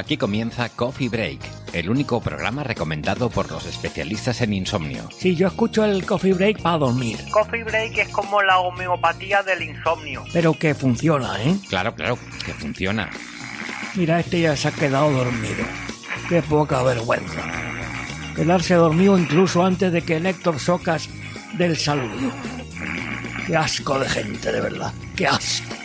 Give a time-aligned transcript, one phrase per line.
[0.00, 1.40] Aquí comienza Coffee Break,
[1.74, 5.06] el único programa recomendado por los especialistas en insomnio.
[5.14, 7.18] Sí, yo escucho el coffee break para dormir.
[7.30, 10.24] Coffee break es como la homeopatía del insomnio.
[10.32, 11.54] Pero que funciona, ¿eh?
[11.68, 13.10] Claro, claro, que funciona.
[13.94, 15.66] Mira, este ya se ha quedado dormido.
[16.30, 17.42] Qué poca vergüenza.
[18.34, 21.10] Quedarse dormido incluso antes de que el Héctor Socas
[21.58, 22.32] del saludo.
[23.46, 24.94] Qué asco de gente, de verdad.
[25.14, 25.79] Qué asco.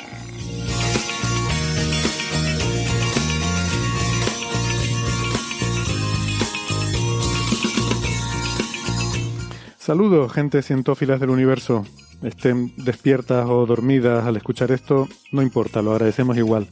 [9.86, 11.86] Saludos, gente cientófilas del universo.
[12.23, 16.67] Estén despiertas o dormidas al escuchar esto, no importa, lo agradecemos igual.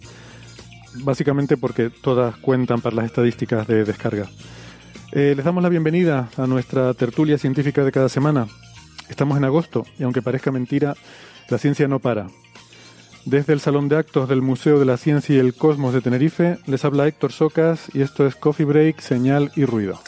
[1.03, 4.28] Básicamente porque todas cuentan para las estadísticas de descarga.
[5.11, 8.47] Eh, les damos la bienvenida a nuestra tertulia científica de cada semana.
[9.08, 10.95] Estamos en agosto y aunque parezca mentira,
[11.50, 12.30] la ciencia no para.
[13.25, 16.58] Desde el Salón de Actos del Museo de la Ciencia y el Cosmos de Tenerife,
[16.66, 20.00] les habla Héctor Socas y esto es Coffee Break, Señal y Ruido.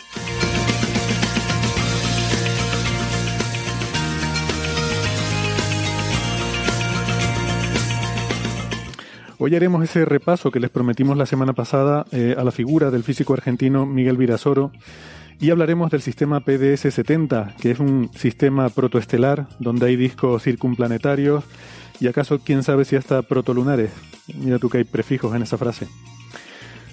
[9.45, 13.03] Hoy haremos ese repaso que les prometimos la semana pasada eh, a la figura del
[13.03, 14.71] físico argentino Miguel Virasoro
[15.39, 21.43] y hablaremos del sistema PDS-70, que es un sistema protoestelar donde hay discos circunplanetarios
[21.99, 23.91] y acaso quién sabe si hasta protolunares.
[24.33, 25.87] Mira tú que hay prefijos en esa frase.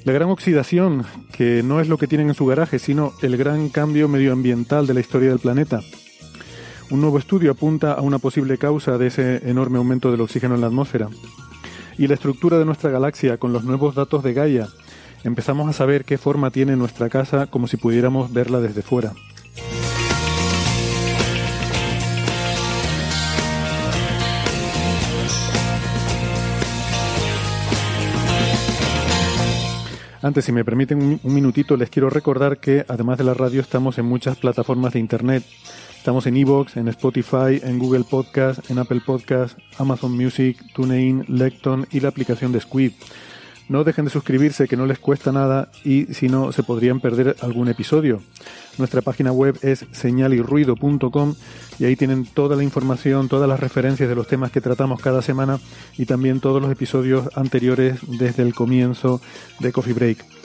[0.04, 3.70] La gran oxidación, que no es lo que tienen en su garaje, sino el gran
[3.70, 5.80] cambio medioambiental de la historia del planeta.
[6.90, 10.60] Un nuevo estudio apunta a una posible causa de ese enorme aumento del oxígeno en
[10.60, 11.08] la atmósfera
[11.98, 14.68] y la estructura de nuestra galaxia con los nuevos datos de Gaia,
[15.24, 19.12] empezamos a saber qué forma tiene nuestra casa como si pudiéramos verla desde fuera.
[30.22, 33.98] Antes, si me permiten un minutito, les quiero recordar que además de la radio estamos
[33.98, 35.42] en muchas plataformas de Internet.
[36.02, 41.86] Estamos en Evox, en Spotify, en Google Podcast, en Apple Podcast, Amazon Music, TuneIn, Lecton
[41.92, 42.90] y la aplicación de Squid.
[43.68, 47.36] No dejen de suscribirse, que no les cuesta nada y si no, se podrían perder
[47.40, 48.20] algún episodio.
[48.78, 51.36] Nuestra página web es señalirruido.com
[51.78, 55.22] y ahí tienen toda la información, todas las referencias de los temas que tratamos cada
[55.22, 55.60] semana
[55.96, 59.20] y también todos los episodios anteriores desde el comienzo
[59.60, 60.41] de Coffee Break.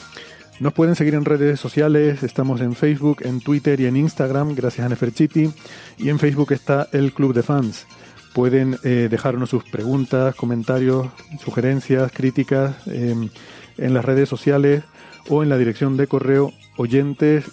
[0.59, 4.85] Nos pueden seguir en redes sociales, estamos en Facebook, en Twitter y en Instagram, gracias
[4.85, 5.51] a Neferchiti,
[5.99, 7.85] y en Facebook está el Club de Fans.
[8.33, 11.07] Pueden eh, dejarnos sus preguntas, comentarios,
[11.43, 13.29] sugerencias, críticas em,
[13.77, 14.83] en las redes sociales
[15.29, 17.45] o en la dirección de correo oyentes.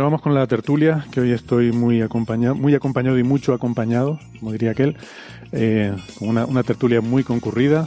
[0.00, 4.18] Bueno, vamos con la tertulia, que hoy estoy muy acompañado, muy acompañado y mucho acompañado,
[4.38, 4.96] como diría aquel,
[5.52, 7.86] eh, una, una, tertulia muy concurrida.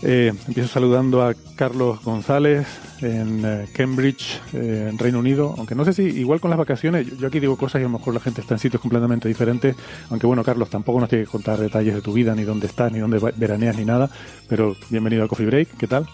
[0.00, 2.66] Eh, empiezo saludando a Carlos González
[3.02, 7.06] en eh, Cambridge, eh, en Reino Unido, aunque no sé si igual con las vacaciones,
[7.06, 9.28] yo, yo, aquí digo cosas y a lo mejor la gente está en sitios completamente
[9.28, 9.76] diferentes,
[10.08, 12.90] aunque bueno, Carlos, tampoco nos tiene que contar detalles de tu vida, ni dónde estás,
[12.90, 14.08] ni dónde veraneas, ni nada,
[14.48, 16.08] pero bienvenido a Coffee Break, ¿qué tal?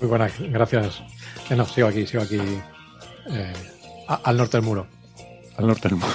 [0.00, 1.02] Muy buenas, gracias.
[1.54, 2.38] No, sigo aquí, sigo aquí.
[3.28, 3.52] Eh,
[4.06, 4.86] al norte del muro.
[5.56, 6.12] Al norte del muro.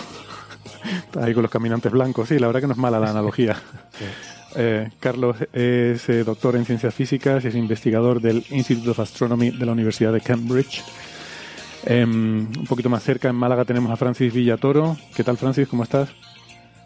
[1.21, 2.29] Ahí con los caminantes blancos.
[2.29, 3.55] Sí, la verdad que no es mala la analogía.
[3.97, 4.05] Sí.
[4.55, 9.51] Eh, Carlos es eh, doctor en ciencias físicas y es investigador del Institute of Astronomy
[9.51, 10.83] de la Universidad de Cambridge.
[11.85, 14.97] Eh, un poquito más cerca, en Málaga, tenemos a Francis Villatoro.
[15.15, 15.67] ¿Qué tal, Francis?
[15.67, 16.09] ¿Cómo estás?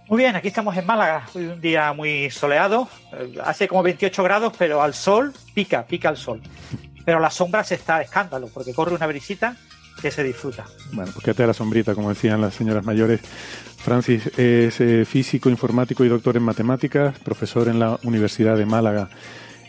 [0.08, 1.26] Muy bien, aquí estamos en Málaga.
[1.34, 2.88] Hoy un día muy soleado.
[3.44, 6.42] Hace como 28 grados, pero al sol pica, pica el sol.
[7.04, 9.58] Pero la sombra se está escándalo, porque corre una brisita
[10.02, 10.66] que se disfruta.
[10.92, 13.22] Bueno, pues quédate a la sombrita, como decían las señoras mayores.
[13.78, 19.10] Francis es eh, físico, informático y doctor en matemáticas, profesor en la Universidad de Málaga.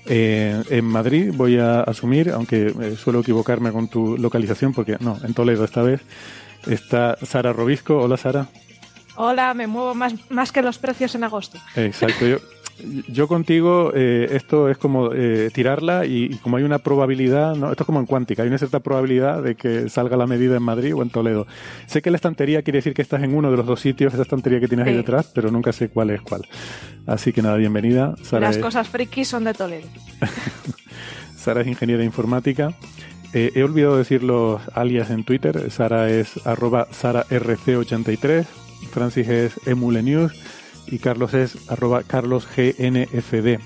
[0.07, 5.19] Eh, en Madrid voy a asumir, aunque eh, suelo equivocarme con tu localización, porque no,
[5.23, 6.01] en Toledo esta vez
[6.67, 7.99] está Sara Robisco.
[7.99, 8.49] Hola Sara.
[9.17, 11.59] Hola, me muevo más, más que los precios en agosto.
[11.75, 12.39] Exacto, yo,
[13.09, 17.71] yo contigo, eh, esto es como eh, tirarla y, como hay una probabilidad, ¿no?
[17.71, 20.63] esto es como en cuántica, hay una cierta probabilidad de que salga la medida en
[20.63, 21.47] Madrid o en Toledo.
[21.87, 24.23] Sé que la estantería quiere decir que estás en uno de los dos sitios, esa
[24.23, 26.43] estantería que tienes ahí detrás, pero nunca sé cuál es cuál.
[27.07, 28.15] Así que nada, bienvenida.
[28.33, 29.89] Las cosas frikis son de Toledo.
[31.37, 32.75] Sara es ingeniera informática.
[33.33, 35.71] Eh, he olvidado decir los alias en Twitter.
[35.71, 38.66] Sara es arroba SaraRC83.
[38.91, 40.33] Francis es emulenews
[40.87, 43.59] y Carlos es arroba carlosgnfd.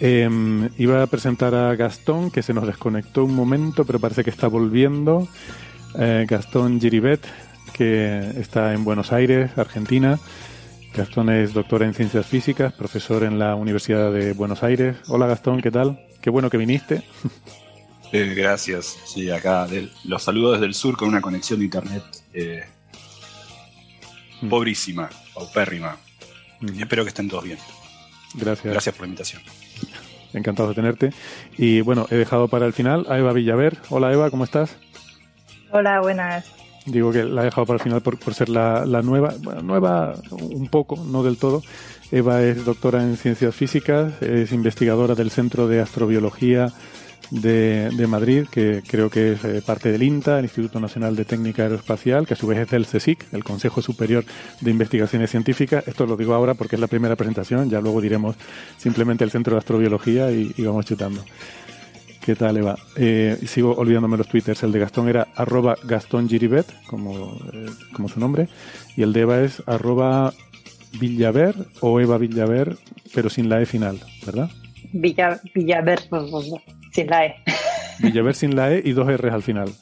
[0.00, 4.30] Em, iba a presentar a Gastón, que se nos desconectó un momento, pero parece que
[4.30, 5.28] está volviendo.
[5.98, 7.26] Eh, Gastón Giribet,
[7.72, 10.18] que está en Buenos Aires, Argentina.
[10.94, 14.96] Gastón es doctor en ciencias físicas, profesor en la Universidad de Buenos Aires.
[15.08, 16.00] Hola Gastón, ¿qué tal?
[16.20, 17.02] Qué bueno que viniste.
[18.10, 18.96] Eh, gracias.
[19.04, 19.66] Sí, acá
[20.04, 22.02] los saludo desde el sur con una conexión de internet
[22.32, 22.64] eh.
[24.48, 25.96] Pobrísima paupérrima.
[26.78, 27.58] espero que estén todos bien.
[28.34, 28.72] Gracias.
[28.72, 29.42] Gracias por la invitación.
[30.32, 31.12] Encantado de tenerte.
[31.56, 33.78] Y bueno, he dejado para el final a Eva Villaver.
[33.88, 34.76] Hola Eva, ¿cómo estás?
[35.70, 36.46] Hola, buenas.
[36.86, 40.68] Digo que la he dejado para el final por, ser la, nueva, bueno, nueva un
[40.68, 41.62] poco, no del todo.
[42.10, 46.72] Eva es doctora en ciencias físicas, es investigadora del Centro de Astrobiología
[47.30, 51.62] de, Madrid, que creo que es eh, parte del INTA, el Instituto Nacional de Técnica
[51.62, 54.24] Aeroespacial, que a su vez es del CSIC, el Consejo Superior
[54.60, 55.86] de Investigaciones Científicas.
[55.86, 58.36] Esto lo digo ahora porque es la primera presentación, ya luego diremos
[58.76, 61.24] simplemente el Centro de Astrobiología y, vamos chutando.
[62.24, 62.76] ¿Qué tal, Eva?
[62.96, 64.62] Eh, sigo olvidándome los twitters.
[64.62, 66.28] El de Gastón era arroba Gastón
[66.86, 68.48] como, eh, como su nombre,
[68.96, 70.34] y el de Eva es arroba
[71.00, 72.76] Villaver o Eva Villaver,
[73.14, 74.50] pero sin la E final, ¿verdad?
[74.92, 76.00] Villa, Villaver
[76.92, 77.36] sin la E.
[78.00, 79.72] Villaver sin la E y dos R's al final.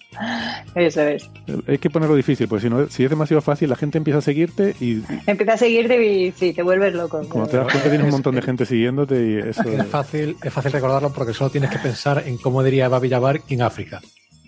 [0.74, 1.30] Eso es.
[1.66, 4.22] Hay que ponerlo difícil, porque si no, si es demasiado fácil, la gente empieza a
[4.22, 5.02] seguirte y.
[5.26, 7.20] Empieza a seguirte y sí, te vuelves loco.
[7.28, 9.62] Como te das cuenta, tienes un montón de gente siguiéndote y eso.
[9.62, 13.40] Es fácil, es fácil recordarlo porque solo tienes que pensar en cómo diría Eva Villavar
[13.48, 14.00] en África.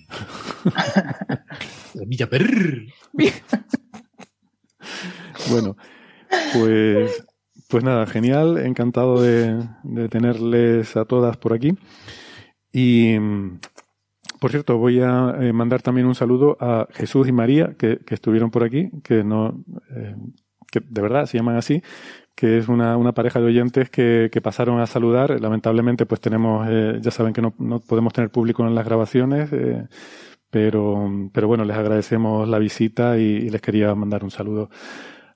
[1.95, 2.87] Villaver.
[5.51, 5.77] bueno,
[6.55, 7.25] pues
[7.69, 9.63] pues nada, genial, encantado de,
[10.11, 11.77] tenerles a todas por aquí.
[12.79, 13.19] Y,
[14.39, 18.53] por cierto, voy a eh, mandar también un saludo a Jesús y María, que, estuvieron
[18.53, 20.15] por aquí, que no, eh,
[20.71, 21.83] que de verdad se llaman así,
[22.37, 25.41] que es una, pareja de oyentes que, pasaron a saludar.
[25.41, 29.51] Lamentablemente, pues tenemos, eh, ya saben que no, no, podemos tener público en las grabaciones,
[30.51, 34.71] pero, pero bueno, les agradecemos la visita y les quería mandar un saludo.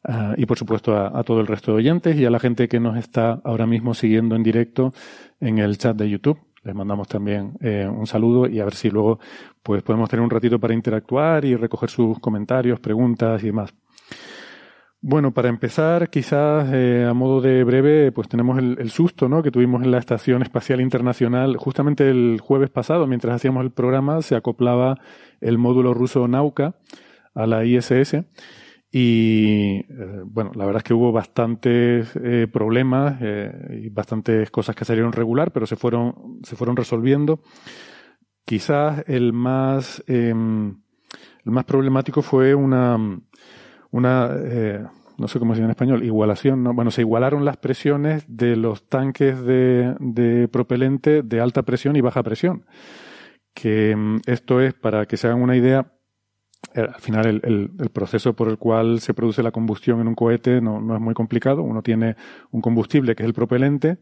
[0.04, 2.80] Ah, y por supuesto a, todo el resto de oyentes y a la gente que
[2.80, 4.92] nos está ahora mismo siguiendo en directo
[5.40, 6.38] en el chat de YouTube.
[6.64, 9.18] Les mandamos también eh, un saludo y a ver si luego
[9.62, 13.74] pues podemos tener un ratito para interactuar y recoger sus comentarios, preguntas y demás.
[15.00, 19.42] Bueno, para empezar, quizás eh, a modo de breve, pues tenemos el, el, susto ¿no?
[19.42, 21.56] que tuvimos en la Estación Espacial Internacional.
[21.56, 25.00] Justamente el jueves pasado, mientras hacíamos el programa, se acoplaba
[25.40, 26.76] el módulo ruso Nauka
[27.34, 28.24] a la ISS
[28.94, 34.76] y eh, bueno, la verdad es que hubo bastantes eh, problemas eh, y bastantes cosas
[34.76, 37.40] que salieron regular, pero se fueron, se fueron resolviendo.
[38.44, 40.82] Quizás el más, em,
[41.42, 42.98] el más problemático fue una,
[43.90, 44.28] una
[45.16, 46.74] no sé cómo se llama en español, igualación, ¿no?
[46.74, 52.02] Bueno, se igualaron las presiones de los tanques de, de propelente de alta presión y
[52.02, 52.66] baja presión.
[53.54, 55.91] Que em, esto es, para que se hagan una idea, eh,
[56.74, 60.60] al final el, el, proceso por el cual se produce la combustión en un cohete
[60.60, 61.62] no, no, es muy complicado.
[61.62, 62.16] Uno tiene
[62.50, 63.98] un combustible que es el propelente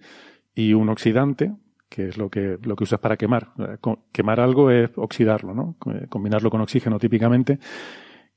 [0.54, 1.52] y un oxidante,
[1.88, 3.52] que es lo que, lo que usas para quemar.
[3.58, 3.76] Eh,
[4.12, 5.76] quemar algo es oxidarlo, ¿no?
[5.92, 7.58] Eh, combinarlo con oxígeno típicamente,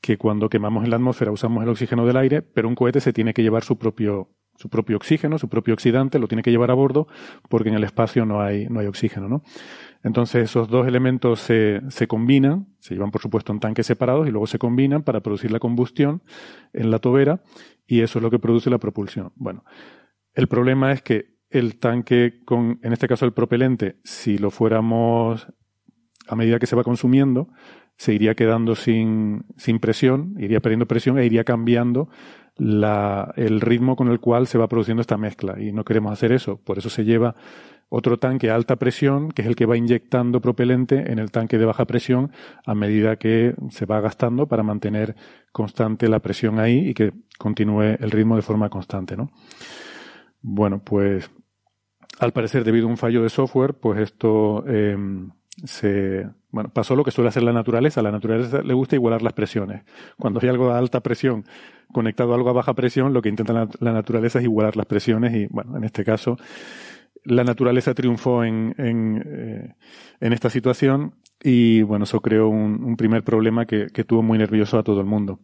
[0.01, 3.13] que cuando quemamos en la atmósfera usamos el oxígeno del aire, pero un cohete se
[3.13, 6.72] tiene que llevar su propio, su propio oxígeno, su propio oxidante, lo tiene que llevar
[6.72, 7.08] a bordo
[7.50, 9.44] porque en el espacio no hay, no hay oxígeno, ¿no?
[10.03, 14.31] Entonces esos dos elementos se, se combinan, se llevan por supuesto en tanques separados y
[14.31, 16.22] luego se combinan para producir la combustión
[16.74, 17.41] en la tobera
[17.88, 19.31] y eso es lo que produce la propulsión.
[19.36, 19.63] Bueno,
[20.33, 25.48] el problema es que el tanque con, en este caso el propelente, si lo fuéramos
[26.27, 27.50] a medida que se va consumiendo,
[27.97, 32.09] se iría quedando sin, sin presión, iría perdiendo presión e iría cambiando
[32.55, 35.59] la, el ritmo con el cual se va produciendo esta mezcla.
[35.59, 36.57] Y no queremos hacer eso.
[36.57, 37.35] Por eso se lleva
[37.89, 41.59] otro tanque a alta presión, que es el que va inyectando propelente en el tanque
[41.59, 42.31] de baja presión
[42.65, 45.15] a medida que se va gastando para mantener
[45.51, 49.29] constante la presión ahí y que continúe el ritmo de forma constante, ¿no?
[50.41, 51.29] Bueno, pues
[52.19, 54.97] al parecer, debido a un fallo de software, pues esto eh,
[55.63, 58.01] se, bueno, pasó lo que suele hacer la naturaleza.
[58.01, 59.83] La naturaleza le gusta igualar las presiones.
[60.17, 61.45] Cuando hay algo a alta presión
[61.91, 65.33] conectado a algo a baja presión, lo que intenta la, naturaleza es igualar las presiones
[65.36, 66.38] y, bueno, en este caso,
[67.24, 69.75] la naturaleza triunfó en, en, eh,
[70.19, 74.79] en esta situación y, bueno, eso creó un, primer problema que, que, tuvo muy nervioso
[74.79, 75.39] a todo el mundo.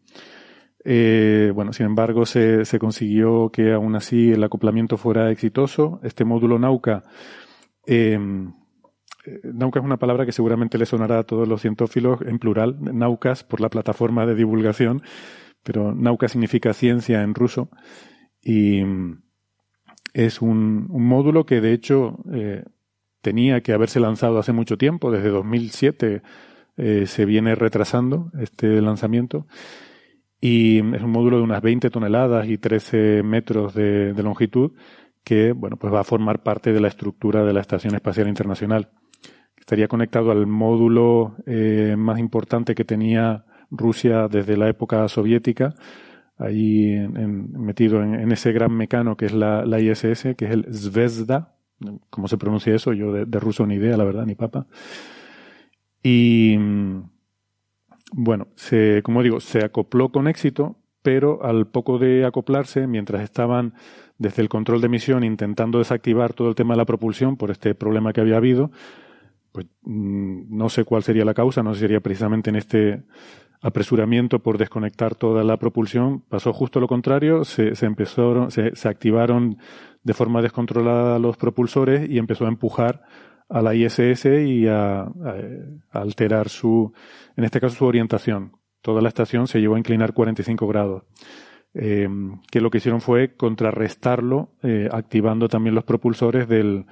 [0.84, 6.00] Eh, bueno, sin embargo, se, se, consiguió que aún así el acoplamiento fuera exitoso.
[6.04, 7.04] Este módulo Nauka
[7.86, 8.18] eh,
[9.26, 12.78] eh, Nauka es una palabra que seguramente le sonará a todos los cientófilos en plural,
[12.80, 15.02] Naukas por la plataforma de divulgación,
[15.64, 17.70] pero Nauka significa ciencia en ruso
[18.42, 19.22] y mm,
[20.14, 22.64] es un, módulo que de hecho eh,
[23.22, 26.22] tenía que haberse lanzado hace mucho tiempo, desde 2007
[26.78, 29.48] eh, se viene retrasando este lanzamiento
[30.40, 34.72] y es un módulo de unas 20 toneladas y 13 metros de, de longitud
[35.26, 38.90] que bueno pues va a formar parte de la estructura de la Estación Espacial Internacional
[39.58, 45.76] estaría conectado al módulo eh, más importante que tenía Rusia desde la época soviética,
[46.38, 51.54] ahí metido en, ese gran mecano que es la, ISS, que es el Zvezda,
[52.10, 52.94] ¿cómo se pronuncia eso?
[52.94, 54.66] Yo de, ruso ni idea, la verdad, ni papa.
[56.02, 56.58] Y
[58.14, 63.74] bueno, se, como digo, se acopló con éxito, pero al poco de acoplarse, mientras estaban
[64.18, 67.76] desde el control de misión intentando desactivar todo el tema de la propulsión por este
[67.76, 68.72] problema que había habido,
[69.52, 73.04] pues mm, no sé cuál sería la causa, no sé si sería precisamente en este
[73.62, 78.88] apresuramiento por desconectar toda la propulsión, pasó justo lo contrario, se, se empezaron, se, se,
[78.88, 79.58] activaron
[80.04, 83.04] de forma descontrolada los propulsores y empezó a empujar
[83.50, 85.12] a la ISS y a,
[85.92, 86.94] alterar su,
[87.36, 88.54] en este caso su orientación.
[88.82, 91.04] Toda la estación se llevó a inclinar 45 grados.
[91.74, 92.08] Eh,
[92.50, 96.86] que lo que hicieron fue contrarrestarlo, eh, activando también los propulsores del,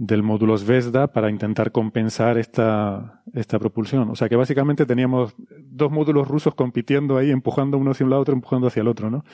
[0.00, 4.08] del módulo Zvezda para intentar compensar esta, esta propulsión.
[4.08, 8.22] O sea que básicamente teníamos dos módulos rusos compitiendo ahí, empujando uno hacia un lado,
[8.22, 9.24] otro empujando hacia el otro, ¿no?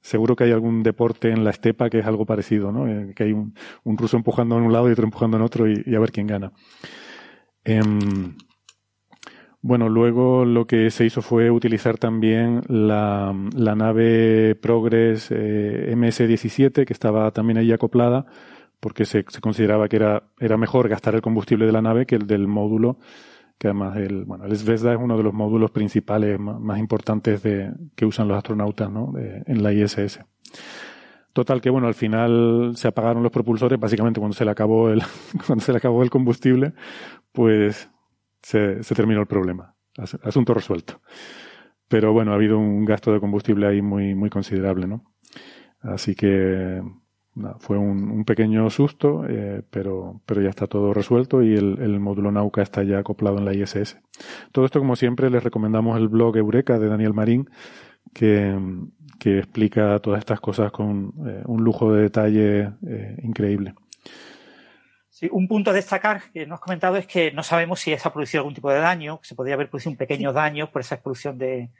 [0.00, 2.88] Seguro que hay algún deporte en la estepa que es algo parecido, ¿no?
[2.88, 3.54] Eh, que hay un,
[3.84, 6.26] un, ruso empujando en un lado y otro empujando en otro y, a ver quién
[6.26, 6.50] gana.
[7.62, 8.34] Em,
[9.60, 16.84] bueno, luego lo que se hizo fue utilizar también la, la nave Progress eh, MS-17,
[16.84, 18.26] que estaba también ahí acoplada,
[18.82, 22.26] porque se, consideraba que era, era mejor gastar el combustible de la nave que el
[22.26, 22.98] del módulo,
[23.56, 27.72] que además el, bueno, el Zvezda es uno de los módulos principales más, importantes de,
[27.94, 29.12] que usan los astronautas ¿no?
[29.16, 30.18] en la ISS.
[31.32, 35.00] Total que bueno, al final se apagaron los propulsores, básicamente cuando se le acabó el,
[35.46, 36.72] cuando se le acabó el combustible,
[37.30, 37.88] pues
[38.42, 39.76] se, se terminó el problema.
[40.24, 41.00] Asunto resuelto.
[41.86, 45.04] Pero bueno, ha habido un gasto de combustible ahí muy, muy considerable, ¿no?
[45.82, 46.82] Así que
[47.58, 52.62] fue un, pequeño susto, eh, pero, pero ya está todo resuelto y el, módulo Nauka
[52.62, 53.98] está ya acoplado en la ISS.
[54.52, 57.48] Todo esto, como siempre, les recomendamos el blog Eureka de Daniel Marín,
[58.12, 58.58] que,
[59.18, 63.74] que explica todas estas cosas con eh, un lujo de detalle eh, increíble.
[65.08, 68.08] Sí, un punto a destacar que no has comentado es que no sabemos si se
[68.08, 70.96] ha producido algún tipo de daño, se podría haber producido un pequeño daño por esa
[70.96, 71.70] expulsión de,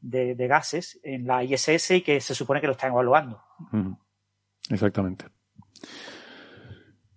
[0.00, 3.42] de, gases en la ISS y que se supone que lo están evaluando.
[4.70, 5.26] Exactamente.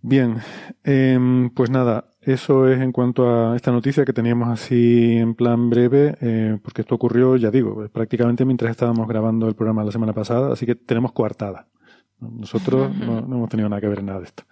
[0.05, 0.39] Bien,
[0.83, 5.69] em, pues nada, eso es en cuanto a esta noticia que teníamos así en plan
[5.69, 10.11] breve, eh, porque esto ocurrió, ya digo, prácticamente mientras estábamos grabando el programa la semana
[10.11, 11.67] pasada, así que tenemos coartada.
[12.19, 14.43] Nosotros no, hemos tenido nada que ver en nada de esto.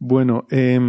[0.00, 0.80] Bueno, eh,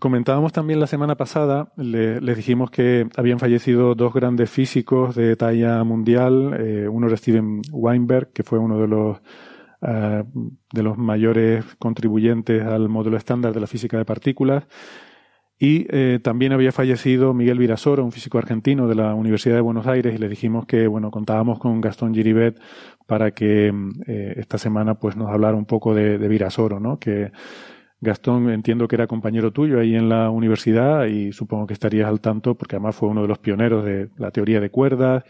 [0.00, 5.36] comentábamos también la semana pasada, le, les dijimos que habían fallecido dos grandes físicos de
[5.36, 9.18] talla mundial, eh, uno era Steven Weinberg, que fue uno de los
[9.86, 10.24] eh,
[10.72, 14.64] de los mayores contribuyentes al módulo estándar de la física de partículas.
[15.58, 19.86] Y eh, también había fallecido Miguel Virasoro, un físico argentino de la Universidad de Buenos
[19.86, 22.60] Aires, y le dijimos que bueno contábamos con Gastón Giribet
[23.06, 23.72] para que
[24.06, 26.98] eh, esta semana pues nos hablara un poco de, de Virasoro, ¿no?
[26.98, 27.32] Que
[28.00, 32.20] Gastón entiendo que era compañero tuyo ahí en la universidad y supongo que estarías al
[32.20, 35.24] tanto porque además fue uno de los pioneros de la teoría de cuerdas,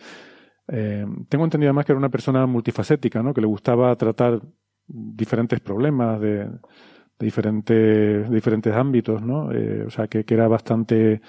[0.69, 3.33] eh, tengo entendido además que era una persona multifacética, ¿no?
[3.33, 4.41] Que le gustaba tratar
[4.87, 6.49] diferentes problemas de,
[7.19, 9.53] diferentes, diferentes ámbitos, ¿no?
[9.53, 11.21] Eh, o sea, que, era bastante,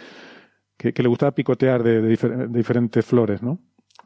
[0.78, 2.02] que, le gustaba picotear de,
[2.50, 3.60] diferentes flores, ¿no?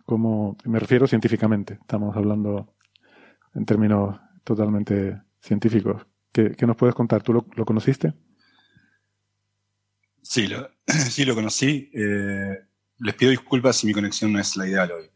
[0.05, 2.73] Como, me refiero científicamente, estamos hablando
[3.53, 6.05] en términos totalmente científicos.
[6.31, 7.23] ¿Qué, nos puedes contar?
[7.23, 8.13] ¿Tú lo, conociste?
[10.21, 11.89] Sí, lo, sí lo conocí.
[11.93, 12.57] Eh,
[13.03, 15.09] les pido disculpas si mi conexión no es la ideal hoy,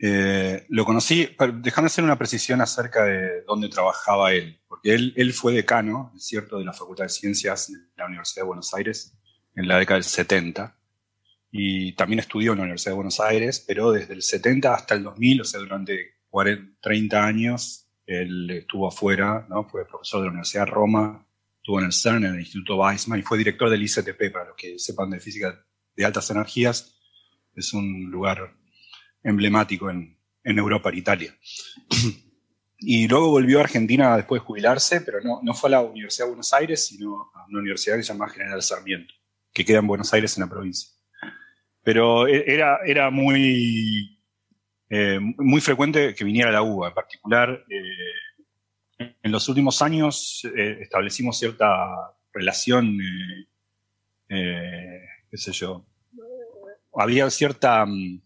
[0.00, 5.32] eh, lo conocí, déjame hacer una precisión acerca de dónde trabajaba él, porque él, él
[5.32, 9.12] fue decano, es cierto, de la Facultad de Ciencias de la Universidad de Buenos Aires
[9.56, 10.76] en la década del 70
[11.50, 15.02] y también estudió en la Universidad de Buenos Aires, pero desde el 70 hasta el
[15.02, 19.64] 2000, o sea, durante 40, 30 años, él estuvo afuera, ¿no?
[19.64, 23.18] fue profesor de la Universidad de Roma, estuvo en el CERN, en el Instituto Weizmann,
[23.18, 25.64] y fue director del ICTP, para los que sepan de física
[25.96, 26.97] de altas energías.
[27.58, 28.54] Es un lugar
[29.22, 31.36] emblemático en, en Europa, en Italia.
[32.78, 36.26] y luego volvió a Argentina después de jubilarse, pero no, no fue a la Universidad
[36.26, 39.14] de Buenos Aires, sino a una universidad que se llama General Sarmiento,
[39.52, 40.90] que queda en Buenos Aires, en la provincia.
[41.82, 44.18] Pero e, era, era muy,
[44.88, 46.88] eh, muy frecuente que viniera a la UBA.
[46.88, 52.96] En particular, eh, en los últimos años eh, establecimos cierta relación,
[54.28, 55.84] qué sé yo,
[56.98, 58.20] había cierta, mm,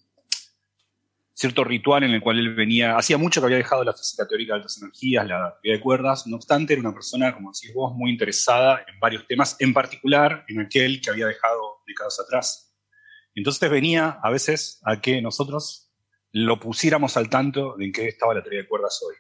[1.35, 4.55] cierto ritual en el cual él venía, hacía mucho que había dejado la física teórica
[4.55, 7.95] de altas energías, la teoría de cuerdas, no obstante era una persona, como decís vos,
[7.95, 12.75] muy interesada en varios temas, en particular en aquel que había dejado décadas atrás,
[13.35, 15.91] entonces venía a veces a que nosotros
[16.33, 19.14] lo pusiéramos al tanto de en qué estaba la teoría de cuerdas hoy.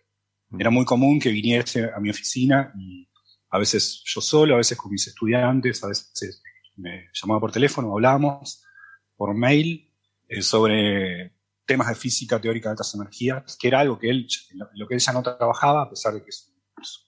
[0.58, 3.08] Era muy común que viniese a mi oficina y
[3.50, 6.42] a veces yo solo, a veces con mis estudiantes, a veces
[6.76, 8.62] me llamaba por teléfono, hablábamos
[9.16, 9.90] por mail
[10.28, 11.32] eh, sobre
[11.64, 14.26] temas de física teórica de altas energías, que era algo que él,
[14.74, 16.52] lo que él ya no trabajaba, a pesar de que es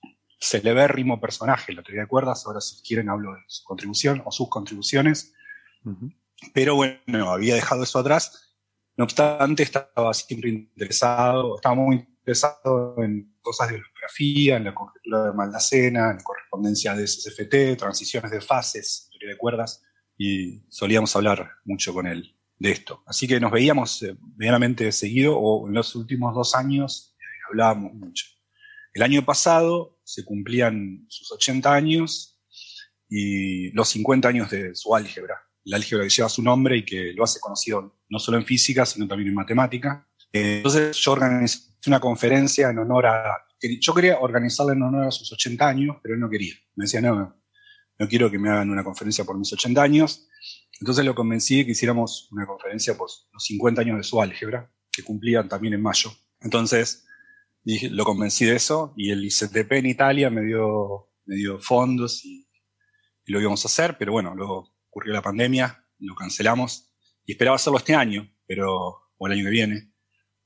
[0.03, 4.23] un celebérrimo personaje en la teoría de cuerdas, ahora si quieren hablo de su contribución
[4.25, 5.35] o sus contribuciones.
[6.53, 8.55] Pero bueno, había dejado eso atrás.
[8.97, 15.25] No obstante, estaba siempre interesado, estaba muy interesado en cosas de bibliografía, en la conjetura
[15.25, 19.83] de Maldacena, en correspondencia de SSFT, transiciones de fases, teoría de cuerdas,
[20.17, 23.03] y solíamos hablar mucho con él de esto.
[23.07, 27.95] Así que nos veíamos eh, medianamente seguido, o en los últimos dos años eh, hablábamos
[27.95, 28.27] mucho.
[28.93, 32.41] El año pasado se cumplían sus 80 años
[33.09, 37.13] y los 50 años de su álgebra la álgebra que lleva su nombre y que
[37.15, 40.07] lo hace conocido no solo en física, sino también en matemática.
[40.33, 43.47] Entonces yo organizé una conferencia en honor a...
[43.81, 46.55] Yo quería organizarla en honor a sus 80 años, pero él no quería.
[46.75, 47.35] Me decía, no,
[47.99, 50.29] no quiero que me hagan una conferencia por mis 80 años.
[50.81, 54.73] Entonces lo convencí de que hiciéramos una conferencia por los 50 años de su álgebra,
[54.91, 56.11] que cumplían también en mayo.
[56.41, 57.07] Entonces
[57.63, 62.25] dije, lo convencí de eso y el ICTP en Italia me dio, me dio fondos
[62.25, 62.49] y,
[63.27, 66.93] y lo íbamos a hacer, pero bueno, luego ocurrió la pandemia, lo cancelamos
[67.25, 69.93] y esperaba hacerlo este año, pero, o el año que viene.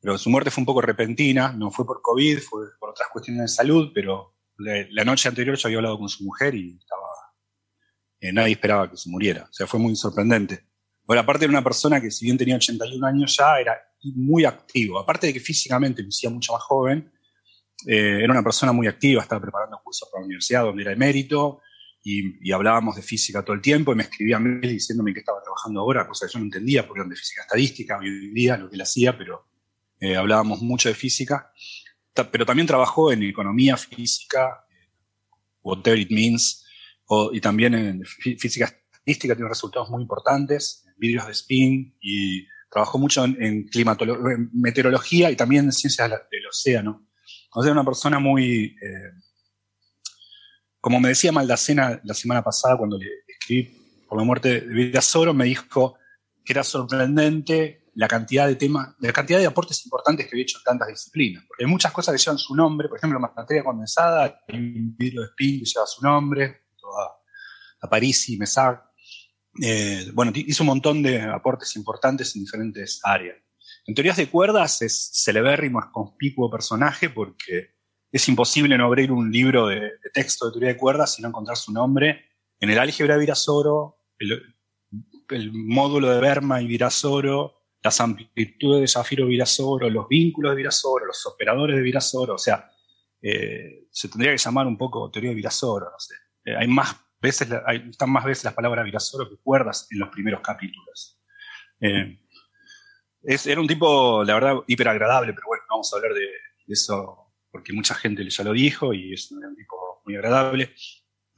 [0.01, 3.43] Pero su muerte fue un poco repentina, no fue por COVID, fue por otras cuestiones
[3.43, 7.08] de salud, pero la, noche anterior yo había hablado con su mujer y estaba,
[8.21, 9.45] eh, nadie esperaba que se muriera.
[9.51, 10.65] O sea, fue muy sorprendente.
[11.05, 13.77] Bueno, aparte era una persona que si bien tenía 81 años ya, era
[14.15, 14.99] muy activo.
[14.99, 17.11] Aparte de que físicamente lucía mucho más joven,
[17.87, 21.61] eh, era una persona muy activa, estaba preparando cursos para la universidad donde era emérito,
[22.03, 25.43] y, hablábamos de física todo el tiempo y me escribía a mí diciéndome que estaba
[25.43, 28.57] trabajando ahora, cosa que yo no entendía porque eran de física estadística hoy en día,
[28.57, 29.47] lo que él hacía, pero
[30.01, 31.53] eh, hablábamos mucho de física.
[32.33, 34.65] Pero también trabajó en economía física,
[35.63, 36.65] whatever it means,
[37.33, 42.99] y también en física estadística, tiene resultados muy importantes, en vídeos de spin, y trabajó
[42.99, 47.09] mucho en, en, meteorología y también en ciencias del océano.
[47.55, 48.77] O sea, una persona muy...
[48.83, 49.13] Eh,
[50.81, 55.35] como me decía Maldacena la semana pasada cuando le escribí por la muerte de Vidasoro,
[55.35, 55.99] me dijo
[56.45, 60.59] que era sorprendente la cantidad de temas, la cantidad de aportes importantes que había hecho
[60.59, 61.45] en tantas disciplinas.
[61.49, 65.23] Porque hay muchas cosas que llevan su nombre, por ejemplo, materia condensada, hay un vidrio
[65.23, 66.68] de spin que lleva su nombre,
[67.81, 68.79] a París y Messard.
[69.63, 73.37] Eh, bueno, hizo un montón de aportes importantes en diferentes áreas.
[73.87, 77.79] En teorías de cuerdas es celebérrimo, es conspicuo personaje porque
[78.11, 81.57] es imposible no abrir un libro de, texto de teoría de cuerdas y no encontrar
[81.57, 82.25] su nombre.
[82.61, 89.89] En el álgebra de Virasoro, el, módulo de Berma y Virasoro, las amplitudes de Zafiro-Virasoro,
[89.89, 92.71] los vínculos de Virasoro, los operadores de Virasoro, o sea,
[93.21, 96.15] eh, se tendría que llamar un poco teoría de Virasoro, no sé.
[96.45, 97.49] Eh, hay más veces,
[97.91, 101.21] están más veces las palabras Virasoro que cuerdas en los primeros capítulos.
[101.81, 102.19] Eh,
[103.23, 106.29] era un tipo, la verdad, hiper agradable, pero bueno, vamos a hablar de
[106.67, 110.75] eso porque mucha gente ya lo dijo y es un tipo muy agradable.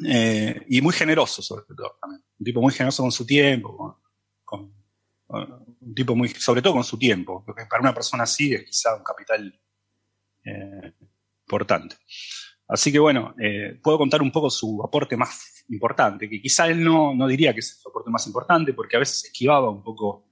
[0.06, 2.22] Eh, y muy generoso, sobre todo, también.
[2.38, 4.02] Un tipo muy generoso con su tiempo,
[4.44, 4.72] con,
[5.28, 8.96] un tipo muy, sobre todo con su tiempo, porque para una persona así es quizá
[8.96, 9.60] un capital
[10.44, 10.94] eh,
[11.44, 11.96] importante.
[12.72, 16.82] Así que bueno, eh, puedo contar un poco su aporte más importante, que quizá él
[16.82, 20.26] no, no, diría que es su aporte más importante, porque a veces esquivaba un poco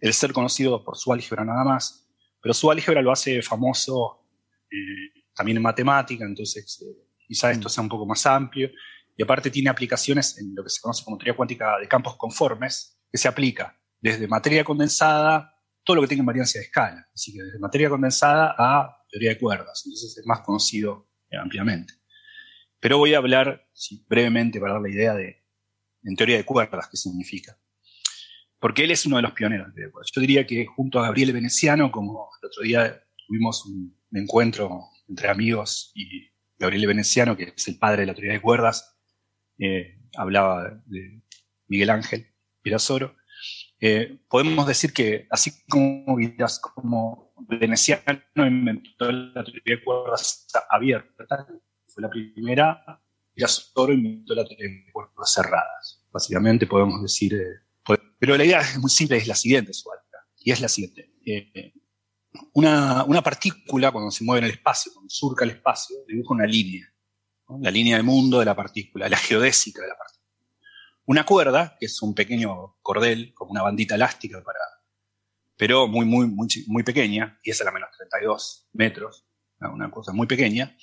[0.00, 2.08] el ser conocido por su álgebra nada más,
[2.40, 4.18] pero su álgebra lo hace famoso
[5.38, 8.70] también en matemática, entonces eh, quizá esto sea un poco más amplio.
[9.16, 13.00] Y aparte tiene aplicaciones en lo que se conoce como teoría cuántica de campos conformes,
[13.10, 17.08] que se aplica desde materia condensada, todo lo que tenga invariancia de escala.
[17.14, 19.82] Así que desde materia condensada a teoría de cuerdas.
[19.86, 21.94] Entonces es más conocido eh, ampliamente.
[22.80, 23.66] Pero voy a hablar
[24.08, 25.44] brevemente para dar la idea de,
[26.04, 27.58] en teoría de cuerdas, qué significa.
[28.60, 29.90] Porque él es uno de los pioneros de.
[30.12, 35.28] Yo diría que junto a Gabriele Veneciano, como el otro día tuvimos un, encuentro entre
[35.28, 38.96] amigos y Gabriele Veneciano, que es el padre de la teoría de cuerdas,
[39.58, 41.22] eh, hablaba de
[41.66, 42.26] Miguel Ángel
[42.62, 43.16] Pirasoro,
[43.80, 46.16] eh, podemos decir que así como,
[46.74, 51.26] como Veneciano inventó la teoría de cuerdas abiertas,
[51.86, 53.02] fue la primera,
[53.34, 56.06] Pirasoro inventó la teoría de cuerdas cerradas.
[56.10, 59.72] Básicamente podemos decir, eh, pero la idea es muy simple, es la siguiente,
[60.38, 61.12] y es la siguiente.
[62.54, 66.46] una, una, partícula cuando se mueve en el espacio, cuando surca el espacio, dibuja una
[66.46, 66.92] línea
[67.60, 70.18] la línea de mundo de la partícula, la geodésica de la partícula.
[71.06, 74.58] Una cuerda, que es un pequeño cordel, como una bandita elástica para,
[75.58, 79.26] pero muy, muy, muy, muy pequeña, y es a la menos 32 metros,
[79.60, 80.74] una cosa muy pequeña,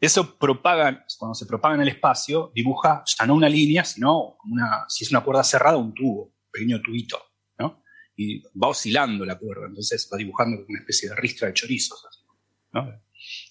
[0.00, 4.84] eso propaga, cuando se propaga en el espacio, dibuja ya no una línea, sino una,
[4.88, 7.18] si es una cuerda cerrada, un tubo, un pequeño tubito,
[7.58, 7.82] ¿no?
[8.16, 12.24] Y va oscilando la cuerda, entonces va dibujando una especie de ristra de chorizos,
[12.72, 13.02] ¿no?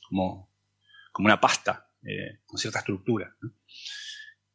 [0.07, 0.49] Como,
[1.11, 1.89] como una pasta.
[2.05, 3.33] Eh, con cierta estructura.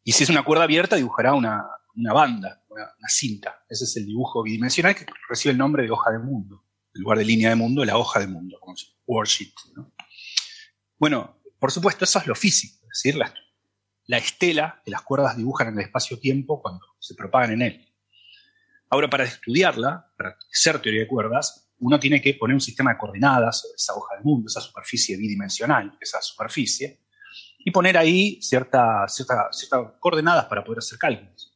[0.05, 3.65] Y si es una cuerda abierta, dibujará una, banda, una, cinta.
[3.69, 6.65] Ese es el dibujo bidimensional que recibe el nombre de hoja de mundo.
[6.95, 8.75] En lugar de línea de mundo, la hoja de mundo, como
[9.07, 9.53] worksheet.
[10.99, 13.33] Bueno, por supuesto, eso es lo físico, es decir, la,
[14.07, 17.95] la estela que las cuerdas dibujan en el espacio-tiempo cuando se propagan en él.
[18.91, 22.99] Ahora, para estudiarla, para hacer teoría de cuerdas, uno tiene que poner un sistema de
[22.99, 27.01] coordenadas sobre esa hoja de mundo, esa superficie bidimensional, esa superficie,
[27.59, 29.51] y poner ahí ciertas cierta,
[30.01, 31.48] coordenadas para poder hacer cálculos.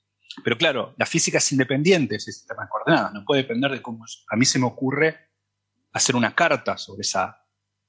[0.45, 3.83] Pero claro, la física es independiente de ese sistema de coordenadas, no puede depender de
[3.83, 5.33] cómo a mí se me ocurre
[5.93, 7.45] hacer una carta sobre esa,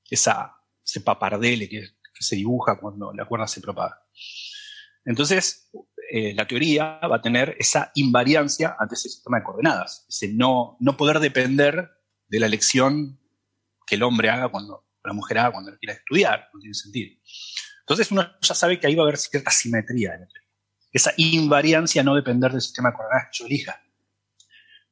[0.10, 1.88] esa, ese papardele que,
[2.20, 4.02] se dibuja cuando la cuerda se propaga.
[5.04, 5.70] Entonces,
[6.10, 10.78] eh, la teoría va a tener esa invariancia ante ese sistema de coordenadas, ese no,
[10.80, 11.90] no poder depender
[12.30, 13.20] de la elección
[13.86, 17.20] que el hombre haga cuando, la mujer haga cuando quiera estudiar, no tiene sentido.
[17.82, 20.43] Entonces uno ya sabe que ahí va a haber cierta simetría en la teoría.
[20.94, 23.82] Esa invariancia no depender del sistema de coordenadas que yo elija.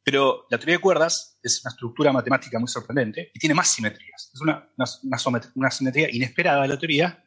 [0.03, 4.31] Pero la teoría de cuerdas es una estructura matemática muy sorprendente y tiene más simetrías.
[4.33, 7.23] Es una, una, simetría inesperada de la teoría,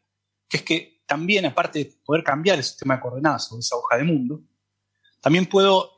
[0.49, 3.97] que es que también, aparte de poder cambiar el sistema de coordenadas sobre esa hoja
[3.97, 4.43] de mundo,
[5.21, 5.93] también puedo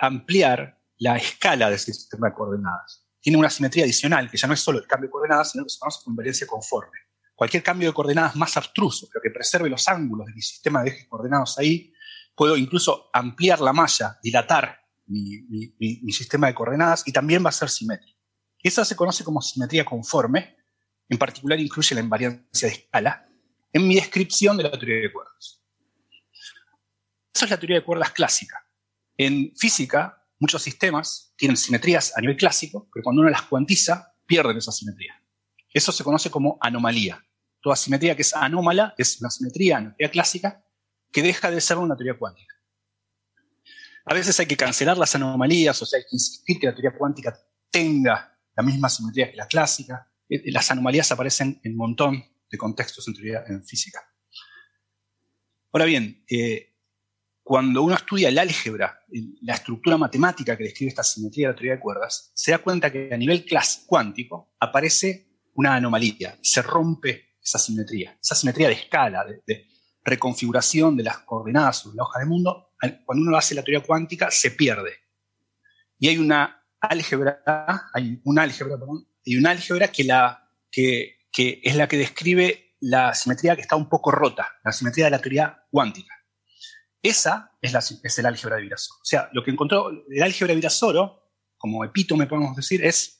[0.00, 3.08] ampliar la escala de ese sistema de coordenadas.
[3.20, 5.70] Tiene una simetría adicional, que ya no es solo el cambio de coordenadas, sino que
[5.70, 7.07] se conoce como invariancia conforme
[7.38, 10.90] cualquier cambio de coordenadas más abstruso, pero que preserve los ángulos de mi sistema de
[10.90, 11.92] ejes coordenados ahí,
[12.34, 17.68] puedo incluso ampliar la malla, dilatar mi, sistema de coordenadas y también va a ser
[17.68, 18.18] simétrico.
[18.60, 20.56] Esa se conoce como simetría conforme,
[21.08, 23.28] en particular incluye la invariancia de escala,
[23.72, 25.62] en mi descripción de la teoría de cuerdas.
[27.32, 28.66] Esa es la teoría de cuerdas clásica.
[29.16, 34.56] En física, muchos sistemas tienen simetrías a nivel clásico, pero cuando uno las cuantiza, pierden
[34.56, 35.22] esa simetría.
[35.72, 37.24] Eso se conoce como anomalía
[37.60, 40.64] toda simetría que es anómala, es una simetría, clásica,
[41.12, 42.54] que deja de ser una teoría cuántica.
[44.04, 46.96] A veces hay que cancelar las anomalías, o sea, hay que insistir que la teoría
[46.96, 47.38] cuántica
[47.70, 50.10] tenga la misma simetría que la clásica.
[50.28, 54.00] Eh, eh, las anomalías aparecen en un montón de contextos en teoría física.
[55.72, 56.74] Ahora bien, eh,
[57.42, 59.04] cuando uno estudia el álgebra,
[59.42, 62.90] la estructura matemática que describe esta simetría de la teoría de cuerdas, se da cuenta
[62.90, 63.44] que a nivel
[63.86, 69.66] cuántico aparece una anomalía, se rompe esa simetría, esa simetría de escala, de,
[70.04, 72.72] reconfiguración de las coordenadas sobre la hoja de mundo,
[73.04, 74.94] cuando uno hace la teoría cuántica se pierde.
[75.98, 77.42] Y hay una álgebra,
[77.92, 78.78] hay una álgebra,
[79.22, 83.76] y una álgebra que, la, que, que es la que describe la simetría que está
[83.76, 86.14] un poco rota, la simetría de la teoría cuántica.
[87.02, 89.00] Esa es, la, es el álgebra de Virasoro.
[89.02, 93.17] O sea, lo que encontró el álgebra de Virasoro, como epítome podemos decir, es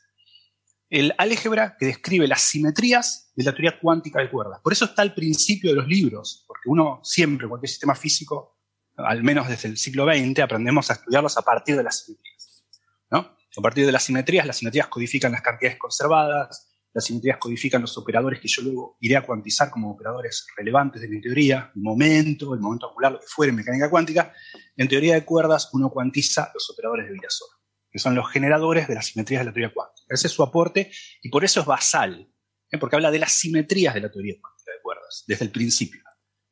[0.90, 4.61] el álgebra que describe las simetrías de la teoría cuántica de cuerdas.
[4.62, 8.59] Por eso está al principio de los libros, porque uno siempre, cualquier sistema físico,
[8.96, 12.64] al menos desde el siglo XX, aprendemos a estudiarlos a partir de las simetrías.
[13.11, 13.18] ¿no?
[13.18, 17.96] A partir de las simetrías, las simetrías codifican las cantidades conservadas, las simetrías codifican los
[17.98, 22.55] operadores que yo luego iré a cuantizar como operadores relevantes de mi teoría, el momento,
[22.55, 24.33] el momento angular, lo que fuera en mecánica cuántica.
[24.74, 27.58] En teoría de cuerdas uno cuantiza los operadores de Virasoro
[27.98, 30.06] que son los generadores de las simetrías de la teoría cuántica.
[30.08, 32.32] Ese es su aporte y por eso es basal
[32.70, 32.78] ¿eh?
[32.78, 36.00] porque habla de las simetrías de la teoría cuántica de cuerdas, desde el principio.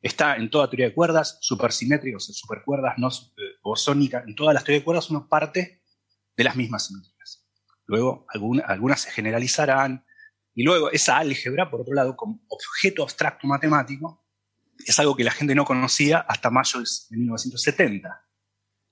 [0.02, 4.80] Está en toda teoría de cuerdas, supersimétricos, supercuerdas, no eh, bosónica, en todas las teorías
[4.80, 5.85] de cuerdas uno parte
[6.37, 7.46] de las mismas simetrías.
[7.87, 8.26] Luego
[8.66, 10.04] algunas se generalizarán,
[10.52, 14.26] y luego esa álgebra, por otro lado, como objeto abstracto matemático,
[14.85, 18.26] es algo que la gente no conocía hasta mayo de 1970.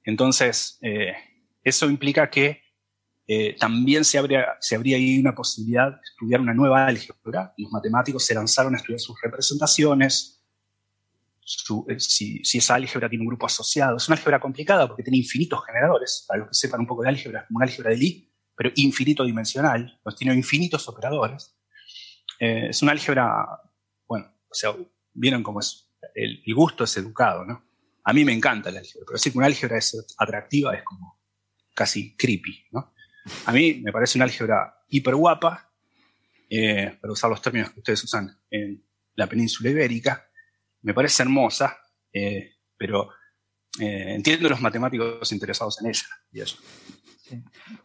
[0.04, 1.14] Entonces, eh,
[1.64, 2.62] eso implica que
[3.26, 7.54] eh, también se, habría, se habría ahí una posibilidad de estudiar una nueva álgebra.
[7.56, 10.42] Los matemáticos se lanzaron a estudiar sus representaciones,
[11.88, 13.96] eh, si, esa álgebra tiene un grupo asociado.
[13.96, 16.24] Es una álgebra complicada porque tiene infinitos generadores.
[16.28, 18.70] Para los que sepan un poco de álgebra, es como una álgebra de Lie, pero
[18.76, 20.00] infinito dimensional.
[20.02, 21.56] Pues tiene infinitos operadores.
[22.38, 23.46] es una álgebra,
[24.06, 24.74] bueno, o sea,
[25.14, 25.90] vieron cómo es.
[26.14, 27.64] El, gusto es educado, ¿no?
[28.04, 31.23] A mí me encanta el álgebra, pero decir que una álgebra es atractiva es como
[31.74, 32.94] casi creepy, ¿no?
[33.46, 35.70] A mí me parece una álgebra hiper guapa,
[36.48, 38.84] eh, para usar los términos que ustedes usan en
[39.16, 40.28] la península ibérica,
[40.82, 41.78] me parece hermosa,
[42.12, 43.10] eh, pero
[43.80, 46.58] eh, entiendo los matemáticos interesados en ella y eso.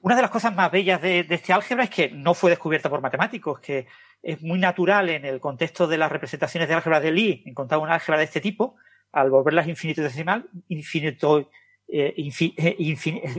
[0.02, 3.02] Una de las cosas más bellas de, este álgebra es que no fue descubierta por
[3.02, 3.88] matemáticos, que
[4.21, 7.95] es muy natural en el contexto de las representaciones de álgebra de Lie encontrar una
[7.95, 8.75] álgebra de este tipo,
[9.13, 11.49] al volverlas infinitesimal, infinito,
[11.91, 12.75] eh, eh,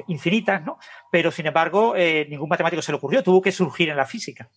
[0.08, 0.78] infinitas, ¿no?
[1.10, 4.48] Pero sin embargo, eh, ningún matemático se le ocurrió, tuvo que surgir en la física.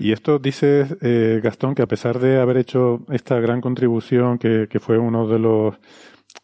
[0.00, 4.98] Y esto dice Gastón que a pesar de haber hecho esta gran contribución, que, fue
[4.98, 5.76] uno de los,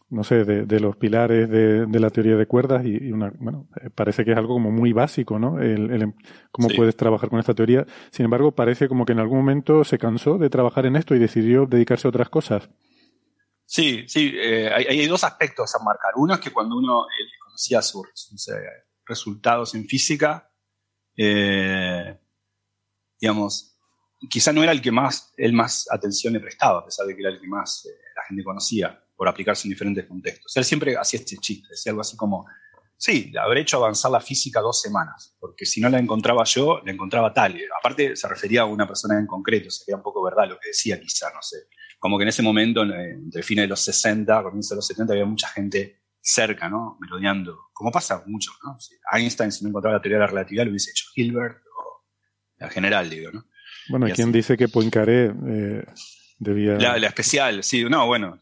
[0.09, 4.31] no sé, de, los pilares de, la teoría de cuerdas y, una, bueno, parece que
[4.31, 5.59] es algo como muy básico, ¿no?
[5.59, 6.13] El,
[6.51, 7.85] cómo puedes trabajar con esta teoría.
[8.11, 11.19] Sin embargo, parece como que en algún momento se cansó de trabajar en esto y
[11.19, 12.69] decidió dedicarse a otras cosas.
[13.65, 16.13] Sí, sí, eh, hay, dos aspectos a marcar.
[16.15, 18.07] Uno es que cuando uno eh, conocía sus,
[19.05, 20.51] resultados en física,
[21.17, 22.19] eh,
[23.19, 23.77] digamos,
[24.29, 27.21] quizá no era el que más, el más atención le prestaba, a pesar de que
[27.21, 30.55] era el que más la gente conocía por aplicarse en diferentes contextos.
[30.57, 32.45] Él siempre hacía este chiste, decía algo así como,
[32.97, 36.91] sí, habré hecho avanzar la física dos semanas, porque si no la encontraba yo, la
[36.91, 37.59] encontraba tal.
[37.79, 40.99] Aparte se refería a una persona en concreto, sería un poco verdad lo que decía
[40.99, 41.67] quizá, no sé
[41.99, 45.25] como que en ese momento, entre fines de los 60, comienzos de los 70, había
[45.25, 46.97] mucha gente cerca, ¿no?
[46.99, 48.77] Merodeando, como pasa mucho, ¿no?
[49.11, 52.05] Einstein, si no encontraba la teoría de la relatividad, lo hubiese hecho Hilbert o
[52.57, 53.45] la general, digo, ¿no?
[53.89, 55.85] Bueno, ¿quién dice que Poincaré eh,
[56.39, 56.77] debía...?
[56.77, 58.39] La, especial, sí, no, bueno,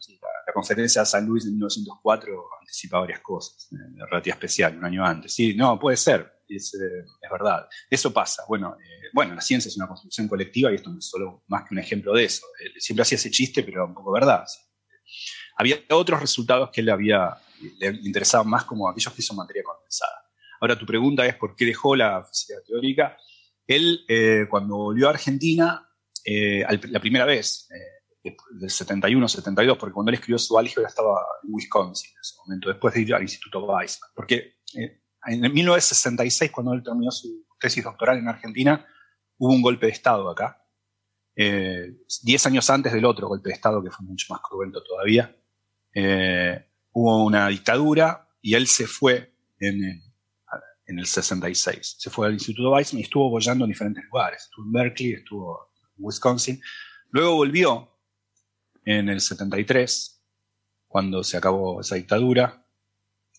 [0.48, 4.86] la, conferencia de San Luis de 1904 anticipa varias cosas, eh, la relatividad especial, un
[4.86, 7.68] año antes, sí, no, puede ser, es, eh, es verdad.
[7.90, 8.76] Eso pasa, bueno,
[9.14, 11.80] bueno, la ciencia es una construcción colectiva y esto no es solo más que un
[11.80, 12.46] ejemplo de eso.
[12.78, 14.46] Siempre hacía ese chiste, pero un poco verdad.
[15.58, 17.38] Había otros resultados que él había,
[17.80, 20.24] le interesaban más como aquellos que hizo materia condensada.
[20.60, 23.18] Ahora tu pregunta es por qué dejó la física teórica.
[23.68, 25.88] Él, eh, cuando volvió a Argentina,
[26.26, 31.22] eh, la primera vez, eh, del 71, 72, porque cuando él escribió su álgebra estaba
[31.44, 34.12] en Wisconsin en ese momento, después de ir al Instituto Weizmann.
[34.16, 34.56] Porque
[35.26, 38.86] en 1966, cuando él terminó su tesis doctoral en Argentina,
[39.38, 40.64] hubo un golpe de Estado acá,
[41.36, 45.36] eh, diez años antes del otro golpe de Estado, que fue mucho más cruento todavía.
[45.94, 49.84] Eh, hubo una dictadura y él se fue en,
[50.86, 51.96] en, el 66.
[51.98, 54.44] Se fue al Instituto Weizmann y estuvo bollando en diferentes lugares.
[54.44, 56.62] Estuvo en Berkeley, estuvo en Wisconsin.
[57.10, 57.98] Luego volvió
[58.86, 60.24] en el 73,
[60.88, 62.68] cuando se acabó esa dictadura,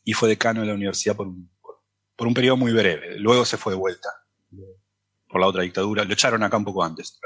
[0.03, 1.54] y fue decano de la universidad por un,
[2.16, 3.18] por un periodo muy breve.
[3.18, 4.09] Luego se fue de vuelta
[5.29, 6.05] por la otra dictadura.
[6.05, 7.18] Lo echaron acá un poco antes.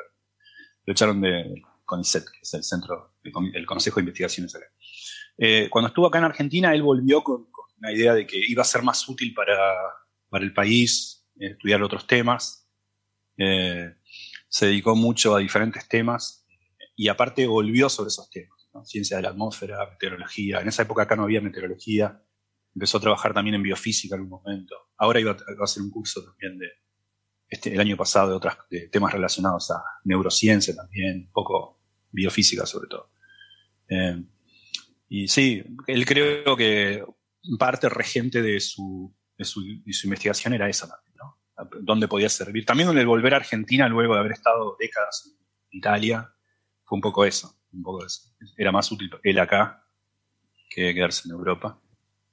[0.85, 4.57] Lo echaron de CONICET, que es el centro, el Consejo de Investigaciones.
[5.37, 7.49] Eh, cuando estuvo acá en Argentina, él volvió con,
[7.81, 9.57] la idea de que iba a ser más útil para,
[10.29, 12.69] para el país eh, estudiar otros temas.
[13.37, 13.95] Eh,
[14.49, 16.47] se dedicó mucho a diferentes temas
[16.97, 18.59] y aparte volvió sobre esos temas.
[18.85, 20.61] Ciencia de la atmósfera, meteorología.
[20.61, 22.23] En esa época acá no había meteorología.
[22.79, 24.77] Empezó a trabajar también en biofísica en un momento.
[24.99, 26.69] Ahora iba a hacer un curso también de,
[27.49, 28.55] este, el año pasado de otros
[28.93, 31.81] temas relacionados a neurociencia también, un poco
[32.13, 33.11] biofísica sobre todo.
[33.89, 34.23] Eh,
[35.09, 37.05] y sí, él creo que
[37.59, 39.61] parte regente de su, de su,
[40.05, 41.41] investigación era esa también, ¿no?
[41.81, 42.65] Dónde podía servir.
[42.65, 45.37] También el volver a Argentina luego de haber estado décadas
[45.73, 46.33] en Italia,
[46.85, 48.31] fue un poco eso, un poco eso.
[48.57, 49.85] Era más útil él acá
[50.71, 51.81] que quedarse en Europa,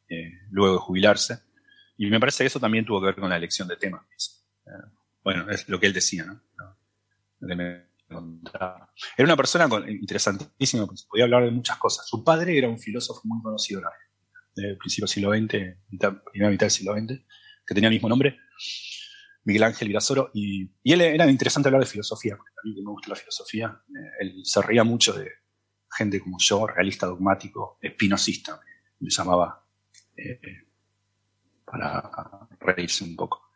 [0.09, 1.39] eh, luego de jubilarse.
[1.97, 4.03] Y me parece que eso también tuvo que ver con la elección de temas.
[4.65, 4.69] Eh,
[5.23, 6.41] bueno, es lo que él decía, ¿no?
[9.17, 12.07] Era una persona interesantísima, pues, podía hablar de muchas cosas.
[12.07, 13.81] Su padre era un filósofo muy conocido
[14.55, 17.21] del principio del siglo XX, primera mitad del siglo XX,
[17.65, 18.37] que tenía el mismo nombre.
[19.43, 22.91] Miguel Ángel Virasoro, y, y él era interesante hablar de filosofía, porque a mí me
[22.91, 25.29] gusta la filosofía, eh, él se reía mucho de
[25.95, 28.59] gente como yo, realista dogmático, espinosista,
[28.99, 29.64] me llamaba
[30.17, 30.39] eh,
[31.65, 32.09] para
[32.59, 33.49] reírse un poco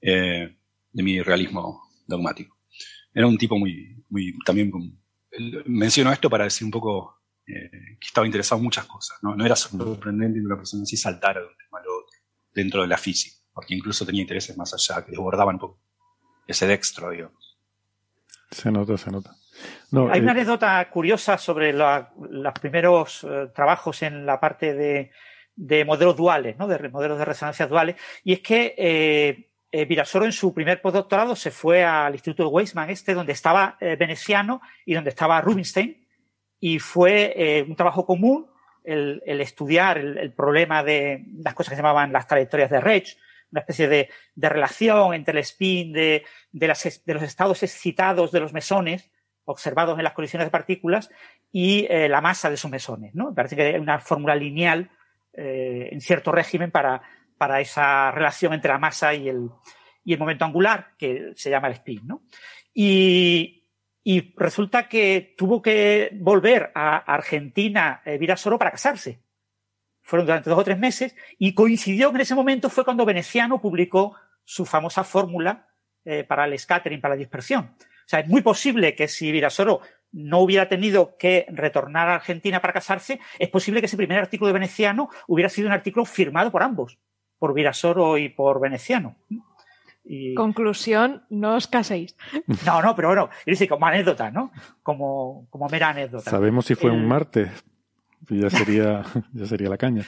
[0.00, 0.56] eh,
[0.92, 2.56] de mi realismo dogmático.
[3.12, 4.70] Era un tipo muy, muy también
[5.66, 9.34] menciono esto para decir un poco eh, que estaba interesado en muchas cosas, ¿no?
[9.34, 12.18] No era sorprendente que una persona así saltara de un tema al otro
[12.52, 15.80] dentro de la física, porque incluso tenía intereses más allá, que desbordaban un poco
[16.46, 17.58] ese dextro, digamos.
[18.50, 19.36] Se nota, se nota.
[19.92, 24.74] No, Hay eh, una anécdota curiosa sobre la- los primeros eh, trabajos en la parte
[24.74, 25.10] de,
[25.62, 26.66] de modelos duales, ¿no?
[26.66, 31.36] de modelos de resonancias duales, y es que eh, eh, Virasoro en su primer postdoctorado
[31.36, 36.06] se fue al Instituto de Weizmann, este, donde estaba eh, Veneciano y donde estaba Rubinstein,
[36.58, 38.46] y fue eh, un trabajo común
[38.84, 43.18] el, el estudiar el, problema de las cosas que se llamaban las trayectorias de Reich,
[43.52, 48.32] una especie de, de relación entre el spin de, de, las- de los estados excitados
[48.32, 49.10] de los mesones
[49.44, 51.10] observados en las colisiones de partículas
[51.52, 53.14] y eh, la masa de esos mesones.
[53.14, 53.34] ¿no?
[53.34, 54.88] Parece que hay una fórmula lineal
[55.32, 57.02] eh, en cierto régimen para,
[57.38, 59.48] para esa relación entre la masa y el,
[60.04, 62.06] y el momento angular, que se llama el spin.
[62.06, 62.22] ¿no?
[62.74, 63.60] Y,
[64.02, 69.22] y resulta que tuvo que volver a Argentina, eh, Virasoro, para casarse.
[70.02, 73.60] Fueron durante dos o tres meses y coincidió que en ese momento fue cuando Veneciano
[73.60, 75.68] publicó su famosa fórmula
[76.04, 77.76] eh, para el scattering, para la dispersión.
[77.78, 82.60] O sea, es muy posible que si Virasoro no hubiera tenido que retornar a Argentina
[82.60, 86.50] para casarse, es posible que ese primer artículo de Veneciano hubiera sido un artículo firmado
[86.50, 86.98] por ambos,
[87.38, 89.16] por Virasoro y por Veneciano.
[90.04, 92.16] Y- Conclusión, no os caséis.
[92.66, 94.50] no, no, pero bueno, dice como anécdota, ¿no?
[94.82, 96.30] Como, como mera anécdota.
[96.30, 97.48] sabemos si fue el- un martes.
[98.30, 100.02] Ya sería, ya sería la caña.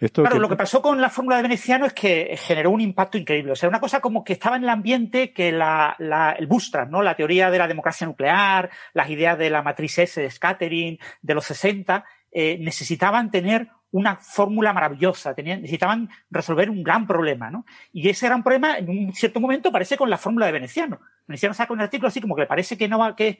[0.00, 2.80] Esto Claro, que- lo que pasó con la fórmula de Veneciano es que generó un
[2.80, 3.52] impacto increíble.
[3.52, 6.90] O sea, una cosa como que estaba en el ambiente que la, la- el bootstrap,
[6.90, 7.02] ¿no?
[7.02, 11.34] La teoría de la democracia nuclear, las ideas de la matriz S de scattering de
[11.34, 17.64] los 60, eh, necesitaban tener una fórmula maravillosa, tenían, necesitaban resolver un gran problema, ¿no?
[17.92, 20.98] Y ese gran problema, en un cierto momento, aparece con la fórmula de Veneciano.
[21.28, 23.38] Veneciano saca un artículo así como que parece que no va, que es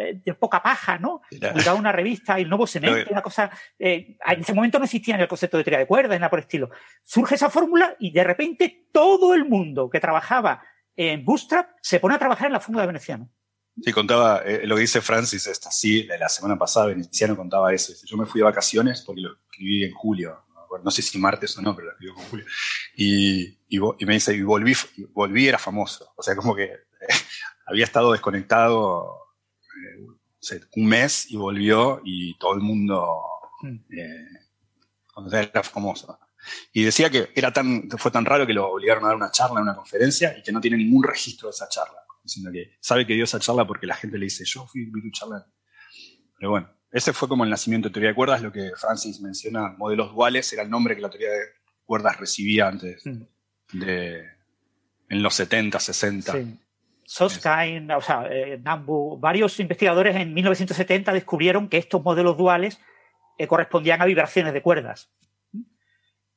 [0.00, 1.22] eh, de poca paja, ¿no?
[1.30, 3.50] En una revista el nuevo Pero- una cosa.
[3.78, 6.38] eh, en ese momento no existía ni el concepto de teoría de cuerdas, nada por
[6.38, 6.70] el estilo.
[7.02, 10.62] Surge esa fórmula y de repente todo el mundo que trabajaba
[10.96, 13.30] en Bootstrap se pone a trabajar en la fórmula de Veneciano.
[13.82, 17.92] Sí, contaba eh, lo que dice Francis, esta sí, la semana pasada, Veneciano contaba eso.
[18.04, 20.44] Yo me fui de vacaciones porque lo escribí en julio.
[20.84, 22.46] No, sé si martes o no, pero lo escribí en julio.
[22.94, 24.74] Y, y, y me dice, y volví,
[25.12, 26.12] volví, era famoso.
[26.16, 26.78] O sea, como que eh,
[27.66, 29.29] había estado desconectado
[30.40, 33.16] sé, un mes y volvió y todo el mundo
[33.62, 33.76] Mm.
[33.92, 34.26] eh,
[35.16, 36.18] o sea, era famoso.
[36.72, 39.60] Y decía que era tan, fue tan raro que lo obligaron a dar una charla,
[39.60, 41.98] una conferencia, y que no tiene ningún registro de esa charla.
[42.24, 45.02] Diciendo que sabe que dio esa charla porque la gente le dice, yo fui vi
[45.02, 45.46] tu charla.
[46.38, 49.74] Pero bueno, ese fue como el nacimiento de teoría de cuerdas, lo que Francis menciona,
[49.76, 51.44] modelos duales, era el nombre que la teoría de
[51.84, 53.22] cuerdas recibía antes Mm.
[53.78, 54.24] de,
[55.10, 56.32] en los 70, 60.
[56.32, 56.58] Sí.
[57.10, 62.80] Soskain, o sea, eh, Nambu, varios investigadores en 1970 descubrieron que estos modelos duales
[63.36, 65.10] eh, correspondían a vibraciones de cuerdas.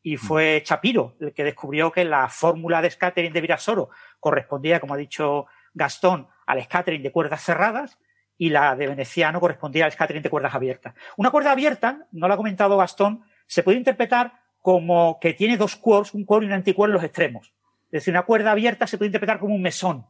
[0.02, 4.96] Y fue Chapiro el que descubrió que la fórmula de scattering de Virasoro correspondía, como
[4.96, 8.00] ha dicho Gastón, al scattering de cuerdas cerradas
[8.36, 10.96] y la de Veneciano correspondía al scattering de cuerdas abiertas.
[11.18, 15.76] Una cuerda abierta, no lo ha comentado Gastón, se puede interpretar como que tiene dos
[15.76, 17.54] quarks, un quark y un antiquark en los extremos.
[17.86, 20.08] Es decir, una cuerda abierta se puede interpretar como un mesón.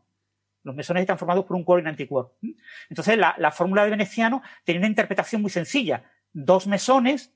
[0.64, 2.32] Los mesones están formados por un quark y un antiquark.
[2.90, 6.04] Entonces, la, la fórmula de Veneciano tiene una interpretación muy sencilla.
[6.32, 7.34] Dos mesones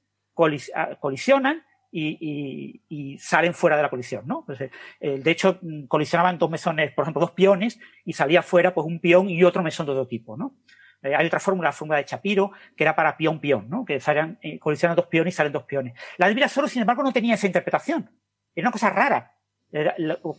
[0.74, 4.44] ah, colisionan y, salen fuera de la colisión, ¿no?
[4.46, 8.42] Pues, eh, eh, de hecho, mm, colisionaban dos mesones, por ejemplo, dos piones, y salía
[8.42, 10.56] fuera pues un pión y otro mesón de otro tipo, ¿no?
[11.04, 13.86] Eh, hay otra fórmula, la fórmula de Chapiro, que era para pión-pión, ¿no?
[13.86, 15.94] Que salían, eh, colisionan dos piones y salen dos piones.
[16.18, 18.10] La de Virasoro, sin embargo, no tenía esa interpretación.
[18.56, 19.34] Era una cosa rara.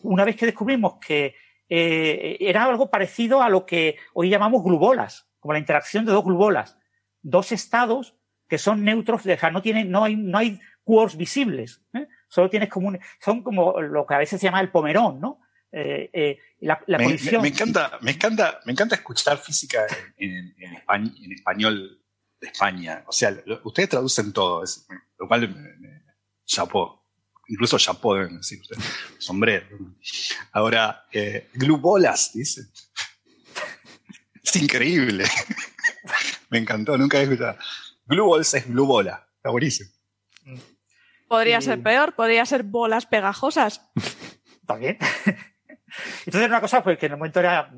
[0.03, 1.35] Una vez que descubrimos que
[1.69, 6.25] eh, era algo parecido a lo que hoy llamamos glubolas, como la interacción de dos
[6.25, 6.79] glubolas,
[7.23, 8.15] dos estados
[8.49, 12.09] que son neutros, o sea, no tienen, no hay, no hay quarks visibles, ¿eh?
[12.29, 15.41] solo tienes como un, son como lo que a veces se llama el pomerón, ¿no?
[15.71, 17.43] Eh, eh, la, la me, colisión.
[17.43, 22.03] me- me encanta, me encanta, me encanta escuchar física en, en- en en español
[22.41, 23.05] de España.
[23.07, 24.89] O sea, lo- ustedes traducen todo, es-
[25.19, 26.03] lo cual me-
[26.47, 27.05] chapó.
[27.49, 28.85] Incluso chapó deben decir ustedes.
[29.19, 29.67] Sombrero.
[30.53, 32.71] Ahora, eh, glubolas, dicen.
[34.43, 35.27] Es increíble.
[36.51, 37.59] me encantó, nunca había escuchado.
[38.07, 39.29] Glue balls es glubola.
[39.37, 39.91] Está buenísimo.
[41.29, 43.83] Podría ser peor, podría ser bolas pegajosas.
[44.67, 44.97] También.
[46.27, 47.71] Entonces, una cosa pues, que en el momento era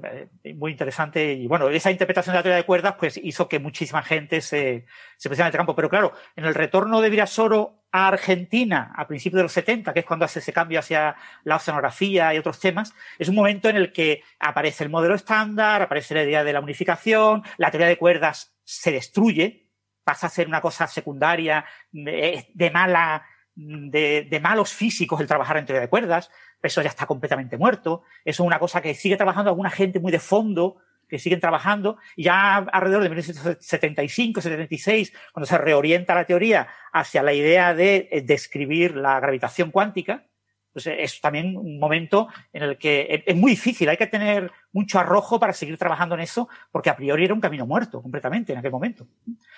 [0.43, 3.59] eh, muy interesante y bueno, esa interpretación de la teoría de cuerdas pues hizo que
[3.59, 4.87] muchísima gente se,
[5.17, 5.75] se pusiera en este campo.
[5.75, 10.01] Pero claro, en el retorno de Virasoro a Argentina a principios de los 70, que
[10.01, 13.77] es cuando hace ese cambio hacia la oceanografía y otros temas, es un momento en
[13.77, 17.99] el que aparece el modelo estándar, aparece la idea de la unificación, la teoría de
[17.99, 19.69] cuerdas se destruye,
[20.05, 23.25] pasa a ser una cosa secundaria, de, de mala
[23.61, 26.31] de, de, malos físicos el trabajar en teoría de cuerdas,
[26.63, 30.13] eso ya está completamente muerto, eso es una cosa que sigue trabajando alguna gente muy
[30.13, 30.77] de fondo,
[31.09, 37.23] que siguen trabajando, y ya alrededor de 1975, 76, cuando se reorienta la teoría hacia
[37.23, 40.25] la idea de eh, describir la gravitación cuántica,
[40.73, 44.99] pues es también un momento en el que es muy difícil, hay que tener mucho
[44.99, 48.59] arrojo para seguir trabajando en eso, porque a priori era un camino muerto completamente en
[48.59, 49.07] aquel momento.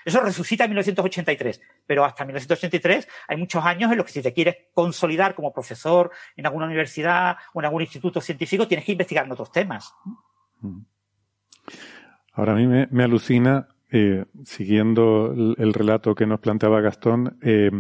[0.05, 4.33] Eso resucita en 1983, pero hasta 1983 hay muchos años en los que si te
[4.33, 9.27] quieres consolidar como profesor en alguna universidad o en algún instituto científico, tienes que investigar
[9.27, 9.93] en otros temas.
[12.33, 17.71] Ahora a mí me, alucina, eh, siguiendo el, el, relato que nos planteaba Gastón, eh,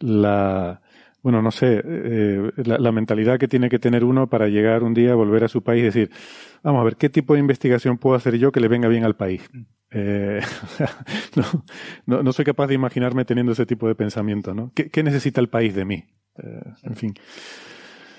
[0.00, 0.82] la
[1.22, 4.94] bueno, no sé, eh, la, la, mentalidad que tiene que tener uno para llegar un
[4.94, 6.10] día, volver a su país y decir,
[6.62, 9.16] vamos a ver, ¿qué tipo de investigación puedo hacer yo que le venga bien al
[9.16, 9.42] país?
[9.90, 10.40] Eh,
[11.36, 11.64] no,
[12.06, 14.70] no, no, soy capaz de imaginarme teniendo ese tipo de pensamiento, ¿no?
[14.74, 16.04] ¿Qué, qué necesita el país de mí?
[16.36, 17.14] Eh, en fin.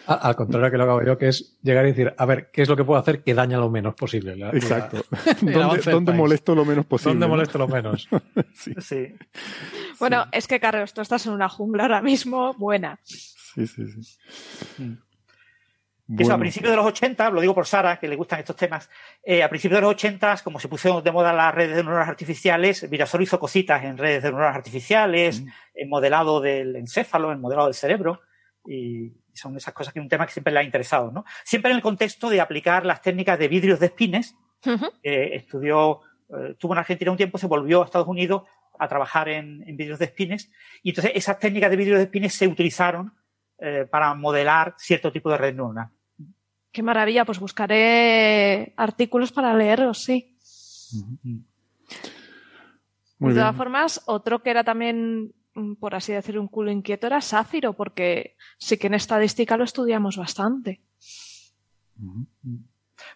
[0.10, 2.70] Al contrario que lo hago yo, que es llegar y decir, a ver, ¿qué es
[2.70, 4.36] lo que puedo hacer que daña lo menos posible?
[4.36, 5.04] La, Exacto.
[5.42, 7.14] La, ¿Dónde, ¿dónde molesto lo menos posible?
[7.14, 8.10] ¿Dónde molesto lo menos?
[8.54, 8.74] sí.
[8.80, 9.16] sí.
[10.00, 10.30] Bueno, sí.
[10.34, 13.00] es que, Carlos, tú estás en una jungla ahora mismo buena.
[13.04, 14.18] Sí, sí, sí.
[16.08, 16.24] Bueno.
[16.24, 18.90] Eso, a principios de los 80, lo digo por Sara, que le gustan estos temas,
[19.22, 22.10] eh, a principios de los 80, como se pusieron de moda las redes de neuronas
[22.10, 25.48] artificiales, Virasoro hizo cositas en redes de neuronas artificiales, mm.
[25.76, 28.22] en modelado del encéfalo, en modelado del cerebro,
[28.66, 31.26] y son esas cosas que es un tema que siempre le ha interesado, ¿no?
[31.44, 34.36] Siempre en el contexto de aplicar las técnicas de vidrios de espines,
[34.66, 34.92] uh -huh.
[35.04, 38.44] eh, estudió, eh, estuvo en Argentina un tiempo, se volvió a Estados Unidos
[38.78, 40.52] a trabajar en, en vidrios de espines,
[40.84, 43.14] y entonces esas técnicas de vidrios de espines se utilizaron
[43.60, 45.90] eh, para modelar cierto tipo de red neuronal.
[46.72, 50.38] Qué maravilla, pues buscaré artículos para leerlos, sí.
[50.94, 51.44] Uh -huh.
[53.28, 55.34] de todas formas, otro que era también
[55.80, 60.18] por así decir, un culo inquieto era Sáfiro, porque sí que en estadística lo estudiamos
[60.18, 60.82] bastante.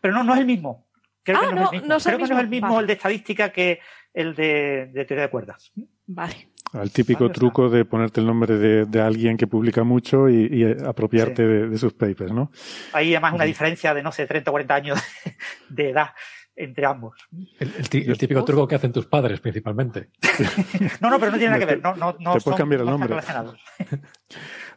[0.02, 0.88] Pero no, no es el mismo.
[1.24, 2.34] Creo ah, que no, no, es el mismo, no es el Creo que mismo.
[2.36, 2.80] no es el mismo Vale.
[2.82, 3.80] el de estadística que
[4.14, 5.72] el de, de teoría de cuerdas.
[6.06, 6.50] Vale.
[6.74, 10.48] El típico Vale, truco de ponerte el nombre de, de alguien que publica mucho y,
[10.52, 11.48] y apropiarte Sí.
[11.48, 12.52] de, de sus papers, ¿no?
[12.94, 15.00] Hay además una diferencia de, no sé, 30 o 40 años
[15.70, 16.10] de edad
[16.56, 17.16] entre ambos.
[17.60, 20.10] El, el tí- el típico truco que hacen tus padres, principalmente.
[21.02, 21.82] No, no, pero no tiene nada que ver.
[21.82, 23.10] No, no, no te son- cambiar el nombre.
[23.10, 23.60] relacionados.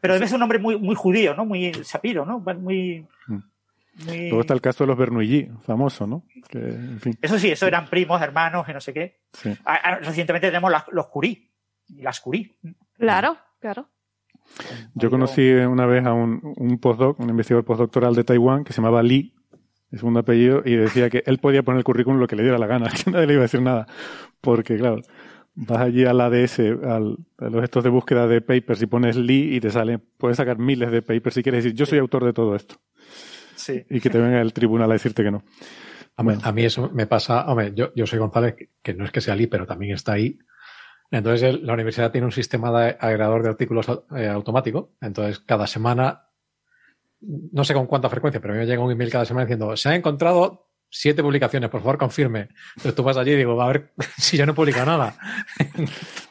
[0.00, 1.44] Pero debe ser un nombre muy, muy judío, ¿no?
[1.46, 2.38] Muy sapiro, ¿no?
[2.40, 3.38] Muy, Mm.
[4.06, 4.18] muy...
[4.28, 6.24] Luego está el caso de los Bernoulli, famoso, ¿no?
[6.48, 9.20] Que, en fin, Eso sí, eso eran primos, hermanos, y no sé qué.
[9.32, 9.50] sí.
[9.64, 11.50] Ah, ah, Recientemente tenemos las- los Curie.
[11.88, 12.54] Y las Curie.
[12.98, 13.88] Claro, claro.
[14.94, 18.80] Yo conocí una vez a un, un postdoc, un investigador postdoctoral de Taiwán que se
[18.80, 19.34] llamaba Lee,
[19.96, 22.58] de segundo apellido, y decía que él podía poner el currículum lo que le diera
[22.58, 23.86] la gana, que nadie le iba a decir nada.
[24.40, 25.00] Porque, claro,
[25.54, 29.56] vas allí al ADS, al, a los estos de búsqueda de papers y pones Lee
[29.56, 32.32] y te sale, puedes sacar miles de papers si quieres decir, yo soy autor de
[32.32, 32.76] todo esto.
[33.56, 33.84] Sí.
[33.90, 35.42] Y que te venga el tribunal a decirte que no.
[36.16, 39.10] A, mí- a mí eso me pasa, hombre, yo, yo soy González, que, no es
[39.10, 40.38] que sea Ali, pero también está ahí.
[41.10, 43.86] Entonces el- la universidad tiene un sistema de agregador de artículos
[44.16, 44.92] eh, automático.
[45.00, 46.25] Entonces cada semana,
[47.20, 49.76] no sé con cuánta frecuencia, pero a mí me llega un email cada semana diciendo,
[49.76, 52.48] se han encontrado siete publicaciones, por favor confirme.
[52.76, 55.16] Entonces tú vas allí y digo, a ver si yo no he publicado nada.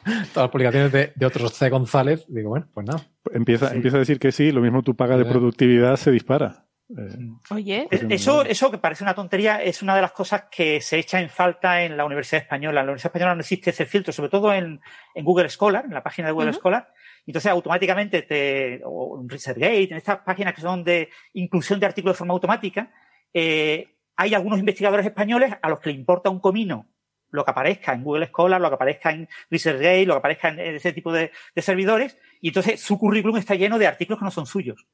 [0.04, 1.68] Todas las publicaciones de, de otros C.
[1.68, 3.02] González, digo, bueno, pues nada.
[3.32, 3.76] Empieza, Sí.
[3.76, 6.64] empieza a decir que sí, lo mismo tu paga de productividad se dispara.
[6.88, 7.18] Eh,
[7.50, 10.98] Oye, Pues Eso, eso que parece una tontería es una de las cosas que se
[10.98, 12.80] echa en falta en la Universidad Española.
[12.80, 14.80] En la Universidad Española no existe ese filtro, sobre todo en,
[15.14, 16.52] en Google Scholar, en la página de Google.
[16.52, 16.88] Scholar.
[17.26, 22.14] Entonces automáticamente te, o en ResearchGate, en estas páginas que son de inclusión de artículos
[22.14, 22.92] de forma automática,
[23.34, 26.86] eh, hay algunos investigadores españoles a los que le importa un comino
[27.30, 30.58] lo que aparezca en Google Scholar, lo que aparezca en ResearchGate, lo que aparezca en
[30.60, 34.46] ese tipo de, servidores, y entonces su currículum está lleno de artículos que no son
[34.46, 34.86] suyos.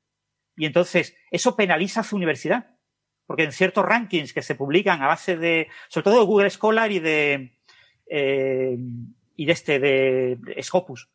[0.57, 2.77] Y entonces eso penaliza a su universidad.
[3.27, 6.91] Porque en ciertos rankings que se publican a base de, sobre todo de Google Scholar
[6.91, 7.57] y de,
[8.11, 8.77] eh,
[9.37, 11.09] y de este, de Scopus,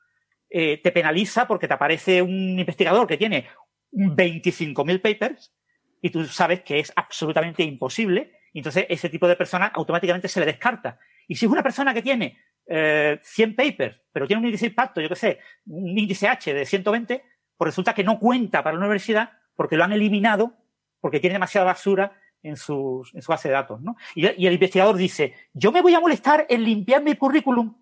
[0.50, 3.48] eh, te penaliza porque te aparece un investigador que tiene
[3.92, 5.54] 25.000 papers
[6.02, 8.32] y tú sabes que es absolutamente imposible.
[8.54, 11.00] Y entonces ese tipo de persona automáticamente se le descarta.
[11.28, 14.70] Y si es una persona que tiene eh, 100 papers, pero tiene un índice de
[14.70, 17.24] impacto, yo qué sé, un índice H de 120,
[17.58, 20.54] pues resulta que no cuenta para la universidad porque lo han eliminado
[21.00, 23.82] porque tiene demasiada basura en, en su base de datos.
[23.82, 23.96] ¿no?
[24.16, 27.76] Y, el investigador dice, yo me voy a molestar en limpiar mi currículum.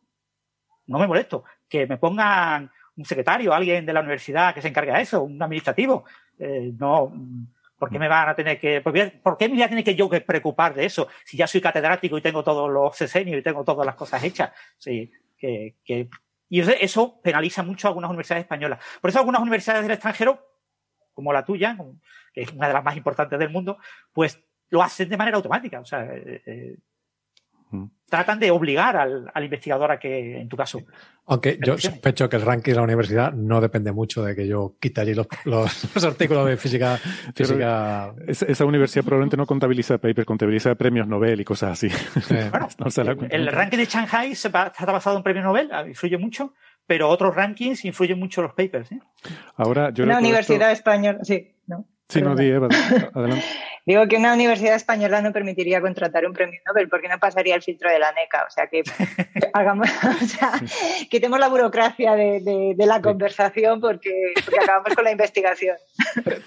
[0.87, 4.93] No me molesto, que me pongan un secretario, alguien de la universidad que se encargue
[4.93, 6.05] de eso, un administrativo.
[6.39, 7.13] Eh, no,
[7.77, 10.09] ¿por qué me van a tener que, por qué, me voy a tener que yo
[10.09, 11.07] que preocupar de eso?
[11.23, 14.51] Si ya soy catedrático y tengo todos los sesenios y tengo todas las cosas hechas.
[14.77, 16.09] Sí, que, que,
[16.49, 18.79] y eso penaliza mucho a algunas universidades españolas.
[19.01, 20.39] Por eso algunas universidades del extranjero,
[21.13, 21.75] como la tuya,
[22.33, 23.77] que es una de las más importantes del mundo,
[24.13, 25.79] pues lo hacen de manera automática.
[25.79, 26.77] O sea, eh, eh.
[28.09, 30.79] Tratan de obligar al, investigador a que, en tu caso.
[31.25, 34.75] Aunque yo sospecho que el ranking de la universidad no depende mucho de que yo
[34.79, 35.27] quite allí los,
[36.05, 36.97] artículos de física.
[37.33, 38.13] física...
[38.27, 41.87] Esa, universidad probablemente no contabiliza papers, contabiliza premios Nobel y cosas así.
[43.29, 46.53] el, ranking de Shanghai está basado en premios Nobel, influye mucho,
[46.85, 48.91] pero otros rankings influyen mucho los papers.
[48.91, 48.99] ¿eh?
[49.55, 51.85] Ahora, yo la universidad española, sí, ¿no?
[52.07, 53.43] Sí, no, di, adelante.
[53.85, 57.61] Digo que una universidad española no permitiría contratar un premio Nobel porque no pasaría el
[57.61, 58.45] filtro de la NECA.
[58.47, 58.81] O sea, que
[59.53, 59.87] hagamos,
[60.21, 60.53] o sea,
[61.09, 65.77] quitemos la burocracia de, la conversación porque, acabamos con la investigación.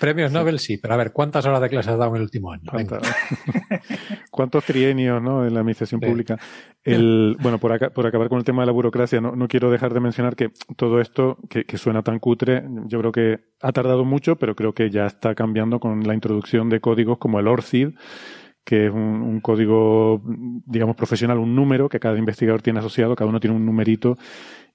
[0.00, 2.50] Premios Nobel sí, pero a ver, ¿cuántas horas de clase has dado en el último
[2.50, 2.64] año?
[4.30, 5.46] ¿Cuántos trienios ¿no?
[5.46, 6.38] en la administración pública?
[6.82, 9.94] El, bueno, por, acá, por acabar con el tema de la burocracia, no, quiero dejar
[9.94, 14.04] de mencionar que todo esto, que, que suena tan cutre, yo creo que ha tardado
[14.04, 17.90] mucho, pero creo que ya está cambiando con la introducción de códigos como el ORCID,
[18.64, 20.22] que es un, código,
[20.66, 24.18] digamos, profesional, un número que cada investigador tiene asociado, cada uno tiene un numerito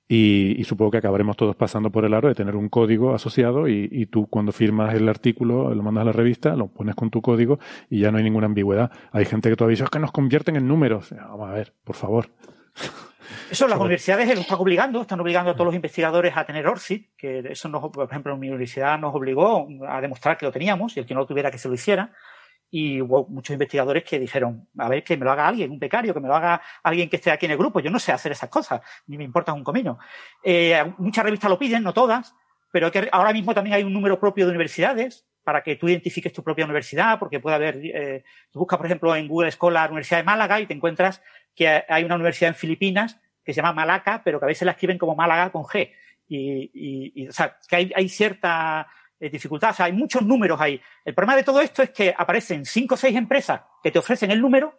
[0.07, 4.05] y, supongo que acabaremos todos pasando por el aro de tener un código asociado y,
[4.07, 7.59] tú cuando firmas el artículo, lo mandas a la revista, lo pones con tu código
[7.89, 8.91] y ya no hay ninguna ambigüedad.
[9.11, 11.11] Hay gente que todavía dice, es que nos convierten en números.
[11.11, 12.29] Vamos a ver, por favor.
[13.49, 17.05] Eso las universidades lo están obligando, están obligando a todos los investigadores a tener ORCID,
[17.17, 20.97] que eso nos, por ejemplo, en mi universidad nos obligó a demostrar que lo teníamos
[20.97, 22.11] y el que no lo tuviera que se lo hiciera.
[22.75, 26.11] Y hubo muchos investigadores que dijeron, a ver, que me lo haga alguien, un becario,
[26.11, 27.79] que me lo haga alguien que esté aquí en el grupo.
[27.79, 29.99] Yo no sé hacer esas cosas, ni me importa un comino.
[30.43, 32.33] Eh, muchas revistas lo piden, no todas,
[32.71, 36.43] pero ahora mismo también hay un número propio de universidades para que tú identifiques tu
[36.43, 40.23] propia universidad, porque puede haber, eh, tú buscas, por ejemplo, en Google Scholar Universidad de
[40.23, 41.21] Málaga y te encuentras
[41.53, 44.71] que hay una universidad en Filipinas que se llama Malaca, pero que a veces la
[44.71, 45.91] escriben como Málaga con G.
[46.27, 48.87] Y, o sea, que hay, cierta
[49.29, 50.81] dificultad, o sea, hay muchos números ahí.
[51.05, 54.31] El problema de todo esto es que aparecen cinco o seis empresas que te ofrecen
[54.31, 54.77] el número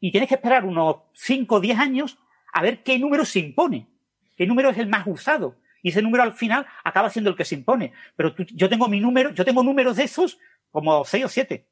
[0.00, 2.18] y tienes que esperar unos cinco o diez años
[2.52, 3.88] a ver qué número se impone,
[4.36, 5.56] qué número es el más usado.
[5.82, 7.92] Y ese número al final acaba siendo el que se impone.
[8.14, 10.38] Pero yo tengo mi número, yo tengo números de esos
[10.70, 11.66] como seis o siete.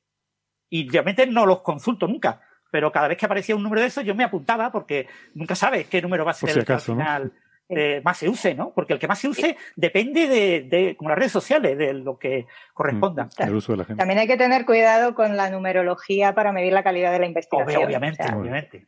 [0.69, 4.05] Y realmente no los consulto nunca pero cada vez que aparecía un número de esos
[4.05, 7.33] yo me apuntaba porque nunca sabes qué número va a ser el que al final
[7.71, 8.73] eh, más se use, ¿no?
[8.75, 12.47] Porque el que más se use depende de, como las redes sociales, de lo que
[12.75, 13.25] corresponda.
[13.25, 17.27] Mm, También hay que tener cuidado con la numerología para medir la calidad de la
[17.27, 17.85] investigación.
[17.85, 18.87] Obviamente, obviamente.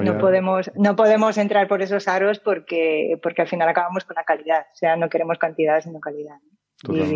[0.00, 4.24] no, podemos, no podemos entrar por esos aros porque, porque al final acabamos con la
[4.24, 4.66] calidad.
[4.72, 6.36] O sea, no queremos cantidad, sino calidad.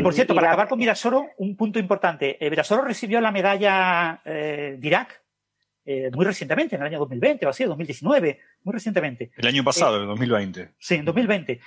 [0.03, 2.45] por cierto, para acabar con Virasoro, un punto importante.
[2.45, 5.23] Eh, Virasoro recibió la medalla eh, Dirac
[5.91, 9.31] eh, muy recientemente, en el año 2020 o así, 2019, muy recientemente.
[9.39, 10.73] El año pasado, en 2020.
[10.79, 11.53] Sí, en 2020.
[11.53, 11.61] Eh,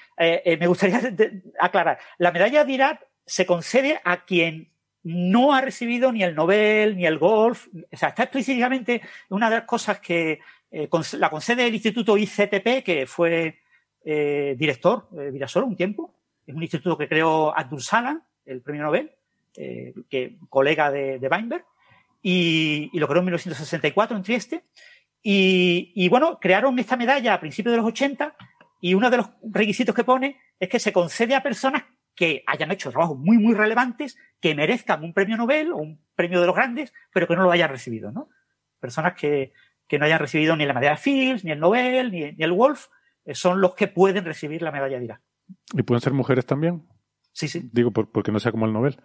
[0.46, 1.02] eh, me gustaría
[1.60, 4.70] aclarar, la medalla Dirac se concede a quien
[5.02, 9.56] no ha recibido ni el Nobel ni el Golf, o sea, está específicamente una de
[9.56, 13.58] las cosas que la concede el Instituto ICTP, que fue
[14.04, 16.14] director de Virasoro un tiempo,
[16.46, 19.12] es un instituto que creó Abdul Salam, el premio Nobel,
[19.56, 21.66] que colega de, de Weinberg,
[22.22, 24.66] y, lo creó en 1964 en Trieste.
[25.24, 28.36] Y, bueno, crearon esta medalla a principios de los 80
[28.82, 31.84] y uno de los requisitos que pone es que se concede a personas
[32.16, 36.42] que hayan hecho trabajos muy, muy relevantes, que merezcan un premio Nobel o un premio
[36.42, 38.30] de los grandes, pero que no lo hayan recibido, ¿no?
[38.80, 39.54] Personas que,
[39.88, 42.88] que no hayan recibido ni la medalla Fields, ni el Nobel, ni, el Wolf,
[43.26, 45.22] eh, son los que pueden recibir la medalla de Irak.
[45.74, 46.88] ¿Y pueden ser mujeres también?
[47.34, 47.70] Sí, sí.
[47.72, 48.98] Digo, porque no sea como el Nobel.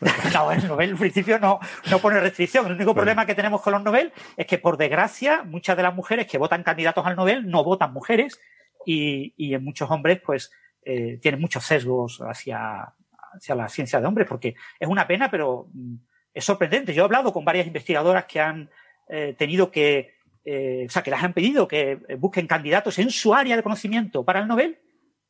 [0.34, 1.58] no, el Nobel en principio no,
[1.90, 2.66] no pone restricción.
[2.66, 5.94] El único problema que tenemos con los Nobel es que, por desgracia, muchas de las
[5.94, 8.40] mujeres que votan candidatos al Nobel no votan mujeres
[8.84, 10.50] y, y en muchos hombres, pues,
[10.88, 12.94] eh, tienen muchos sesgos hacia,
[13.32, 15.96] hacia la ciencia de hombres, porque es una pena, pero mm,
[16.32, 16.94] es sorprendente.
[16.94, 18.70] Yo he hablado con varias investigadoras que han
[19.08, 23.34] eh, tenido que, eh, o sea, que las han pedido que busquen candidatos en su
[23.34, 24.78] área de conocimiento para el Nobel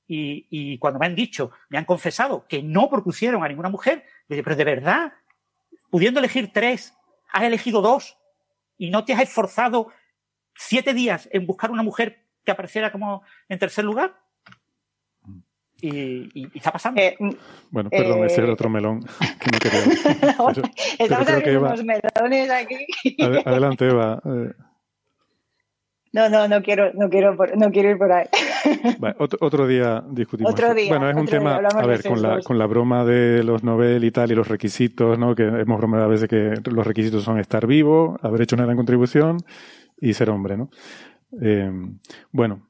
[0.08, 4.56] y, cuando me han dicho, me han confesado que no propusieron a ninguna mujer, pero
[4.56, 5.12] de verdad,
[5.90, 6.94] pudiendo elegir tres,
[7.32, 8.16] has elegido dos
[8.78, 9.88] y no te has esforzado
[10.54, 14.14] siete días en buscar una mujer que apareciera como en tercer lugar.
[15.80, 17.00] y, está pasando.
[17.00, 17.16] Eh,
[17.70, 19.00] bueno, perdón, ese era otro melón
[19.40, 19.80] que no quería.
[20.98, 22.86] Estamos abriendo unos melones aquí.
[23.44, 24.22] adelante, Eva.
[26.12, 28.26] No, no, no quiero, no quiero, no quiero ir por ahí.
[29.18, 30.52] Otro, día discutimos.
[30.52, 33.64] Otro día, bueno, es un tema, a ver, con la, con la broma de los
[33.64, 35.34] Nobel y tal y los requisitos, ¿no?
[35.34, 38.76] Que hemos bromeado a veces que los requisitos son estar vivo, haber hecho una gran
[38.76, 39.38] contribución
[40.00, 40.70] y ser hombre, ¿no?
[41.40, 41.70] Eh,
[42.32, 42.66] bueno,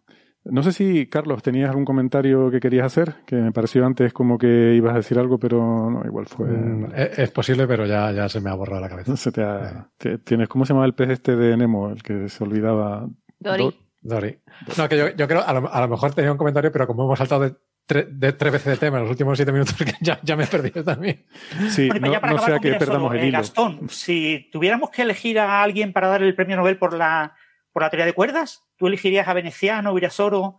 [0.49, 4.39] no sé si, Carlos, tenías algún comentario que querías hacer, que me pareció antes como
[4.39, 6.47] que ibas a decir algo, pero no, igual fue...
[6.47, 9.17] Mm, es, posible, pero ya, ya se me ha borrado la cabeza.
[9.17, 13.09] Se te tienes, ¿Cómo se llama el pez este de Nemo, el que se olvidaba?
[13.41, 13.75] Dory.
[14.03, 18.33] No, que yo, creo, a lo, mejor tenía un comentario, pero como hemos saltado de,
[18.33, 21.27] tres veces de tema en los últimos siete minutos, ya, ya me he perdido también.
[21.71, 23.39] Sí, no, sea que perdamos el eh, hilo.
[23.39, 27.37] Gastón, si tuviéramos que elegir a alguien para dar el premio Nobel por la,
[27.73, 30.59] por la teoría de cuerdas, ¿tú elegirías a Veneciano, Virasoro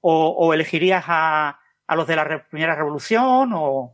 [0.00, 3.92] o, o elegirías a, a, los de la primera revolución o...?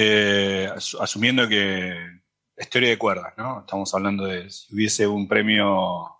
[0.00, 0.70] Eh,
[1.00, 2.17] asumiendo que
[2.62, 3.60] historia de cuerdas, ¿no?
[3.60, 6.18] Estamos hablando de si hubiese un premio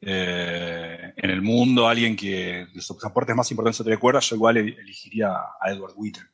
[0.00, 4.28] eh, en el mundo, alguien que de sus aportes más importantes a teoría de cuerdas,
[4.28, 6.24] yo igual elegiría a Edward Witten.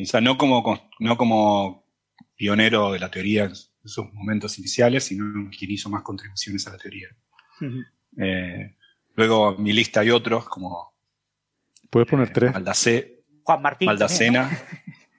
[0.00, 1.84] O sea, no como, no como
[2.34, 6.78] pionero de la teoría en sus momentos iniciales, sino quien hizo más contribuciones a la
[6.78, 7.08] teoría.
[8.16, 8.76] Eh,
[9.14, 10.92] luego, mi lista hay otros, como.
[11.90, 12.52] Puedes poner tres.
[13.44, 13.86] Juan Martín.
[13.86, 14.50] Maldacena.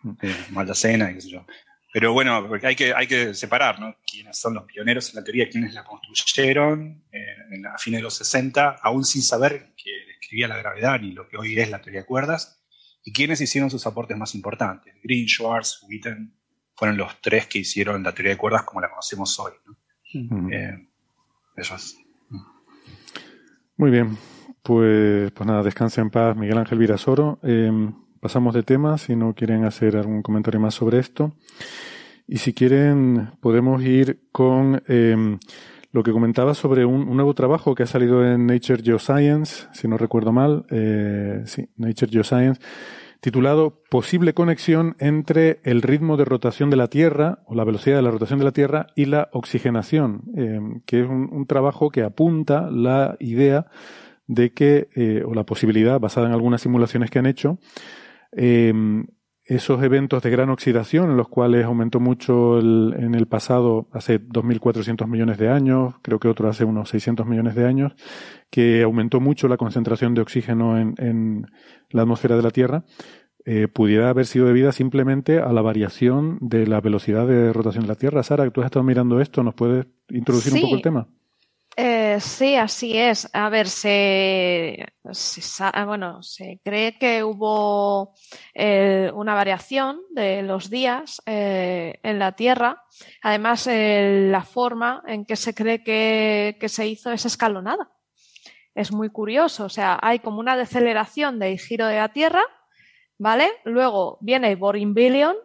[0.52, 1.46] Maldacena, qué sé yo.
[1.96, 3.96] Pero bueno, porque hay que, hay que separar, ¿no?
[4.06, 8.16] Quiénes son los pioneros en la teoría, quiénes la construyeron eh, a fines de los
[8.16, 12.02] 60, aún sin saber que describía la gravedad ni lo que hoy es la teoría
[12.02, 12.62] de cuerdas,
[13.02, 14.94] y quiénes hicieron sus aportes más importantes.
[15.02, 16.36] Green, Schwartz, Witten,
[16.76, 19.54] fueron los tres que hicieron la teoría de cuerdas como la conocemos hoy.
[19.64, 20.52] ¿no?
[20.52, 20.90] Eh,
[21.56, 21.98] eso es.
[23.78, 24.18] Muy bien,
[24.62, 27.40] pues, pues nada, descansa en paz Miguel Ángel Virasoro.
[27.42, 27.72] Eh,
[28.26, 31.34] pasamos de tema si no quieren hacer algún comentario más sobre esto.
[32.28, 35.38] Y si quieren, podemos ir con em,
[35.92, 40.00] lo que comentaba sobre un, nuevo trabajo que ha salido en Nature Geoscience, si no
[40.00, 42.60] recuerdo mal, eh, sí, Nature Geoscience,
[43.20, 48.02] titulado Posible conexión entre el ritmo de rotación de la Tierra o la velocidad de
[48.02, 52.72] la rotación de la Tierra y la oxigenación, em, que es un, trabajo que apunta
[52.72, 53.68] la idea
[54.26, 57.60] de que, eh, o la posibilidad, basada en algunas simulaciones que han hecho,
[58.36, 59.06] Em,
[59.46, 65.08] esos eventos de gran oxidación, en los cuales aumentó mucho en el pasado, hace 2.400
[65.08, 67.94] millones de años, creo que otro hace unos 600 millones de años,
[68.50, 71.46] que aumentó mucho la concentración de oxígeno en,
[71.92, 72.86] la atmósfera de la Tierra,
[73.46, 77.90] eh, pudiera haber sido debida simplemente a la variación de la velocidad de rotación de
[77.90, 78.24] la Tierra.
[78.24, 81.08] Sara, tú has estado mirando esto, ¿nos puedes introducir un poco el tema?
[81.78, 83.30] Eh, sí, así es.
[83.34, 84.86] A ver, se,
[85.86, 88.14] bueno, se cree que hubo
[88.54, 92.82] eh, una variación de los días eh, en la Tierra.
[93.22, 97.92] Además, la forma en que se cree que, que, se hizo es escalonada.
[98.74, 99.66] Es muy curioso.
[99.66, 102.44] O sea, hay como una deceleración del giro de la Tierra,
[103.18, 103.52] ¿vale?
[103.66, 105.36] Luego viene Boring Billion,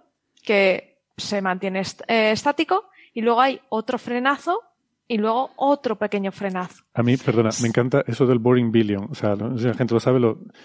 [0.45, 4.70] que se mantiene estático, y luego hay otro frenazo
[5.11, 6.85] y luego otro pequeño frenazo.
[6.95, 9.09] A mí, perdona, me encanta eso del boring billion.
[9.11, 10.21] O sea, la gente lo sabe,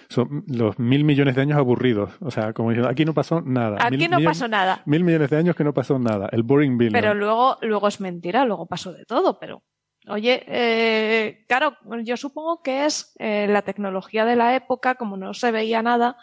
[0.07, 2.11] son los mil millones de años aburridos.
[2.21, 3.77] O sea, como diciendo, aquí no pasó nada.
[3.79, 4.83] Aquí no pasó nada.
[4.85, 6.29] Mil millones de años que no pasó nada.
[6.31, 6.93] El boring billion.
[6.93, 9.63] Pero luego, luego es mentira, luego pasó de todo, pero.
[10.07, 15.33] Oye, eh, claro, yo supongo que es eh, la tecnología de la época, como no
[15.33, 16.17] se veía nada,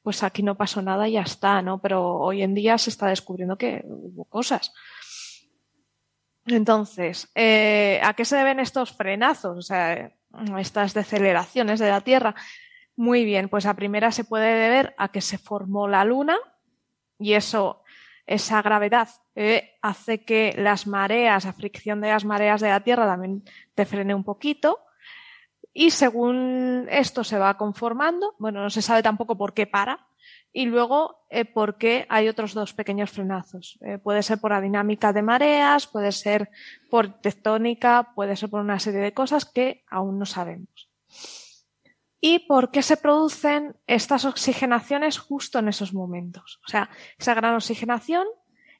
[0.00, 1.82] pues aquí no pasó nada y ya está, ¿no?
[1.82, 4.72] Pero hoy en día se está descubriendo que hubo cosas.
[6.46, 9.58] Entonces, eh, ¿a qué se deben estos frenazos?
[9.58, 10.12] O sea,
[10.58, 12.34] estas deceleraciones de la Tierra.
[12.94, 16.36] Muy bien, pues a primera se puede deber a que se formó la Luna
[17.18, 17.82] y eso,
[18.26, 23.06] esa gravedad eh, hace que las mareas, la fricción de las mareas de la Tierra
[23.06, 23.42] también
[23.74, 24.80] te frene un poquito.
[25.72, 30.05] Y según esto se va conformando, bueno, no se sabe tampoco por qué para,
[30.56, 33.78] y luego eh, por qué hay otros dos pequeños frenazos.
[33.82, 36.48] Eh, puede ser por la dinámica de mareas, puede ser
[36.88, 40.88] por tectónica, puede ser por una serie de cosas que aún no sabemos.
[42.22, 46.58] ¿Y por qué se producen estas oxigenaciones justo en esos momentos?
[46.64, 46.88] O sea,
[47.18, 48.26] esa gran oxigenación,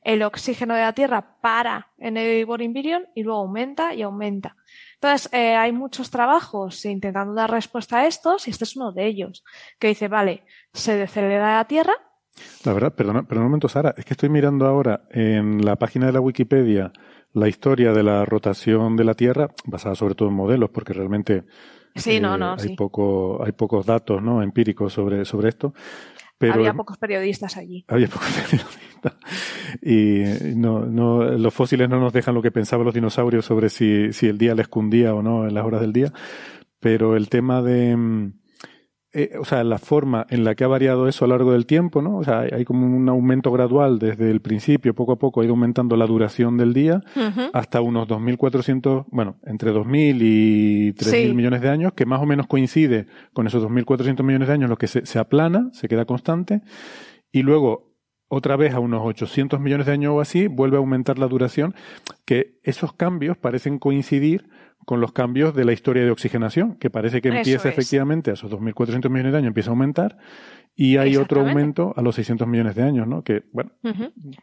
[0.07, 2.73] el oxígeno de la Tierra para en el Boring
[3.17, 4.55] y luego aumenta y aumenta.
[4.95, 9.05] Entonces, eh, hay muchos trabajos intentando dar respuesta a estos y este es uno de
[9.05, 9.43] ellos,
[9.81, 11.93] que dice, vale, se decelera la Tierra.
[12.65, 16.07] La verdad, perdona, pero un momento, Sara, es que estoy mirando ahora en la página
[16.07, 16.93] de la Wikipedia
[17.33, 21.45] la historia de la rotación de la Tierra, basada sobre todo en modelos, porque realmente
[21.97, 22.77] Sí, no, no, hay sí.
[22.77, 24.43] Poco, hay pocos datos ¿no?
[24.43, 25.73] empíricos sobre, sobre esto.
[26.39, 27.85] Pero Había pocos periodistas allí.
[27.89, 29.15] Había pocos periodistas.
[29.83, 34.13] Y no, no, los fósiles no nos dejan lo que pensaban los dinosaurios sobre si,
[34.13, 36.13] si el día les cundía o no en las horas del día.
[36.81, 38.33] Pero el tema de, mm,
[39.19, 41.65] eh, o sea, la forma en la que ha variado eso a lo largo del
[41.67, 42.19] tiempo, ¿no?
[42.19, 45.55] O sea, hay, como un aumento gradual desde el principio, poco a poco ha ido
[45.55, 47.51] aumentando la duración del día Ujú.
[47.53, 51.35] hasta unos 2.400, bueno, entre 2.000 y 3.000 Sí.
[51.35, 54.77] millones de años, que más o menos coincide con esos 2.400 millones de años, lo
[54.77, 56.61] que se, se aplana, se queda constante,
[57.33, 57.95] y luego
[58.29, 61.75] otra vez a unos 800 millones de años o así, vuelve a aumentar la duración,
[62.25, 64.49] que esos cambios parecen coincidir
[64.87, 67.75] con los cambios de la historia de oxigenación, que parece que empieza es.
[67.75, 70.17] efectivamente a esos 2.400 millones de años, empieza a aumentar,
[70.75, 73.23] y hay otro aumento a los 600 millones de años, ¿no?
[73.23, 73.73] Que, bueno.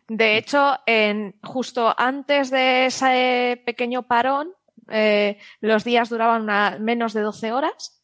[0.07, 4.49] De hecho, en, justo antes de ese pequeño parón,
[4.89, 8.03] eh, los días duraban una- menos de 12 horas.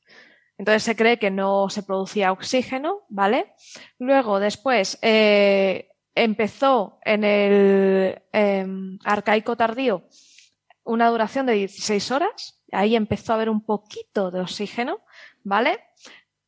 [0.57, 3.53] Entonces se cree que no se producía oxígeno, ¿vale?
[3.97, 10.03] Luego, después, eh, empezó en el em, arcaico tardío
[10.89, 12.61] una duración de 16 horas.
[12.71, 15.01] Ahí empezó a haber un poquito de oxígeno,
[15.43, 15.79] ¿vale?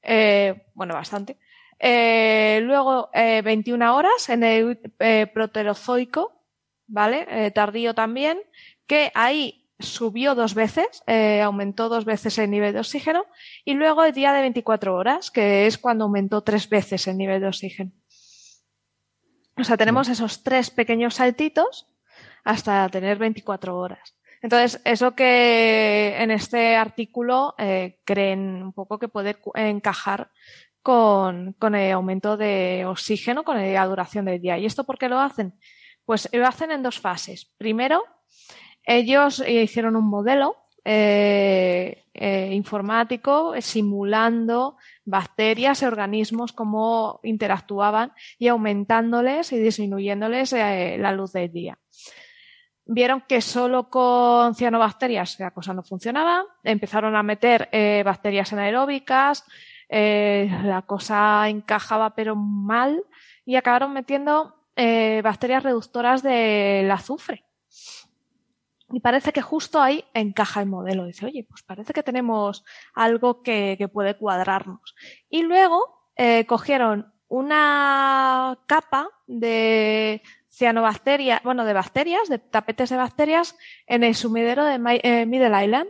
[0.02, 1.38] Eh, bueno, bastante.
[1.80, 6.44] Eh, luego, eh, 21 horas en el eh, proterozoico,
[6.88, 7.52] ¿vale?
[7.52, 8.40] Tardío también,
[8.86, 11.04] que ahí subió dos veces,
[11.42, 13.26] aumentó dos veces el nivel de oxígeno,
[13.64, 17.42] y luego el día de 24 horas, que es cuando aumentó tres veces el nivel
[17.42, 17.92] de oxígeno.
[19.58, 21.88] O sea, tenemos esos tres pequeños saltitos
[22.44, 24.16] hasta tener 24 horas.
[24.42, 30.32] Entonces, eso que en este artículo eh, creen un poco que puede encajar
[30.82, 34.58] con, con el aumento de oxígeno, con la duración del día.
[34.58, 35.54] ¿Y esto por qué lo hacen?
[36.06, 37.54] Pues lo hacen en dos fases.
[37.58, 38.04] Primero,
[38.84, 49.54] ellos hicieron un modelo eh, eh, informático simulando bacterias y organismos, cómo interactuaban y aumentándoles
[49.54, 51.78] y disminuyéndoles la luz del día.
[52.86, 59.46] Vieron que solo con cianobacterias la cosa no funcionaba, empezaron a meter eh, bacterias anaeróbicas,
[59.88, 63.04] eh, la cosa encajaba pero mal
[63.46, 67.46] y acabaron metiendo eh, bacterias reductoras del azufre.
[68.94, 71.06] Y parece que justo ahí encaja el modelo.
[71.06, 74.96] Dice, oye, pues parece que tenemos algo que, que puede cuadrarnos.
[75.30, 76.10] Y luego
[76.46, 80.22] cogieron una capa de
[80.62, 83.58] cianobacterias, bueno, de bacterias, de tapetes de bacterias
[83.88, 85.90] en el sumidero de eh, Middle Island,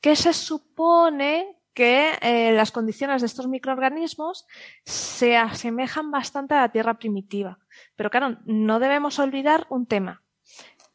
[0.00, 4.46] que se supone que eh, las condiciones de estos microorganismos
[4.84, 7.58] se asemejan bastante a la Tierra primitiva.
[7.96, 10.22] Pero claro, no debemos olvidar un tema.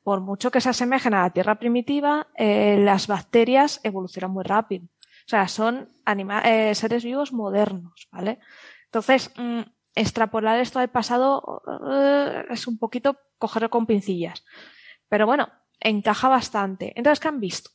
[0.02, 4.86] Por mucho que se asemejen a la Tierra primitiva, eh, las bacterias evolucionan muy rápido.
[4.86, 5.90] O sea, son
[6.74, 8.40] seres vivos modernos, ¿vale?
[8.86, 9.62] Entonces, mm,
[9.96, 11.62] extrapolar esto al pasado
[11.92, 14.44] eh, es un poquito cogerlo con pincillas.
[15.08, 16.94] Pero bueno, encaja bastante.
[16.96, 17.72] Entonces, ¿qué han visto?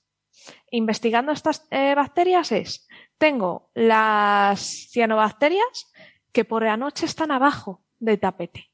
[0.71, 2.87] Investigando estas eh, bacterias es,
[3.19, 5.93] tengo las cianobacterias
[6.33, 8.71] que por la noche están abajo del tapete.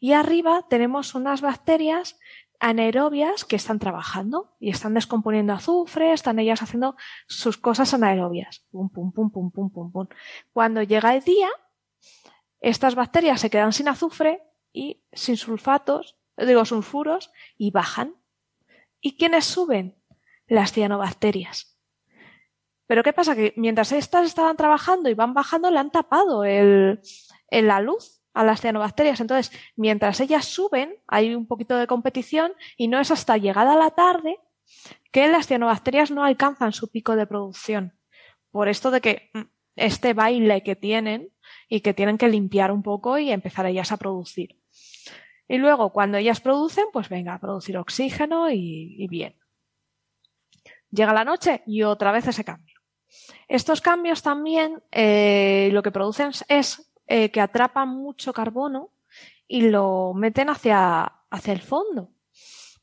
[0.00, 2.18] Y arriba tenemos unas bacterias
[2.60, 8.66] anaerobias que están trabajando y están descomponiendo azufre, están ellas haciendo sus cosas anaerobias.
[8.70, 10.06] Pum, pum, pum, pum, pum, pum, pum.
[10.52, 11.48] Cuando llega el día,
[12.64, 14.42] estas bacterias se quedan sin azufre
[14.72, 18.16] y sin sulfatos, digo sulfuros, y bajan.
[19.00, 20.02] ¿Y quiénes suben?
[20.46, 21.78] Las cianobacterias.
[22.86, 23.36] Pero ¿qué pasa?
[23.36, 27.00] Que mientras estas estaban trabajando y van bajando, le han tapado el,
[27.50, 29.20] la luz a las cianobacterias.
[29.20, 33.90] Entonces, mientras ellas suben, hay un poquito de competición y no es hasta llegada la
[33.90, 34.38] tarde
[35.12, 37.98] que las cianobacterias no alcanzan su pico de producción.
[38.50, 39.40] Por esto de que mm,
[39.76, 41.33] este baile que tienen
[41.68, 44.56] y que tienen que limpiar un poco y empezar ellas a producir.
[45.48, 49.36] Y luego, cuando ellas producen, pues venga, a producir oxígeno y, bien.
[50.90, 52.74] Llega la noche y otra vez ese cambio.
[53.48, 58.90] Estos cambios también eh, lo que producen es eh, que atrapan mucho carbono
[59.46, 62.10] y lo meten hacia, hacia el fondo.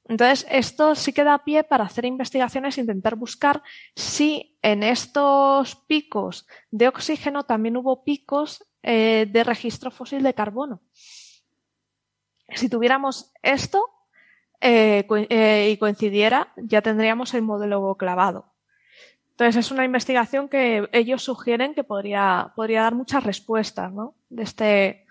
[0.06, 3.64] Entonces, esto sí que da pie para hacer investigaciones e intentar buscar
[3.96, 10.82] si en estos picos de oxígeno también hubo picos eh, de registro fósil de carbono.
[12.50, 13.86] Si tuviéramos esto
[14.60, 18.54] eh, eh, y coincidiera, ya tendríamos el modelo clavado.
[19.32, 24.16] Entonces, es una investigación que ellos sugieren que podría, podría dar muchas respuestas ¿no?
[24.30, 25.06] de, este,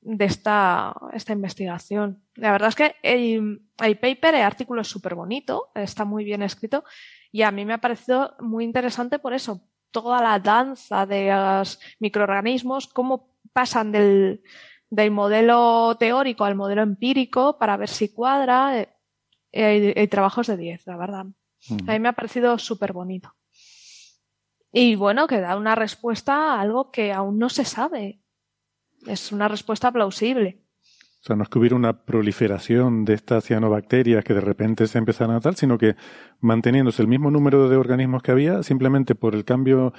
[0.00, 2.22] de esta, esta investigación.
[2.34, 6.42] La verdad es que el, el paper, el artículo es súper bonito, está muy bien
[6.42, 6.84] escrito
[7.32, 9.60] y a mí me ha parecido muy interesante por eso.
[10.02, 14.42] Toda la danza de los microorganismos, cómo pasan del,
[14.90, 18.78] del modelo teórico al modelo empírico para ver si cuadra.
[19.52, 21.26] Eh, hay, trabajos de 10, la verdad.
[21.86, 23.34] A mí me ha parecido súper bonito.
[24.70, 28.20] Y bueno, que da una respuesta a algo que aún no se sabe.
[29.06, 30.62] Es una respuesta plausible.
[31.26, 34.98] O sea, no es que hubiera una proliferación de estas cianobacterias que de repente se
[34.98, 35.96] empezaran a tal, sino que
[36.38, 39.92] manteniéndose el mismo número de organismos que había, simplemente por el cambio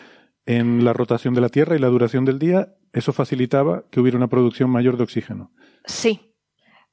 [0.45, 4.17] en la rotación de la Tierra y la duración del día, eso facilitaba que hubiera
[4.17, 5.51] una producción mayor de oxígeno.
[5.83, 6.33] Sí.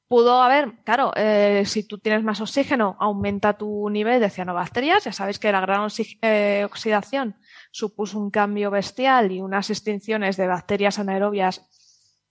[0.09, 5.05] Pudo haber, claro, eh, si tú tienes más oxígeno, aumenta tu nivel de cianobacterias.
[5.05, 5.87] Ya sabéis que la gran
[6.21, 7.37] eh, oxidación
[7.71, 11.69] supuso un cambio bestial y unas extinciones de bacterias anaerobias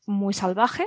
[0.07, 0.87] muy salvaje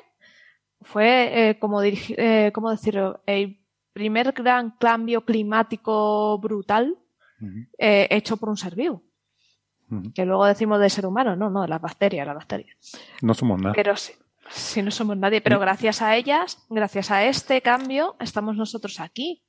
[0.82, 3.22] fue, eh, como, eh, ¿cómo decirlo?
[3.26, 3.60] El
[3.94, 6.98] primer gran cambio climático brutal
[7.78, 9.04] eh, hecho por un ser vivo.
[10.14, 12.76] Que luego decimos de ser humano, no, no, las bacterias, las bacterias.
[13.22, 13.74] No somos nada.
[13.74, 14.12] Pero sí,
[14.50, 19.47] sí, no somos nadie, pero gracias a ellas, gracias a este cambio, estamos nosotros aquí.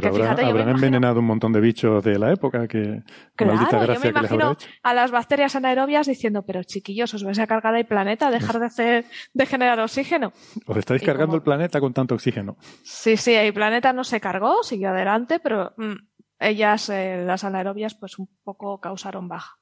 [0.00, 3.02] Pero habrán envenenado un montón de bichos de la época que
[3.44, 7.46] maldita gracia yo me imagino a las bacterias anaerobias diciendo, pero chiquillos, os vais a
[7.46, 10.32] cargar el planeta, dejar de hacer, de generar oxígeno.
[10.66, 12.56] Os estáis cargando el planeta con tanto oxígeno.
[12.82, 15.94] Sí, sí, el planeta no se cargó, siguió adelante, pero mm,
[16.38, 19.58] ellas, eh, las anaerobias, pues un poco causaron baja.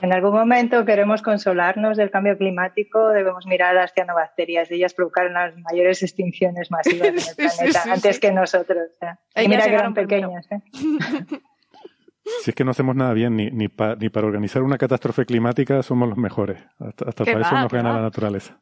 [0.00, 4.70] En algún momento queremos consolarnos del cambio climático, debemos mirar a las cianobacterias.
[4.70, 8.90] Ellas provocaron las mayores extinciones masivas en el planeta antes que nosotros.
[9.36, 10.46] Y mira que eran pequeñas.
[10.50, 10.60] ¿eh?
[12.42, 15.82] Si es que no hacemos nada bien, ni, ni, ni, para organizar una catástrofe climática
[15.82, 16.58] somos los mejores.
[16.78, 18.58] Hasta, para eso nos gana la naturaleza.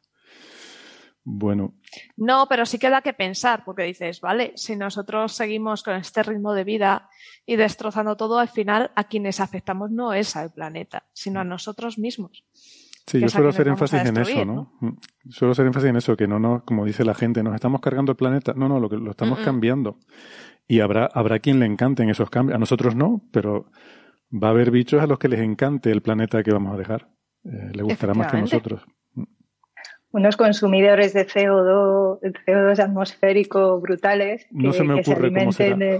[1.25, 1.73] Bueno.
[2.17, 6.53] No, pero sí queda que pensar, porque dices, vale, si nosotros seguimos con este ritmo
[6.53, 7.09] de vida
[7.45, 11.97] y destrozando todo, al final a quienes afectamos no es al planeta, sino a nosotros
[11.97, 12.43] mismos.
[13.07, 14.73] Sí, yo suelo hacer énfasis en eso, ¿no?
[14.79, 14.91] Mm,
[15.29, 18.13] suelo hacer énfasis en eso, que no no, como dice la gente, nos estamos cargando
[18.13, 18.53] el planeta.
[18.55, 19.99] No, no, lo que lo estamos cambiando.
[20.67, 22.55] Y habrá, habrá quien le encanten esos cambios.
[22.55, 23.69] A nosotros no, pero
[24.31, 27.09] va a haber bichos a los que les encante el planeta que vamos a dejar.
[27.43, 28.83] Eh, le gustará más que a nosotros
[30.13, 34.45] unos consumidores de CO2, CO2 atmosférico brutales.
[34.45, 35.75] Que, no se me ocurre cómo será.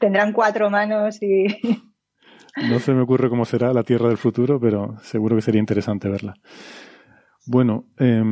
[0.00, 1.46] Tendrán cuatro manos y...
[2.70, 6.08] no se me ocurre cómo será la Tierra del futuro, pero seguro que sería interesante
[6.08, 6.34] verla.
[7.44, 8.22] Bueno, eh,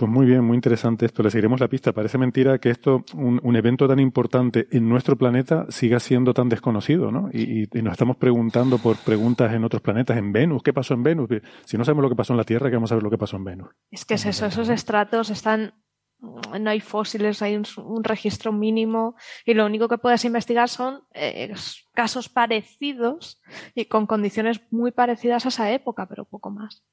[0.00, 1.22] pues muy bien, muy interesante esto.
[1.22, 1.92] Le seguiremos la pista.
[1.92, 7.12] Parece mentira que esto, un, evento tan importante en nuestro planeta, siga siendo tan desconocido,
[7.12, 7.28] ¿no?
[7.34, 10.62] Y, nos estamos preguntando por preguntas en otros planetas, en Venus.
[10.62, 11.28] ¿Qué pasó en Venus?
[11.66, 13.18] Si no sabemos lo que pasó en la Tierra, ¿qué vamos a ver lo que
[13.18, 13.68] pasó en Venus?
[13.90, 15.74] Es que es eso, esos estratos están
[16.20, 21.52] no hay fósiles, hay un, registro mínimo y lo único que puedes investigar son eh,
[21.92, 23.40] casos parecidos
[23.74, 26.84] y con condiciones muy parecidas a esa época, pero poco más.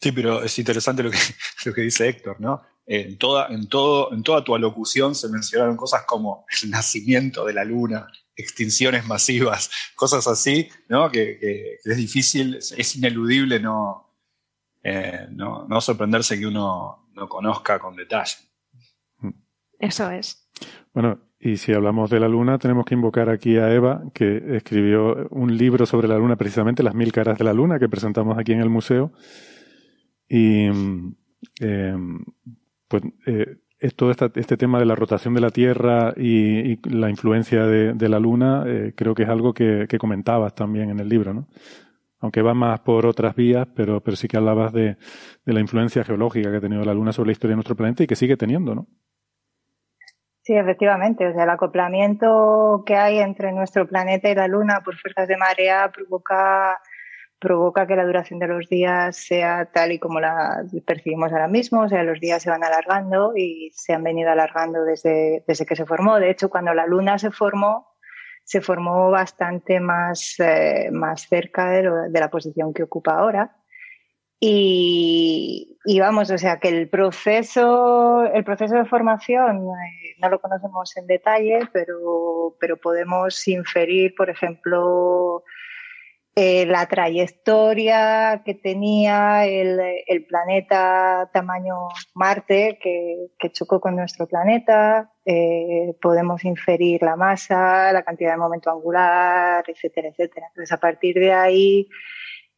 [0.00, 1.18] Sí, pero es interesante lo que,
[1.64, 2.62] lo que dice Héctor, ¿no?
[2.86, 7.52] En toda, en, todo, en toda tu alocución se mencionaron cosas como el nacimiento de
[7.52, 11.10] la luna, extinciones masivas, cosas así, ¿no?
[11.10, 14.14] Que, es difícil, es ineludible no,
[14.82, 18.36] eh, no, no, sorprenderse que uno no conozca con detalle.
[19.78, 20.48] Eso es.
[20.94, 25.28] Bueno, y si hablamos de la luna, tenemos que invocar aquí a Eva, que escribió
[25.30, 28.52] un libro sobre la luna, precisamente Las mil caras de la luna, que presentamos aquí
[28.52, 29.12] en el museo
[30.28, 30.68] y
[31.60, 31.96] eh,
[32.88, 33.56] pues eh,
[33.94, 38.64] todo este tema de la rotación de la Tierra y, la influencia de, la Luna,
[38.66, 41.48] eh, creo que es algo que, comentabas también en el libro, ¿no?
[42.18, 44.96] Aunque va más por otras vías, pero, pero sí que hablabas de,
[45.44, 48.02] de la influencia geológica que ha tenido la Luna sobre la historia de nuestro planeta
[48.02, 48.88] y que sigue teniendo, ¿no?
[50.46, 51.26] Sí, efectivamente.
[51.26, 55.36] O sea, el acoplamiento que hay entre nuestro planeta y la Luna por fuerzas de
[55.36, 56.78] marea provoca
[57.40, 61.82] provoca que la duración de los días sea tal y como la percibimos ahora mismo,
[61.82, 65.74] o sea, los días se van alargando y se han venido alargando desde, desde que
[65.76, 66.18] se formó.
[66.20, 67.88] De hecho, cuando la Luna se formó,
[68.44, 73.56] se formó bastante más, eh, más cerca de, de, la posición que ocupa ahora.
[74.38, 80.96] Y, vamos, o sea, que el proceso, el proceso de formación eh, no lo conocemos
[80.96, 85.42] en detalle, pero, pero podemos inferir, por ejemplo,
[86.38, 95.96] eh, la trayectoria que tenía el, planeta tamaño Marte que, chocó con nuestro planeta, eh,
[96.02, 100.48] podemos inferir la masa, la cantidad de momento angular, etcétera, etcétera.
[100.48, 101.88] Entonces, a partir de ahí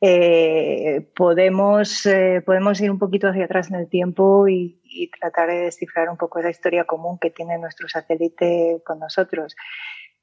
[0.01, 2.09] eh, podemos,
[2.46, 6.16] podemos ir un poquito hacia atrás en el tiempo y, y tratar de descifrar un
[6.16, 9.55] poco esa historia común que tiene nuestro satélite con nosotros.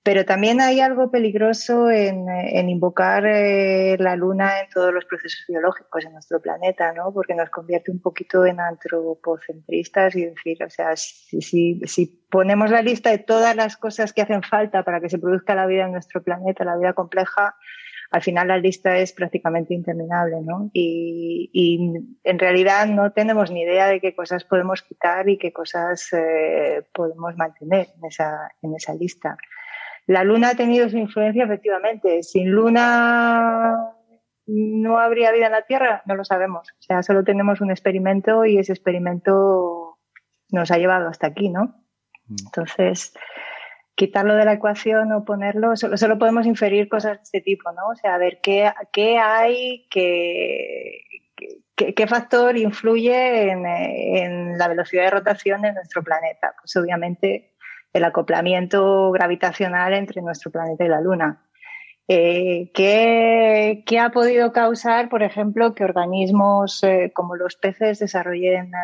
[0.06, 2.30] Pero también hay algo peligroso en,
[2.70, 7.12] invocar eh, la luna en todos los procesos biológicos en nuestro planeta, ¿no?
[7.12, 12.70] Porque nos convierte un poquito en antropocentristas y decir, o sea, si, si, si ponemos
[12.70, 15.86] la lista de todas las cosas que hacen falta para que se produzca la vida
[15.86, 17.56] en nuestro planeta, la vida compleja,
[18.16, 20.70] al final la lista es prácticamente interminable, ¿no?
[20.72, 21.92] Y, y,
[22.24, 26.88] en realidad no tenemos ni idea de qué cosas podemos quitar y qué cosas eh,
[26.94, 29.36] podemos mantener en esa, en esa lista.
[30.08, 32.24] La luna ha tenido su influencia efectivamente.
[32.24, 33.76] Sin luna
[34.46, 36.70] no habría vida en la Tierra, no lo sabemos.
[36.72, 40.00] O sea, solo tenemos un experimento y ese experimento
[40.52, 41.84] nos ha llevado hasta aquí, ¿no?
[42.28, 42.36] Mm.
[42.46, 43.14] Entonces,
[43.96, 47.88] quitarlo de la ecuación o ponerlo, solo, solo podemos inferir cosas de este tipo, ¿no?
[47.90, 51.02] O sea, a ver qué, qué hay, qué,
[51.76, 56.54] qué, factor influye en, en, la velocidad de rotación de nuestro planeta.
[56.62, 57.54] Pues obviamente
[57.94, 61.45] el acoplamiento gravitacional entre nuestro planeta y la Luna.
[62.08, 68.78] Eh, ¿qué, ha podido causar, por ejemplo, que organismos eh, como los peces desarrollen, eh,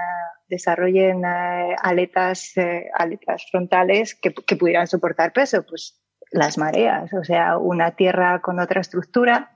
[0.50, 2.56] desarrollen aletas,
[2.96, 5.64] aletas frontales que, que, pudieran soportar peso?
[5.68, 6.02] Pues
[6.32, 9.52] las mareas, o sea, una Tierra con otra estructura,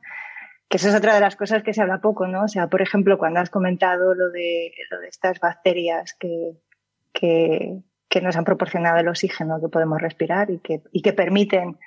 [0.69, 2.43] que eso es otra de las cosas que se habla poco, ¿no?
[2.43, 6.51] O sea, por ejemplo, cuando has comentado lo de, lo de estas bacterias que,
[7.13, 11.77] que, que nos han proporcionado el oxígeno que podemos respirar y que, y que permiten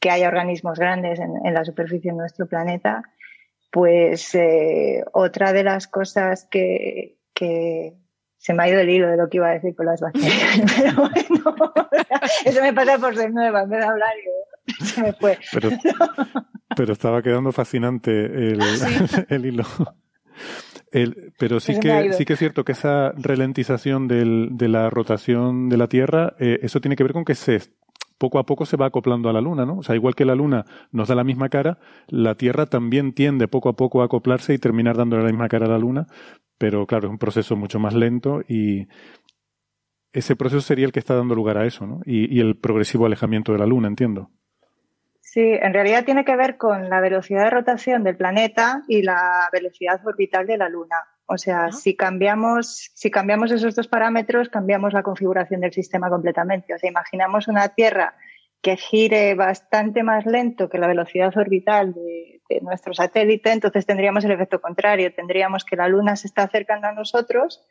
[0.00, 3.02] que haya organismos grandes en, la superficie de nuestro planeta,
[3.70, 7.94] pues eh, otra de las cosas que, que,
[8.36, 10.60] se me ha ido el hilo de lo que iba a decir con las bacterias,
[10.76, 11.72] pero bueno,
[12.44, 14.12] eso me pasa por ser nueva, en vez de hablar
[14.66, 15.38] y se me fue.
[15.52, 15.70] Pero,
[16.76, 18.60] pero estaba quedando fascinante el,
[19.28, 19.64] el hilo.
[21.38, 25.76] Pero sí que, sí que es cierto que esa ralentización del, de la rotación de
[25.76, 27.60] la Tierra, eh, eso tiene que ver con que se,
[28.18, 29.78] poco a poco se va acoplando a la Luna, ¿no?
[29.78, 33.48] O sea, igual que la Luna nos da la misma cara, la Tierra también tiende
[33.48, 36.06] poco a poco a acoplarse y terminar dándole la misma cara a la Luna,
[36.58, 38.88] pero claro, es un proceso mucho más lento y
[40.12, 42.00] ese proceso sería el que está dando lugar a eso, ¿no?
[42.04, 44.30] Y, y el progresivo alejamiento de la Luna, entiendo.
[45.20, 49.48] Sí, en realidad tiene que ver con la velocidad de rotación del planeta y la
[49.52, 50.96] velocidad orbital de la Luna.
[51.30, 56.72] O sea, si cambiamos, si cambiamos esos dos parámetros, cambiamos la configuración del sistema completamente.
[56.72, 58.14] O sea, imaginamos una Tierra
[58.62, 64.24] que gire bastante más lento que la velocidad orbital de, de nuestro satélite, entonces tendríamos
[64.24, 65.12] el efecto contrario.
[65.14, 67.62] Tendríamos que la Luna se está acercando a nosotros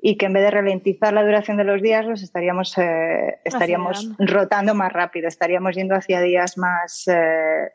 [0.00, 4.10] y que en vez de ralentizar la duración de los días, los estaríamos, eh, estaríamos
[4.18, 7.70] rotando más rápido, estaríamos yendo hacia días más, eh,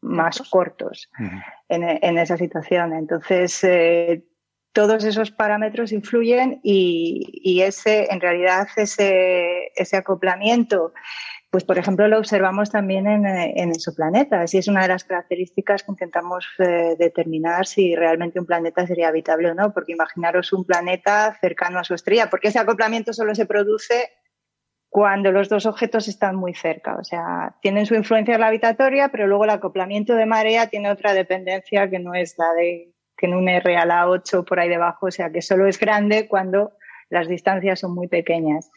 [0.00, 1.10] más cortos
[1.68, 2.94] en, en, esa situación.
[2.94, 4.24] Entonces, eh,
[4.74, 10.92] todos esos parámetros influyen y, y, ese, en realidad, ese, ese acoplamiento
[11.54, 15.84] pues, por ejemplo, lo observamos también en, en exoplanetas y es una de las características
[15.84, 20.64] que intentamos eh, determinar si realmente un planeta sería habitable o no, porque imaginaros un
[20.64, 24.10] planeta cercano a su estrella, porque ese acoplamiento solo se produce
[24.88, 26.96] cuando los dos objetos están muy cerca.
[26.96, 31.88] O sea, tienen su influencia gravitatoria, pero luego el acoplamiento de marea tiene otra dependencia
[31.88, 35.10] que no es la de en un R a la 8 por ahí debajo, o
[35.10, 36.72] sea, que solo es grande cuando
[37.08, 38.70] las distancias son muy pequeñas.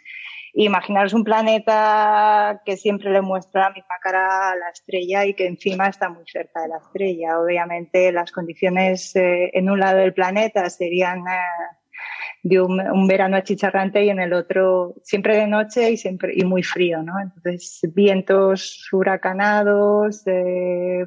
[0.54, 5.46] Imaginaros un planeta que siempre le muestra la misma cara a la estrella y que
[5.46, 7.40] encima está muy cerca de la estrella.
[7.40, 11.40] Obviamente las condiciones eh, en un lado del planeta serían eh,
[12.42, 16.64] de un, verano achicharrante y en el otro siempre de noche y siempre y muy
[16.64, 17.20] frío, ¿no?
[17.20, 21.06] Entonces vientos huracanados, eh,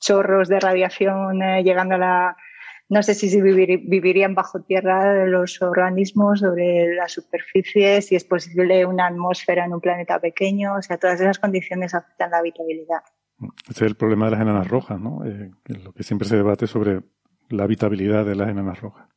[0.00, 2.36] chorros de radiación llegando a la
[2.88, 9.08] no sé si vivirían bajo tierra los organismos sobre la superficie, si es posible una
[9.08, 13.00] atmósfera en un planeta pequeño, o sea, todas esas condiciones afectan la habitabilidad.
[13.68, 15.24] Ese es el problema de las enanas rojas, ¿no?
[15.24, 15.50] Eh,
[15.82, 17.00] lo que siempre se debate sobre
[17.48, 19.08] la habitabilidad de las enanas rojas.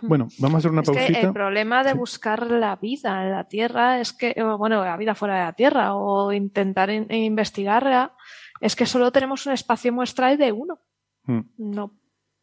[0.00, 0.08] Mm.
[0.08, 1.20] Bueno, vamos a hacer una pausita.
[1.20, 5.36] el problema de buscar la vida en la Tierra es que, bueno, la vida fuera
[5.36, 8.14] de la Tierra o intentar investigarla,
[8.60, 10.80] es que solo tenemos un espacio muestral de uno.
[11.26, 11.40] Mm.
[11.58, 12.01] No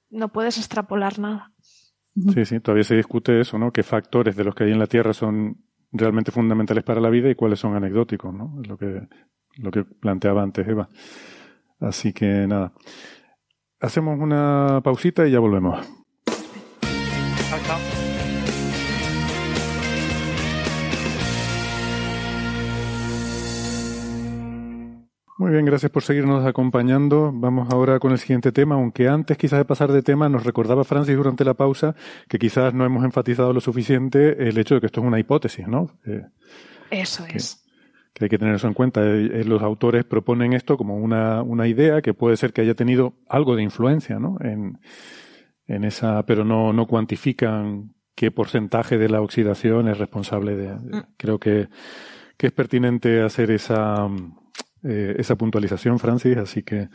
[0.09, 1.51] no puedes extrapolar nada.
[2.33, 3.71] Sí, sí, todavía se discute eso, ¿no?
[3.71, 5.57] ¿Qué factores de los que hay en la Tierra son
[5.91, 8.59] realmente fundamentales para la vida y cuáles son anecdóticos, ¿no?
[8.61, 9.07] Es lo que,
[9.57, 10.89] lo que planteaba antes Eva.
[11.79, 12.73] Así que nada.
[13.79, 15.87] Hacemos una pausita y ya volvemos.
[25.49, 27.31] Muy bien, gracias por seguirnos acompañando.
[27.33, 30.83] Vamos ahora con el siguiente tema, aunque antes quizás de pasar de tema nos recordaba
[30.83, 31.95] Francis durante la pausa
[32.27, 35.67] que quizás no hemos enfatizado lo suficiente el hecho de que esto es una hipótesis,
[35.67, 35.89] ¿no?
[36.91, 37.65] Eso es.
[38.13, 39.01] que hay que tener eso en cuenta.
[39.03, 43.15] Eh, los autores proponen esto como una, una idea que puede ser que haya tenido
[43.27, 44.37] algo de influencia ¿no?
[44.41, 44.77] en,
[45.65, 50.75] en esa, pero no, no cuantifican qué porcentaje de la oxidación es responsable de.
[50.75, 51.03] Mm.
[51.17, 51.69] Creo que,
[52.37, 54.07] que, es pertinente hacer esa,
[54.83, 56.89] eh, esa puntualización, Francis, así que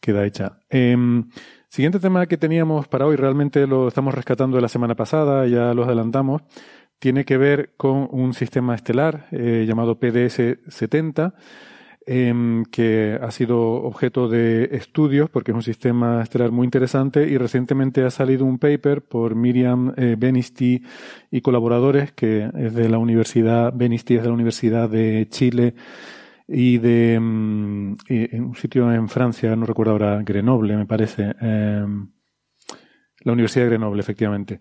[0.00, 0.58] queda hecha.
[0.68, 1.28] Em,
[1.68, 5.74] siguiente tema que teníamos para hoy, realmente lo estamos rescatando de la semana pasada, ya
[5.74, 6.42] lo adelantamos,
[6.98, 11.34] tiene que ver con un sistema estelar eh, llamado PDS-70
[12.06, 17.38] Em, que ha sido objeto de estudios porque es un sistema estelar muy interesante y
[17.38, 20.82] recientemente ha salido un paper por Miriam eh, Benisti
[21.30, 25.76] y colaboradores que es de la Universidad, Benisti es de la Universidad de Chile
[26.46, 32.08] y de em, en un sitio en Francia, no recuerdo ahora, Grenoble me parece, em,
[33.20, 34.60] la Universidad de Grenoble efectivamente.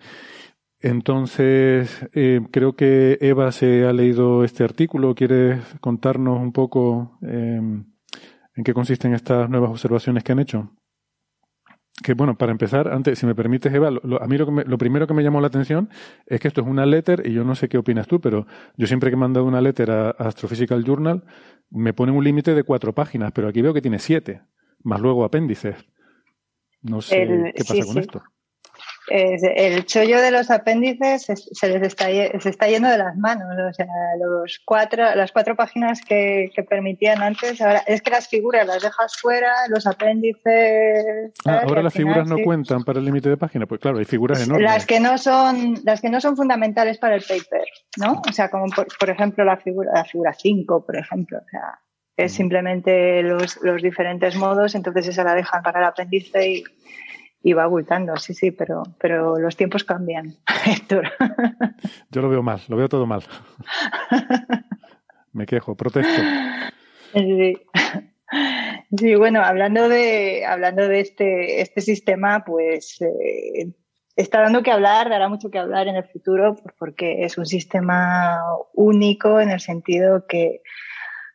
[0.80, 5.16] Entonces, eh, creo que Eva se ha leído este artículo.
[5.16, 7.86] ¿Quieres contarnos un poco em,
[8.56, 10.72] en qué consisten estas nuevas observaciones que han hecho?
[12.02, 15.06] Que bueno, para empezar, antes, si me permites, Eva, lo, a mí lo, lo, primero
[15.06, 15.90] que me llamó la atención
[16.26, 18.88] es que esto es una letter, y yo no sé qué opinas tú, pero yo
[18.88, 21.24] siempre que he mandado una letter a Astrophysical Journal,
[21.70, 24.42] me ponen un límite de cuatro páginas, pero aquí veo que tiene siete,
[24.84, 25.86] más luego apéndices.
[26.82, 28.24] No sé qué pasa con esto
[29.10, 33.48] el chollo de los apéndices se, les está, se está yendo de las manos.
[33.70, 33.86] O sea,
[34.20, 39.16] los cuatro, las cuatro páginas que, permitían antes, ahora es que las figuras las dejas
[39.18, 41.34] fuera, los apéndices.
[41.46, 43.66] Ah, ahora las figuras no cuentan para el límite de página.
[43.66, 44.64] Pues claro, hay figuras enormes.
[44.64, 47.66] Las que no son, las que no son fundamentales para el paper,
[47.98, 48.22] ¿no?
[48.28, 51.40] O sea, como por, ejemplo la figura, la figura 5, por ejemplo.
[51.40, 51.80] O sea,
[52.16, 56.64] es simplemente los, los diferentes modos, entonces esa la dejan para el apéndice y
[57.44, 61.12] y va abultando, sí, sí, pero, pero los tiempos cambian, Héctor.
[62.10, 63.22] Yo lo veo mal, lo veo todo mal.
[65.34, 66.22] Me quejo, protesto.
[67.14, 67.58] Sí.
[68.98, 69.16] sí.
[69.16, 73.74] bueno, hablando de, hablando de este, este sistema, pues eh,
[74.16, 78.40] está dando que hablar, dará mucho que hablar en el futuro, porque es un sistema
[78.74, 80.62] único en el sentido que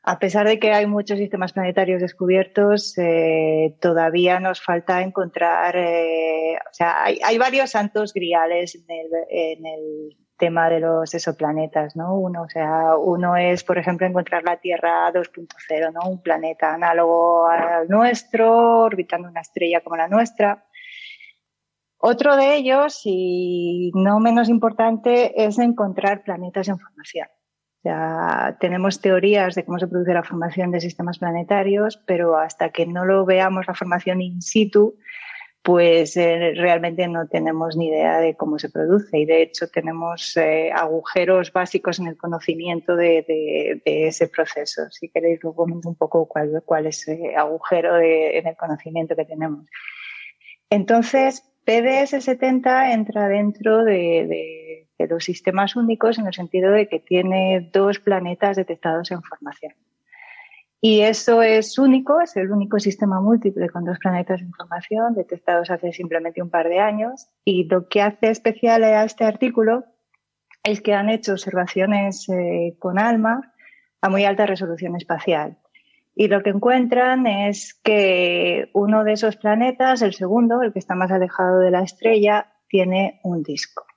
[0.08, 6.56] a pesar de que hay muchos sistemas planetarios descubiertos, eh, todavía nos falta encontrar, eh,
[6.56, 12.14] o sea, hay, varios santos griales en el, tema de los exoplanetas, ¿no?
[12.14, 16.08] Uno, o sea, uno es, por ejemplo, encontrar la Tierra 2.0, ¿no?
[16.08, 20.64] Un planeta análogo al nuestro, orbitando una estrella como la nuestra.
[21.98, 27.26] Otro de ellos, y no menos importante, es encontrar planetas en formación.
[27.84, 32.86] Ya tenemos teorías de cómo se produce la formación de sistemas planetarios, pero hasta que
[32.86, 34.96] no lo veamos la formación in situ,
[35.62, 39.18] pues eh, realmente no tenemos ni idea de cómo se produce.
[39.18, 44.90] Y de hecho tenemos eh, agujeros básicos en el conocimiento de, ese proceso.
[44.90, 49.66] Si queréis, luego comento un poco cuál, es ese agujero en el conocimiento que tenemos.
[50.70, 56.98] Entonces, PDS 70 entra dentro de de dos sistemas únicos en el sentido de que
[56.98, 59.72] tiene dos planetas detectados en formación.
[60.80, 65.70] Y eso es único, es el único sistema múltiple con dos planetas en formación detectados
[65.70, 67.28] hace simplemente un par de años.
[67.44, 69.84] Y lo que hace especial a este artículo
[70.62, 73.52] es que han hecho observaciones eh, con ALMA
[74.00, 75.58] a muy alta resolución espacial.
[76.14, 80.94] Y lo que encuentran es que uno de esos planetas, el segundo, el que está
[80.94, 83.87] más alejado de la estrella, tiene un disco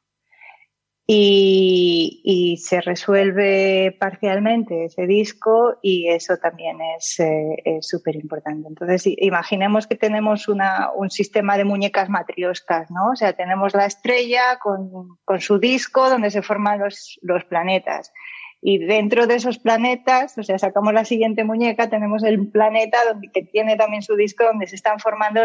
[1.13, 8.67] y, se resuelve parcialmente ese disco y eso también es eh, súper importante.
[8.69, 13.11] Entonces, imaginemos que tenemos una, un sistema de muñecas matrioscas, ¿no?
[13.11, 18.13] O sea, tenemos la estrella con, con su disco donde se forman los, los planetas.
[18.61, 23.29] Y dentro de esos planetas, o sea, sacamos la siguiente muñeca, tenemos el planeta donde,
[23.31, 25.41] que tiene también su disco donde se están formando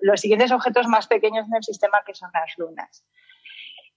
[0.00, 3.04] los siguientes objetos más pequeños en el sistema que son las lunas.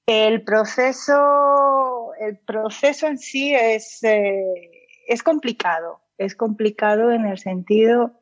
[0.07, 5.99] El proceso, el proceso en sí es, eh, es complicado.
[6.17, 8.13] Es complicado en el sentido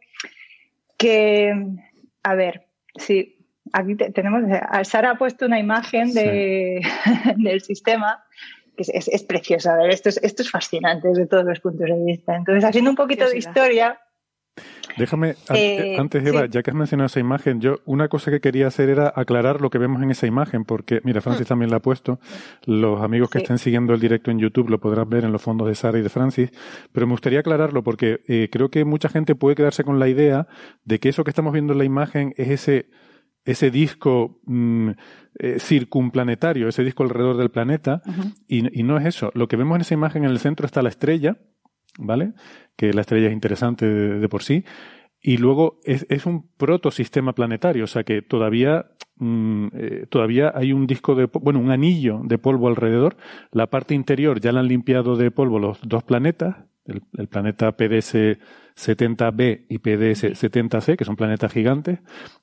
[0.97, 1.53] que,
[2.23, 3.37] a ver, sí,
[3.71, 4.41] aquí tenemos,
[4.83, 6.81] Sara ha puesto una imagen de,
[7.37, 8.25] del sistema
[8.75, 9.75] que es, es, preciosa.
[9.75, 12.35] A ver, esto es, esto es fascinante desde todos los puntos de vista.
[12.35, 14.01] Entonces, haciendo un poquito de historia,
[14.97, 18.67] Déjame, eh, antes Eva, ya que has mencionado esa imagen, yo una cosa que quería
[18.67, 21.49] hacer era aclarar lo que vemos en esa imagen, porque, mira, Francis mm.
[21.49, 22.19] también la ha puesto,
[22.65, 25.67] los amigos que estén siguiendo el directo en YouTube lo podrán ver en los fondos
[25.67, 26.51] de Sara y de Francis,
[26.93, 30.47] pero me gustaría aclararlo porque eh, creo que mucha gente puede quedarse con la idea
[30.85, 32.89] de que eso que estamos viendo en la imagen es ese
[33.43, 34.89] ese disco mm,
[35.37, 38.01] eh, circunplanetario, ese disco alrededor del planeta,
[38.47, 39.29] y, y, no es eso.
[39.35, 41.37] Lo que vemos en esa imagen en el centro está la estrella,
[41.97, 42.33] ¿vale?
[42.75, 44.63] Que la estrella es interesante de, por sí.
[45.21, 50.71] Y luego es, es, un protosistema planetario, o sea que todavía, mm, eh, todavía hay
[50.71, 53.17] un disco de, bueno, un anillo de polvo alrededor.
[53.51, 57.71] La parte interior ya la han limpiado de polvo los dos planetas, el, el planeta
[57.71, 58.37] PDS
[58.75, 61.99] 70b y PDS 70c, que son planetas gigantes,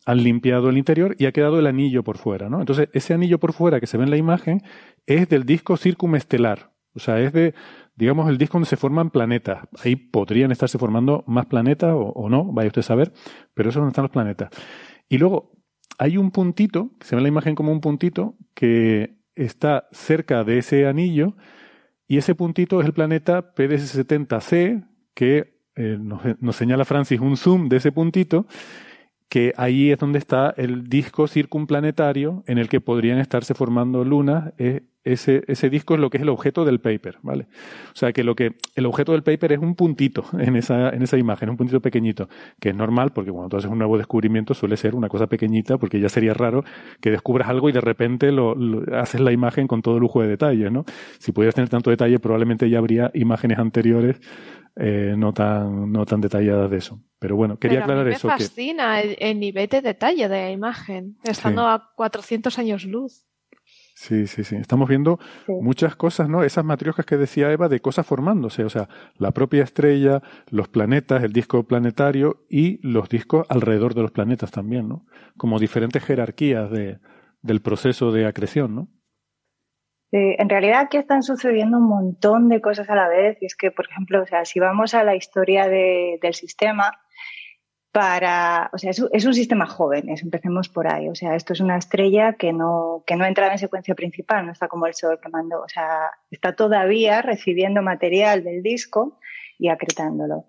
[0.07, 2.61] han limpiado el interior y ha quedado el anillo por fuera, ¿no?
[2.61, 4.63] Entonces, ese anillo por fuera que se ve en la imagen
[5.07, 6.73] es del disco circumestelar.
[6.95, 7.55] O sea, es de,
[7.95, 9.67] digamos, el disco donde se forman planetas.
[9.85, 13.13] Ahí podrían estarse formando más planetas o, no, vaya usted a saber,
[13.55, 14.51] pero eso es donde están los planetas.
[15.09, 15.53] Y luego,
[15.99, 20.59] hay un puntito, se ve en la imagen como un puntito, que está cerca de
[20.59, 21.37] ese anillo,
[22.09, 27.77] y ese puntito es el planeta PDS-70c, que eh, nos, señala Francis un zoom de
[27.77, 28.47] ese puntito,
[29.29, 34.53] que ahí es donde está el disco circunplanetario en el que podrían estarse formando lunas.
[34.59, 37.47] Eh, ese, ese disco es lo que es el objeto del paper, ¿vale?
[37.93, 41.03] O sea que lo que, el objeto del paper es un puntito en esa, en
[41.03, 42.29] esa imagen, un puntito pequeñito,
[42.61, 45.79] que es normal porque cuando tú haces un nuevo descubrimiento suele ser una cosa pequeñita
[45.79, 46.65] porque ya sería raro
[47.01, 48.57] que descubras algo y de repente lo,
[48.93, 50.85] haces la imagen con todo lujo de detalle, ¿no?
[51.19, 54.21] Si pudieras tener tanto detalle probablemente ya habría imágenes anteriores
[54.77, 56.99] eh, no, tan, no tan detalladas de eso.
[57.19, 58.29] Pero bueno, quería aclarar eso.
[58.29, 63.27] Me fascina el, nivel de detalle de la imagen, estando a 400 años luz.
[64.03, 64.57] Sí, sí, sí.
[64.57, 66.43] Estamos viendo muchas cosas, ¿no?
[66.43, 70.21] Esas matrioscas que decía Eva de cosas formándose, o sea, la propia estrella,
[70.51, 75.07] los planetas, el disco planetario y los discos alrededor de los planetas también, ¿no?
[75.37, 76.99] Como diferentes jerarquías de,
[77.43, 78.89] del proceso de acreción, ¿no?
[80.15, 83.71] en realidad aquí están sucediendo un montón de cosas a la vez y es que,
[83.71, 87.01] por ejemplo, o sea, si vamos a la historia del sistema,
[87.93, 91.09] para, o sea, es, un sistema joven, empecemos por ahí.
[91.09, 94.53] O sea, esto es una estrella que no, que no entra en secuencia principal, no
[94.53, 95.61] está como el Sol que mandó.
[95.63, 99.19] O sea, está todavía recibiendo material del disco
[99.59, 100.47] y acretándolo.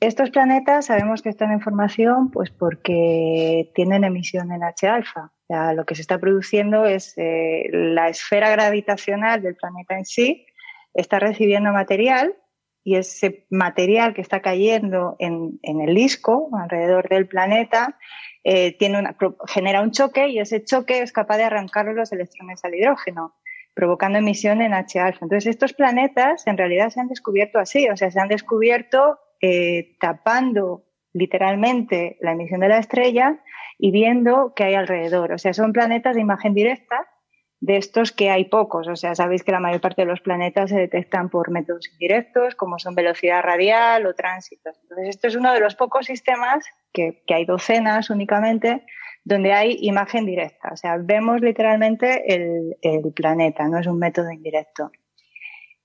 [0.00, 5.30] Estos planetas sabemos que están en formación pues porque tienen emisión en H-alfa
[5.74, 10.46] lo que se está produciendo es eh, la esfera gravitacional del planeta en sí
[10.94, 12.34] está recibiendo material
[12.82, 17.98] y ese material que está cayendo en, el disco alrededor del planeta
[18.42, 19.02] eh, tiene
[19.46, 23.34] genera un choque y ese choque es capaz de arrancar los electrones al hidrógeno,
[23.74, 25.24] provocando emisión en H-alfa.
[25.24, 29.96] Entonces, estos planetas en realidad se han descubierto así, o sea, se han descubierto eh,
[30.00, 33.40] tapando literalmente la emisión de la estrella
[33.78, 35.32] y viendo qué hay alrededor.
[35.32, 37.08] O sea, son planetas de imagen directa,
[37.60, 38.88] de estos que hay pocos.
[38.88, 42.54] O sea, sabéis que la mayor parte de los planetas se detectan por métodos indirectos,
[42.54, 44.78] como son velocidad radial o tránsitos.
[44.82, 48.84] Entonces, esto es uno de los pocos sistemas, que, hay docenas únicamente,
[49.24, 50.70] donde hay imagen directa.
[50.72, 54.90] O sea, vemos literalmente el, el planeta, no es un método indirecto.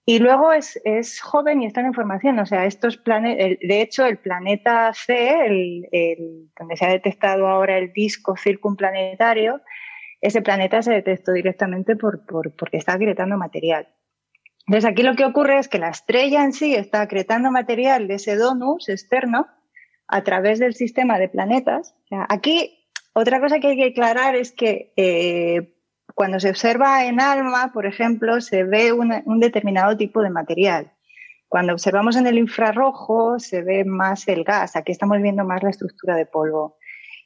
[0.08, 2.38] Y luego es, es, joven y está en formación.
[2.38, 7.92] O sea, estos de hecho, el planeta C, el, donde se ha detectado ahora el
[7.92, 9.62] disco circunplanetario,
[10.26, 13.88] ese planeta se detectó directamente por, por, porque está acretando material.
[14.68, 18.16] Entonces, aquí lo que ocurre es que la estrella en sí está acretando material de
[18.16, 19.48] ese donus externo
[20.08, 21.96] a través del sistema de planetas.
[22.30, 25.76] Aquí, otra cosa que hay que aclarar es que eh,
[26.16, 30.92] cuando se observa en ALMA, por ejemplo, se ve un determinado tipo de material.
[31.48, 34.76] Cuando observamos en el infrarrojo, se ve más el gas.
[34.76, 36.78] Aquí estamos viendo más la estructura de polvo.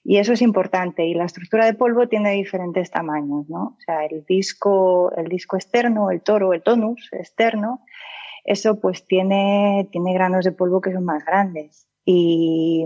[0.03, 1.05] Y eso es importante.
[1.05, 3.75] Y la estructura de polvo tiene diferentes tamaños, ¿no?
[3.77, 7.81] O sea, el disco, el disco externo, el toro, el tonus externo,
[8.43, 11.87] eso pues tiene, tiene granos de polvo que son más grandes.
[12.05, 12.85] Y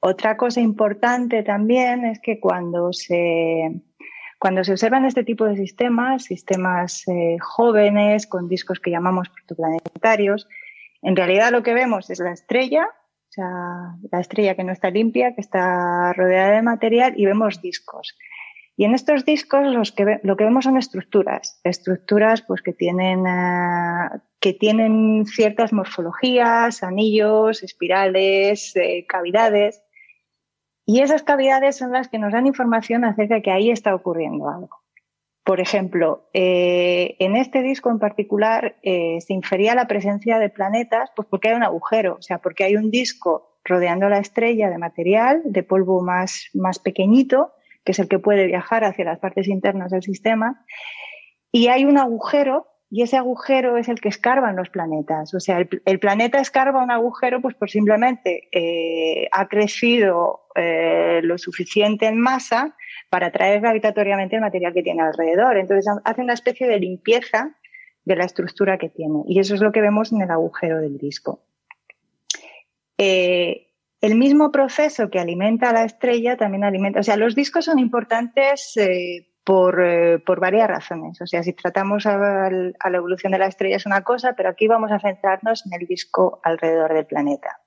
[0.00, 3.82] otra cosa importante también es que cuando se,
[4.38, 10.48] cuando se observan este tipo de sistemas, sistemas eh, jóvenes con discos que llamamos protoplanetarios,
[11.02, 12.88] en realidad lo que vemos es la estrella,
[13.32, 17.62] o sea, la estrella que no está limpia, que está rodeada de material y vemos
[17.62, 18.14] discos.
[18.76, 23.26] Y en estos discos los que lo que vemos son estructuras, estructuras pues que tienen
[23.26, 29.82] eh, que tienen ciertas morfologías, anillos, espirales, eh, cavidades
[30.84, 34.46] y esas cavidades son las que nos dan información acerca de que ahí está ocurriendo
[34.50, 34.81] algo.
[35.44, 41.10] Por ejemplo, eh, en este disco en particular eh, se infería la presencia de planetas
[41.16, 44.78] pues porque hay un agujero, o sea, porque hay un disco rodeando la estrella de
[44.78, 47.52] material, de polvo más, más pequeñito,
[47.84, 50.64] que es el que puede viajar hacia las partes internas del sistema,
[51.50, 55.34] y hay un agujero y ese agujero es el que escarban los planetas.
[55.34, 62.06] O sea, el, planeta escarba un agujero pues por simplemente eh, ha crecido lo suficiente
[62.06, 62.76] en masa
[63.12, 65.58] para atraer gravitatoriamente el material que tiene alrededor.
[65.58, 67.54] Entonces hace una especie de limpieza
[68.06, 69.20] de la estructura que tiene.
[69.26, 71.44] Y eso es lo que vemos en el agujero del disco.
[72.96, 73.68] eh,
[74.00, 77.78] el mismo proceso que alimenta a la estrella también alimenta, o sea, los discos son
[77.78, 81.20] importantes eh, por, eh, por, varias razones.
[81.20, 84.48] O sea, si tratamos a, a, la evolución de la estrella es una cosa, pero
[84.48, 87.60] aquí vamos a centrarnos en el disco alrededor del planeta.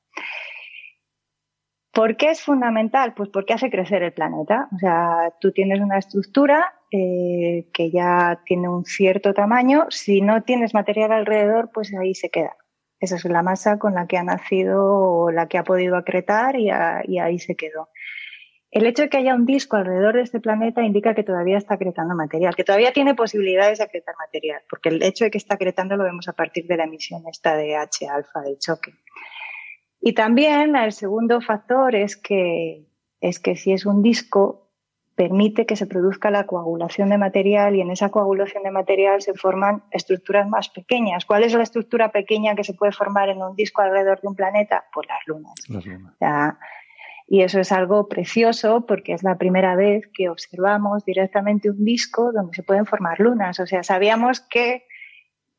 [1.95, 3.13] ¿Por qué es fundamental?
[3.13, 4.67] Pues porque hace crecer el planeta.
[4.75, 9.85] O sea, tú tienes una estructura eh, que ya tiene un cierto tamaño.
[9.91, 12.57] Si no tienes material alrededor, pues ahí se queda.
[12.99, 16.57] Esa es la masa con la que ha nacido o la que ha podido acretar
[16.57, 17.87] y, ahí se quedó.
[18.71, 21.75] El hecho de que haya un disco alrededor de este planeta indica que todavía está
[21.75, 25.55] acretando material, que todavía tiene posibilidades de acretar material, porque el hecho de que está
[25.55, 28.91] acretando lo vemos a partir de la emisión esta de H alfa del choque.
[30.07, 32.85] Y también el segundo factor es que,
[33.21, 34.69] es que si es un disco,
[35.15, 39.33] permite que se produzca la coagulación de material y en esa coagulación de material se
[39.33, 41.25] forman estructuras más pequeñas.
[41.25, 44.35] ¿Cuál es la estructura pequeña que se puede formar en un disco alrededor de un
[44.35, 44.85] planeta?
[44.93, 45.53] Pues las lunas.
[45.69, 46.55] Las lunas.
[47.27, 52.31] y eso es algo precioso porque es la primera vez que observamos directamente un disco
[52.31, 53.59] donde se pueden formar lunas.
[53.59, 54.83] O sea, sabíamos que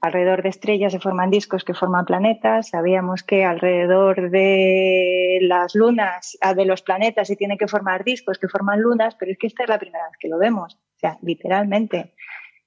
[0.00, 2.70] alrededor de estrellas se forman discos que forman planetas.
[2.70, 8.38] Sabíamos que alrededor de las lunas, ah, de los planetas, se tiene que formar discos
[8.38, 10.98] que forman lunas, pero es que esta es la primera vez que lo vemos, o
[10.98, 12.14] sea, literalmente.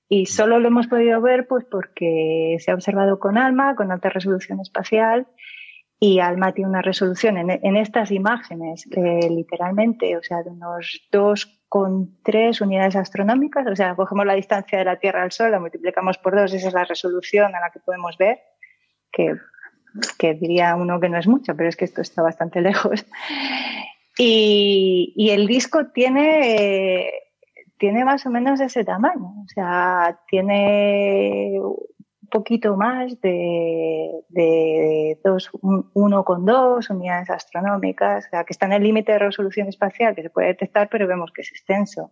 [0.07, 4.09] Y solo lo hemos podido ver pues porque se ha observado con ALMA, con alta
[4.09, 5.27] resolución espacial,
[5.99, 11.61] y ALMA tiene una resolución en, estas imágenes, eh, literalmente, o sea, de unos dos
[11.67, 15.59] con tres unidades astronómicas, o sea, cogemos la distancia de la Tierra al Sol, la
[15.59, 18.39] multiplicamos por dos, esa es la resolución a la que podemos ver,
[19.11, 19.35] que,
[20.35, 23.05] diría uno que no es mucho, pero es que esto está bastante lejos.
[24.17, 27.11] Y, el disco tiene,
[27.77, 31.59] tiene más o menos ese tamaño, o sea, tiene
[32.29, 38.73] poquito más de, de dos, uno con dos unidades astronómicas, o sea, que está en
[38.73, 42.11] el límite de resolución espacial que se puede detectar, pero vemos que es extenso.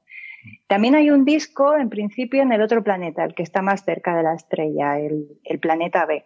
[0.68, 4.15] También hay un disco, en principio, en el otro planeta, el que está más cerca
[4.15, 6.26] de la estrella, el, el planeta B.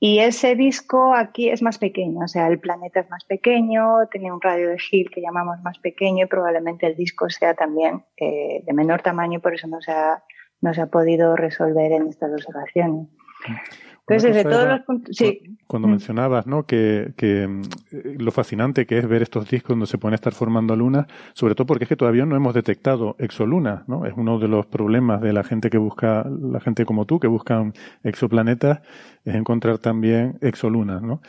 [0.00, 4.30] Y ese disco aquí es más pequeño, o sea, el planeta es más pequeño, tiene
[4.30, 8.62] un radio de Hill que llamamos más pequeño y probablemente el disco sea también eh,
[8.66, 10.22] de menor tamaño, por eso no se ha
[10.60, 13.08] no se ha podido resolver en estas observaciones.
[14.06, 15.16] Entonces, desde todos los puntos.
[15.16, 15.56] Sí.
[15.66, 15.90] Cuando mm.
[15.92, 16.66] mencionabas ¿no?
[16.66, 20.76] que, que, eh, lo fascinante que es ver estos discos donde se pueden estar formando
[20.76, 24.04] lunas, sobre todo porque es que todavía no hemos detectado exolunas, ¿no?
[24.04, 27.28] Es uno de los problemas de la gente que busca, la gente como tú, que
[27.28, 27.72] buscan
[28.02, 28.82] exoplanetas,
[29.24, 31.22] es encontrar también exolunas, ¿no?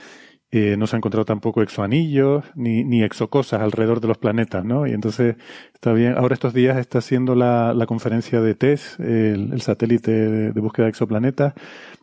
[0.58, 4.88] Eh, no se ha encontrado tampoco exoanillos ni, ni exocosas alrededor de los planetas, ¿no?
[4.88, 5.36] Y entonces
[5.74, 6.16] está bien.
[6.18, 10.92] Ahora estos días está haciendo la, la conferencia de TESS, el, satélite de, búsqueda de
[10.92, 11.56] exoplanetas,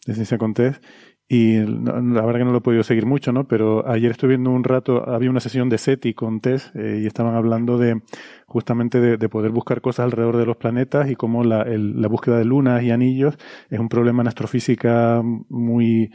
[0.06, 0.82] de ciencia con TESS,
[1.26, 3.48] y la verdad que no lo he podido seguir mucho, ¿no?
[3.48, 7.06] Pero ayer estuve viendo un rato, había una sesión de SETI con TESS eh, y
[7.06, 8.02] estaban hablando de
[8.44, 12.08] justamente de, de, poder buscar cosas alrededor de los planetas y cómo la, el, la
[12.08, 13.34] búsqueda de lunas y anillos
[13.70, 16.12] es un problema en astrofísica muy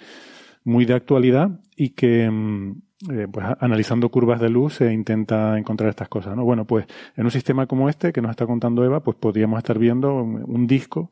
[0.63, 2.81] muy de actualidad y que mm,
[3.11, 6.43] eh, pues analizando curvas de luz se intenta encontrar estas cosas, ¿no?
[6.43, 9.77] Bueno, pues en un sistema como este que nos está contando Eva, pues podríamos estar
[9.77, 11.11] viendo un, disco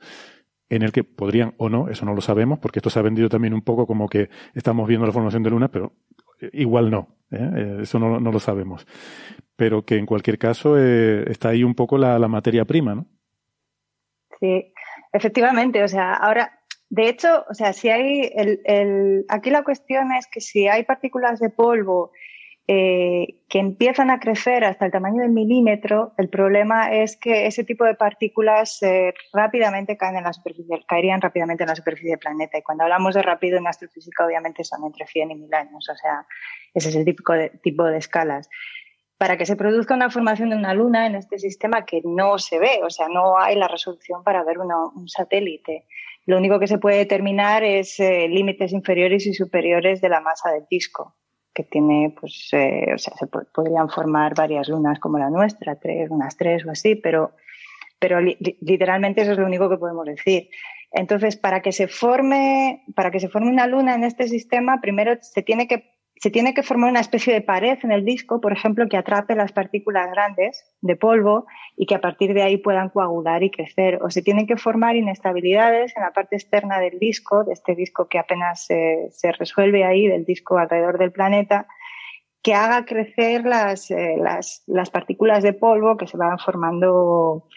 [0.68, 3.30] en el que podrían o no, eso no lo sabemos, porque esto se ha vendido
[3.30, 5.94] también un poco como que estamos viendo la formación de luna, pero
[6.54, 7.52] igual no, ¿eh?
[7.56, 8.88] Eh, eso no, no, lo sabemos.
[9.56, 13.06] Pero que en cualquier caso está ahí un poco la, la materia prima, ¿no?
[14.40, 14.74] Sí,
[15.14, 20.28] efectivamente, o sea, ahora de hecho, o sea, si hay el, aquí la cuestión es
[20.28, 22.12] que si hay partículas de polvo
[22.68, 27.64] eh, que empiezan a crecer hasta el tamaño del milímetro, el problema es que ese
[27.64, 32.20] tipo de partículas eh, rápidamente caen en la superficie, caerían rápidamente en la superficie del
[32.20, 32.58] planeta.
[32.58, 35.90] Y cuando hablamos de rápido en astrofísica, obviamente son entre 100 y 1000 años.
[35.90, 36.26] O sea,
[36.74, 38.50] ese es el típico tipo de escalas.
[39.18, 42.60] Para que se produzca una formación de una luna en este sistema que no se
[42.60, 45.86] ve, o sea, no hay la resolución para ver un satélite.
[46.26, 50.52] Lo único que se puede determinar es eh, límites inferiores y superiores de la masa
[50.52, 51.16] del disco,
[51.54, 56.10] que tiene, pues, eh, o sea, se podrían formar varias lunas como la nuestra, tres,
[56.10, 57.34] unas tres o así, pero,
[58.00, 60.50] pero literalmente eso es lo único que podemos decir.
[60.92, 65.18] Entonces, para que se forme, para que se forme una luna en este sistema, primero
[65.22, 65.95] se tiene que
[66.26, 69.36] se tiene que formar una especie de pared en el disco, por ejemplo, que atrape
[69.36, 71.46] las partículas grandes de polvo
[71.78, 74.00] y que a partir de ahí puedan coagular y crecer.
[74.02, 78.08] O se tienen que formar inestabilidades en la parte externa del disco, de este disco
[78.08, 81.68] que apenas se, resuelve ahí, del disco alrededor del planeta,
[82.42, 87.48] que haga crecer las, eh, las, las partículas de polvo que se van formando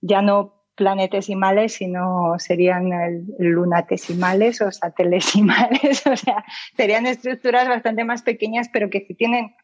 [0.00, 6.44] ya no planetesimales, sino serían lunatesimales o satelesimales, o sea,
[6.76, 9.54] serían estructuras bastante más pequeñas, pero que tienen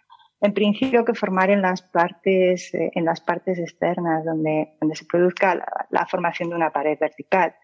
[0.41, 5.05] en principio que formar en las partes, eh, en las partes externas, donde, donde se
[5.05, 5.61] produzca
[5.91, 7.55] la, formación de una pared vertical.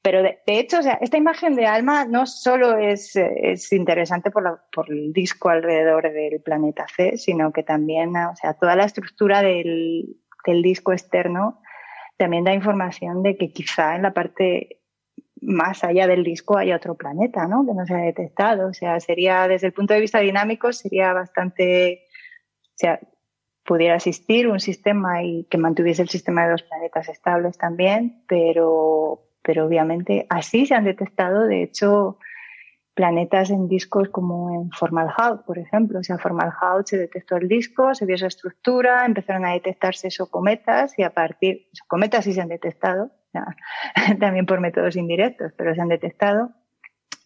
[0.00, 4.60] Pero de, hecho, o sea, esta imagen de ALMA no solo es, es interesante por,
[4.70, 9.42] por, el disco alrededor del planeta C, sino que también, o sea, toda la estructura
[9.42, 10.16] del,
[10.46, 11.62] del disco externo
[12.16, 14.80] también da información de que quizá en la parte
[15.40, 17.66] más allá del disco hay otro planeta, ¿no?
[17.66, 18.68] Que no se ha detectado.
[18.68, 22.04] O sea, sería, desde el punto de vista dinámico, sería bastante,
[22.62, 23.00] o sea,
[23.64, 29.22] pudiera existir un sistema y que mantuviese el sistema de dos planetas estables también, pero,
[29.42, 32.18] pero obviamente así se han detectado, de hecho,
[32.94, 35.98] planetas en discos como en Formalhaut, por ejemplo.
[35.98, 40.30] O sea, Formalhaut se detectó el disco, se vio esa estructura, empezaron a detectarse esos
[40.30, 43.10] cometas y a partir, esos cometas sí se han detectado,
[44.20, 46.52] también por métodos indirectos, pero se han detectado.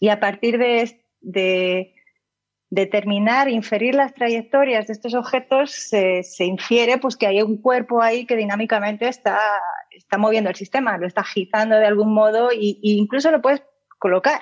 [0.01, 1.95] Y a partir de, de
[2.71, 8.01] determinar, inferir las trayectorias de estos objetos, se, se, infiere pues, que hay un cuerpo
[8.01, 9.39] ahí que dinámicamente está,
[9.91, 13.63] está moviendo el sistema, lo está agitando de algún modo e incluso lo puedes
[13.99, 14.41] colocar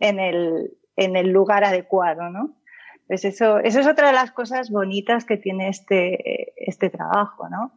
[0.00, 2.56] en el, en el lugar adecuado, ¿no?
[3.06, 7.72] Pues eso, eso es otra de las cosas bonitas que tiene este, este trabajo, ¿no?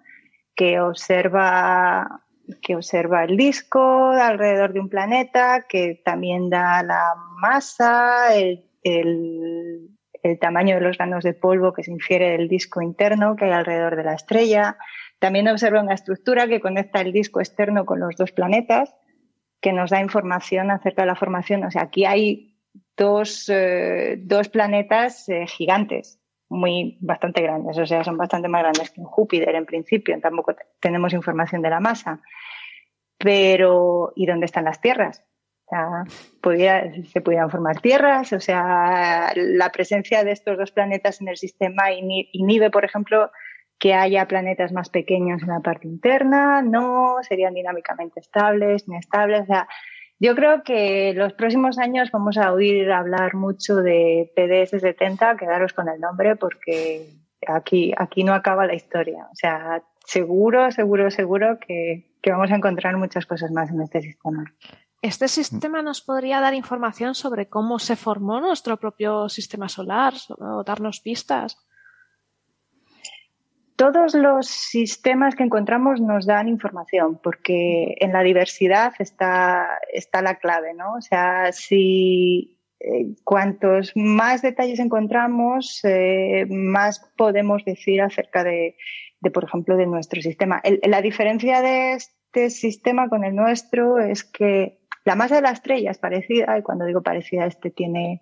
[0.55, 2.21] Que observa
[2.61, 8.65] que observa el disco alrededor de un planeta, que también da la masa, el,
[10.39, 13.95] tamaño de los granos de polvo que se infiere del disco interno que hay alrededor
[13.95, 14.77] de la estrella.
[15.19, 18.93] También observa una estructura que conecta el disco externo con los dos planetas,
[19.61, 21.63] que nos da información acerca de la formación.
[21.63, 22.51] O sea, aquí hay
[22.97, 26.19] dos, eh, dos planetas eh, gigantes,
[26.49, 31.13] muy bastante grandes, o sea, son bastante más grandes que Júpiter en principio, tampoco tenemos
[31.13, 32.21] información de la masa.
[33.17, 35.23] Pero, ¿y dónde están las tierras?
[35.69, 41.91] Se pudieran formar tierras, o sea, la presencia de estos dos planetas en el sistema
[41.93, 43.31] inhibe, por ejemplo,
[43.81, 49.45] que haya planetas más pequeños en la parte interna, no, serían dinámicamente estables, inestables, o
[49.45, 49.67] sea,
[50.19, 55.89] yo creo que los próximos años vamos a oír hablar mucho de PDS-70, quedaros con
[55.89, 57.07] el nombre porque
[57.47, 59.25] aquí, aquí no acaba la historia.
[59.31, 64.03] O sea, seguro, seguro, seguro que, que vamos a encontrar muchas cosas más en este
[64.03, 64.45] sistema.
[65.01, 70.63] ¿Este sistema nos podría dar información sobre cómo se formó nuestro propio sistema solar o
[70.63, 71.57] darnos pistas?
[73.75, 80.35] Todos los sistemas que encontramos nos dan información, porque en la diversidad está, está la
[80.35, 80.93] clave, ¿no?
[80.93, 88.75] O sea, si eh, cuantos más detalles encontramos, eh, más podemos decir acerca de,
[89.33, 90.61] por ejemplo, de nuestro sistema.
[90.83, 95.91] la diferencia de este sistema con el nuestro es que la masa de la estrella
[95.91, 98.21] es parecida, y cuando digo parecida, este tiene,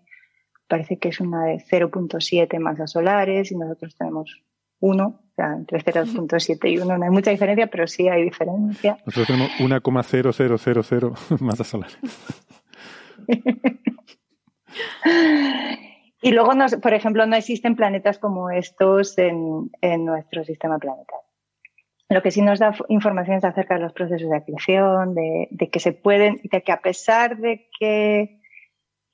[0.67, 4.43] parece que es una de 0.7 masas solares y nosotros tenemos
[4.79, 8.97] 1, o sea, entre 0.7 y 1 no hay mucha diferencia, pero sí hay diferencia.
[9.05, 11.97] Nosotros tenemos 1,0000 masas solares.
[16.21, 16.51] y luego,
[16.81, 21.27] por ejemplo, no existen planetas como estos en, en nuestro sistema planetario.
[22.09, 25.69] Lo que sí nos da información es acerca de los procesos de acreción, de, de
[25.69, 28.39] que se pueden, de que a pesar de que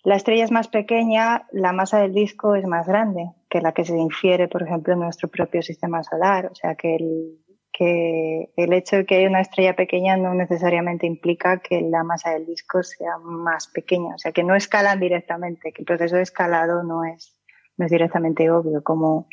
[0.04, 3.86] la estrella es más pequeña, la masa del disco es más grande que la que
[3.86, 6.48] se infiere, por ejemplo, en nuestro propio sistema solar.
[6.52, 7.40] O sea, que el,
[7.72, 12.32] que el hecho de que haya una estrella pequeña no necesariamente implica que la masa
[12.32, 14.16] del disco sea más pequeña.
[14.16, 17.40] O sea, que no escalan directamente, que el proceso de escalado no es,
[17.78, 19.30] no es directamente obvio cómo,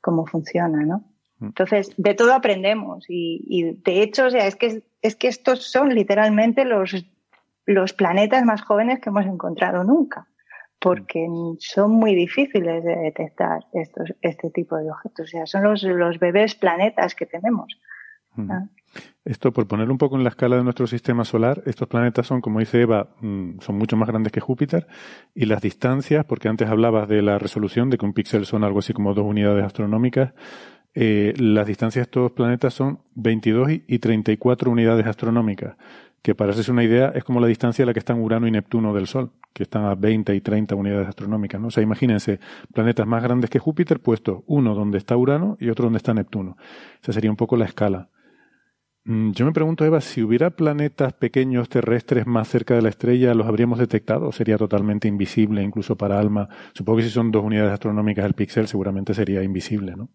[0.00, 1.04] cómo funciona, ¿no?
[1.40, 1.46] Mm.
[1.48, 5.70] Entonces, de todo aprendemos y, y de hecho, o sea, es que, es que estos
[5.70, 6.94] son literalmente los
[7.66, 10.26] los planetas más jóvenes que hemos encontrado nunca,
[10.80, 11.26] porque
[11.58, 15.28] son muy difíciles de detectar estos, este tipo de objetos.
[15.28, 17.78] O sea, son los, los bebés planetas que tenemos.
[18.48, 18.64] ¿Ah?
[19.24, 22.40] Esto, por poner un poco en la escala de nuestro sistema solar, estos planetas son,
[22.40, 24.86] como dice Eva, mm, son mucho más grandes que Júpiter
[25.34, 28.78] y las distancias, porque antes hablabas de la resolución, de que un píxel son algo
[28.78, 30.32] así como dos unidades astronómicas,
[30.94, 35.76] eh, las distancias de estos planetas son 22 y 34 unidades astronómicas
[36.22, 38.50] que para hacerse una idea es como la distancia a la que están Urano y
[38.50, 41.60] Neptuno del Sol, que están a 20 y 30 unidades astronómicas.
[41.60, 41.68] ¿no?
[41.68, 42.40] O sea, imagínense
[42.72, 46.56] planetas más grandes que Júpiter puestos, uno donde está Urano y otro donde está Neptuno.
[47.02, 48.10] Esa sería un poco la escala.
[49.04, 53.34] Mm, yo me pregunto, Eva, si hubiera planetas pequeños terrestres más cerca de la estrella,
[53.34, 56.48] ¿los habríamos detectado sería totalmente invisible incluso para ALMA?
[56.74, 60.10] Supongo que si son dos unidades astronómicas el píxel seguramente sería invisible, ¿no?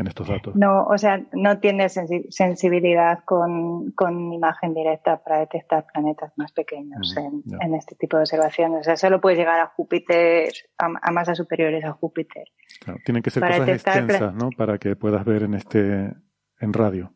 [0.00, 0.56] En estos datos.
[0.56, 7.14] No, o sea, no tiene sensibilidad con, con imagen directa para detectar planetas más pequeños
[7.16, 8.80] en, en, este tipo de observaciones.
[8.80, 12.44] O sea, solo puede llegar a Júpiter, a, masas superiores a Júpiter.
[12.80, 14.50] Claro, tienen que ser cosas extensas, ¿no?
[14.56, 16.12] Para que puedas ver en este,
[16.60, 17.12] en radio.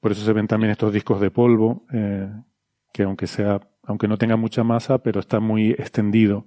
[0.00, 2.30] Por eso se ven también estos discos de polvo, eh,
[2.92, 6.46] que aunque sea, aunque no tenga mucha masa, pero está muy extendido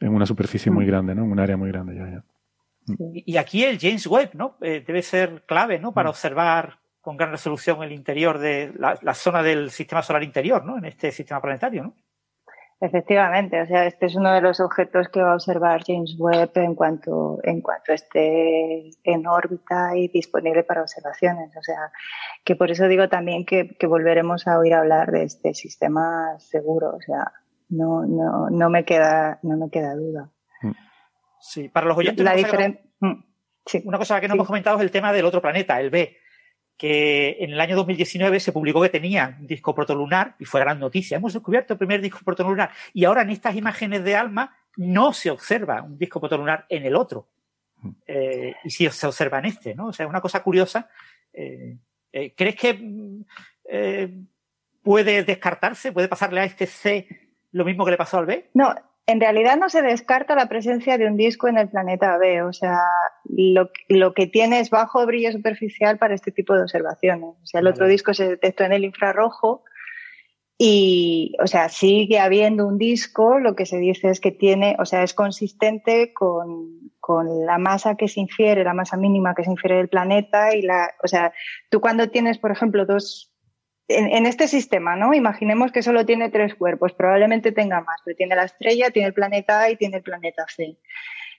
[0.00, 0.88] en una superficie muy mm.
[0.88, 1.24] grande, ¿no?
[1.24, 2.24] En un área muy grande ya, ya.
[2.86, 4.56] Y aquí el James Webb, ¿no?
[4.60, 5.92] Eh, debe ser clave, ¿no?
[5.92, 6.10] Para mm.
[6.10, 10.78] observar con gran resolución el interior de la, zona del sistema solar interior, ¿no?
[10.78, 11.94] En este sistema planetario, ¿no?
[12.80, 16.50] Efectivamente, o sea, este es uno de los objetos que va a observar James Webb
[16.56, 21.56] en cuanto, en cuanto esté en órbita y disponible para observaciones.
[21.56, 21.92] O sea,
[22.42, 26.94] que por eso digo también que, que volveremos a oír hablar de este sistema seguro.
[26.96, 27.32] O sea,
[27.68, 30.30] no, no, no me queda, no me queda duda.
[31.44, 31.46] Mm.
[31.46, 32.24] Sí, para los oyentes.
[32.24, 32.82] La diferencia.
[33.00, 33.22] Mm,
[33.84, 36.16] una cosa que no hemos comentado es el tema del otro planeta, el B,
[36.76, 40.78] que en el año 2019 se publicó que tenía un disco protolunar y fue gran
[40.80, 41.16] noticia.
[41.16, 45.30] Hemos descubierto el primer disco protolunar y ahora en estas imágenes de ALMA no se
[45.30, 47.28] observa un disco protolunar en el otro.
[47.82, 47.90] Mm.
[48.06, 49.86] Eh, y sí se observa en este, ¿no?
[49.86, 50.88] O sea, una cosa curiosa.
[51.32, 51.76] Eh,
[52.12, 53.24] eh, ¿Crees que
[54.82, 57.08] puede descartarse, puede pasarle a este C
[57.52, 58.50] lo mismo que le pasó al B?
[58.54, 58.74] No,
[59.06, 62.52] en realidad no se descarta la presencia de un disco en el planeta B, o
[62.52, 62.78] sea,
[63.24, 67.36] lo, lo, que tiene es bajo brillo superficial para este tipo de observaciones.
[67.42, 69.62] O sea, el otro disco se detectó en el infrarrojo
[70.56, 74.86] y, o sea, sigue habiendo un disco, lo que se dice es que tiene, o
[74.86, 79.50] sea, es consistente con, con la masa que se infiere, la masa mínima que se
[79.50, 81.34] infiere del planeta y la, o sea,
[81.68, 83.33] tú cuando tienes, por ejemplo, dos
[83.88, 85.12] en, este sistema, ¿no?
[85.14, 89.14] Imaginemos que solo tiene tres cuerpos, probablemente tenga más, pero tiene la estrella, tiene el
[89.14, 90.78] planeta A y tiene el planeta C.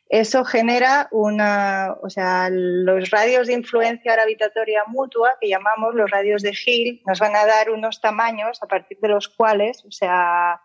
[0.08, 6.44] Eso genera una, o sea, los radios de influencia gravitatoria mutua, que llamamos los radios
[6.44, 10.62] de Hill, nos van a dar unos tamaños a partir de los cuales, o sea,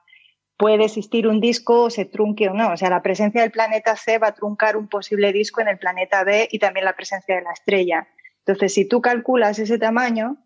[0.59, 2.71] puede existir un disco o se trunque o no.
[2.75, 5.79] O sea, la presencia del planeta C va a truncar un posible disco en el
[5.79, 8.09] planeta B y también la presencia de la estrella.
[8.41, 10.37] Entonces, si tú calculas ese tamaño,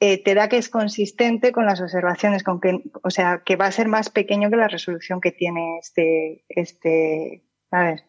[0.00, 3.66] eh, te da que es consistente con las observaciones, con que, o sea, que va
[3.66, 8.04] a ser más pequeño que la resolución que tiene este, este, ¿sabes?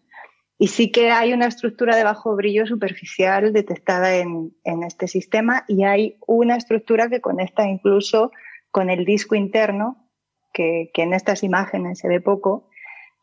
[0.60, 5.64] Y sí que hay una estructura de bajo brillo superficial detectada en, en este sistema
[5.68, 8.32] y hay una estructura que conecta incluso
[8.70, 10.10] con el disco interno,
[10.54, 12.70] que, que en estas imágenes se ve poco,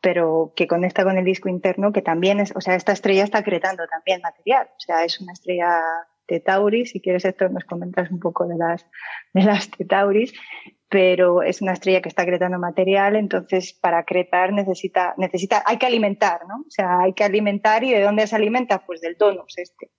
[0.01, 3.39] pero que conecta con el disco interno, que también es, o sea, esta estrella está
[3.39, 5.79] acretando también material, o sea, es una estrella
[6.27, 6.91] Tetauris.
[6.91, 8.85] Si quieres, esto nos comentas un poco de las,
[9.33, 10.33] de las Tetauris,
[10.89, 15.85] pero es una estrella que está acretando material, entonces para acretar necesita, necesita, hay que
[15.85, 16.57] alimentar, ¿no?
[16.67, 18.85] O sea, hay que alimentar y ¿de dónde se alimenta?
[18.85, 19.91] Pues del tonus este.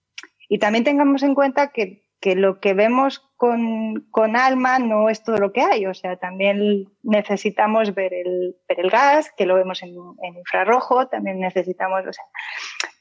[0.48, 5.22] Y también tengamos en cuenta que, que lo que vemos con, con, alma no es
[5.22, 9.54] todo lo que hay, o sea, también necesitamos ver el, ver el gas, que lo
[9.54, 12.24] vemos en, en infrarrojo, también necesitamos, o sea,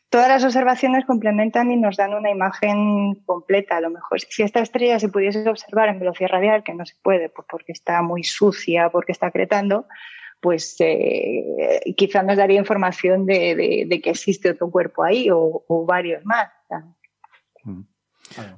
[0.10, 3.78] todas las observaciones complementan y nos dan una imagen completa.
[3.78, 6.96] A lo mejor si esta estrella se pudiese observar en velocidad radial, que no se
[7.02, 9.88] puede, pues porque está muy sucia, porque está acretando,
[10.42, 16.50] pues eh, quizá nos daría información de, que existe otro cuerpo ahí o, varios más.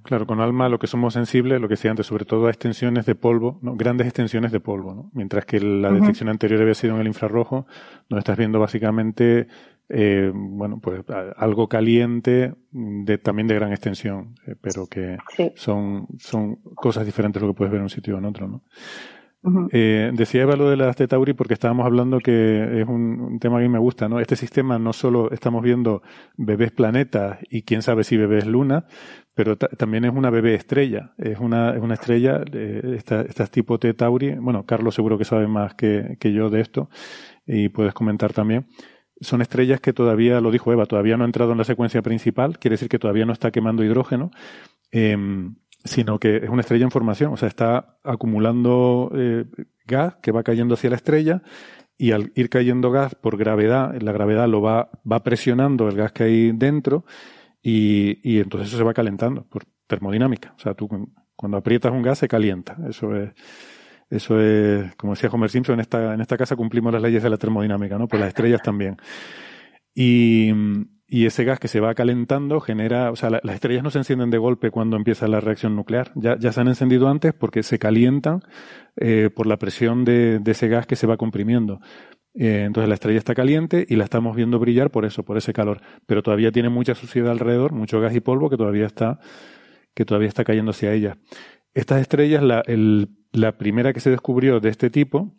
[0.04, 3.06] Claro, con alma lo que somos sensibles, lo que decía antes, sobre todo a extensiones
[3.06, 3.76] de polvo, ¿no?
[3.76, 5.12] grandes extensiones de polvo, ¿no?
[5.14, 7.68] mientras que la detección anterior había sido en el infrarrojo,
[8.10, 9.48] donde estás viendo básicamente
[9.92, 11.04] eh, bueno, pues
[11.36, 15.18] algo caliente de, también de gran extensión, eh, pero que
[15.56, 18.64] son, son cosas diferentes lo que puedes ver en un sitio o en otro, ¿no?
[19.72, 23.58] Eh, decía Eva lo de las de Tauri porque estábamos hablando que es un, tema
[23.58, 24.20] que a mí me gusta, ¿no?
[24.20, 26.02] Este sistema no solo estamos viendo
[26.36, 28.86] bebés planetas y quién sabe si bebés luna,
[29.34, 31.14] pero también es una bebé estrella.
[31.18, 34.36] Es una, es una estrella, eh, esta, estas tipo T Tauri.
[34.36, 36.90] Bueno, Carlos seguro que sabe más que, que yo de esto
[37.46, 38.68] y puedes comentar también
[39.22, 42.58] son estrellas que todavía, lo dijo Eva, todavía no ha entrado en la secuencia principal,
[42.58, 44.32] quiere decir que todavía no está quemando hidrógeno,
[44.92, 49.46] em, sino que es una estrella en formación, o sea, está acumulando eh,
[49.86, 51.42] gas que va cayendo hacia la estrella
[51.98, 56.12] y al ir cayendo gas por gravedad, la gravedad lo va, va presionando el gas
[56.12, 57.06] que hay dentro
[57.62, 60.54] y, y entonces eso se va calentando por termodinámica.
[60.56, 60.88] O sea, tú
[61.36, 62.78] cuando aprietas un gas se calienta.
[62.88, 63.32] Eso es,
[64.10, 67.30] eso es, como decía Homer Simpson, en esta, en esta casa cumplimos las leyes de
[67.30, 68.08] la termodinámica, ¿no?
[68.08, 68.98] Pues las estrellas también.
[69.94, 70.52] Y,
[71.10, 74.30] y ese gas que se va calentando genera, o sea, las estrellas no se encienden
[74.30, 77.80] de golpe cuando empieza la reacción nuclear, ya, ya se han encendido antes porque se
[77.80, 78.42] calientan
[78.96, 81.82] eh, por la presión de, de, ese gas que se va comprimiendo.
[82.36, 85.52] Eh, entonces la estrella está caliente y la estamos viendo brillar por eso, por ese
[85.52, 85.82] calor.
[86.06, 89.20] Pero todavía tiene mucha suciedad alrededor, mucho gas y polvo que todavía está,
[89.96, 91.18] que todavía está cayendo hacia ella.
[91.74, 92.64] Estas estrellas, la,
[93.32, 95.36] la primera que se descubrió de este tipo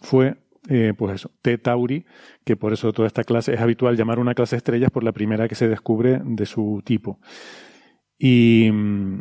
[0.00, 2.06] fue eh, pues eso, T Tauri,
[2.44, 5.48] que por eso toda esta clase es habitual llamar una clase estrellas por la primera
[5.48, 7.18] que se descubre de su tipo.
[8.18, 9.18] Y mm,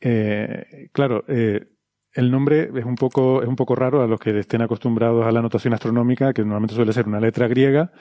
[0.00, 1.66] eh, claro, eh,
[2.12, 5.32] el nombre es un poco es un poco raro a los que estén acostumbrados a
[5.32, 7.92] la notación astronómica, que normalmente suele ser una letra griega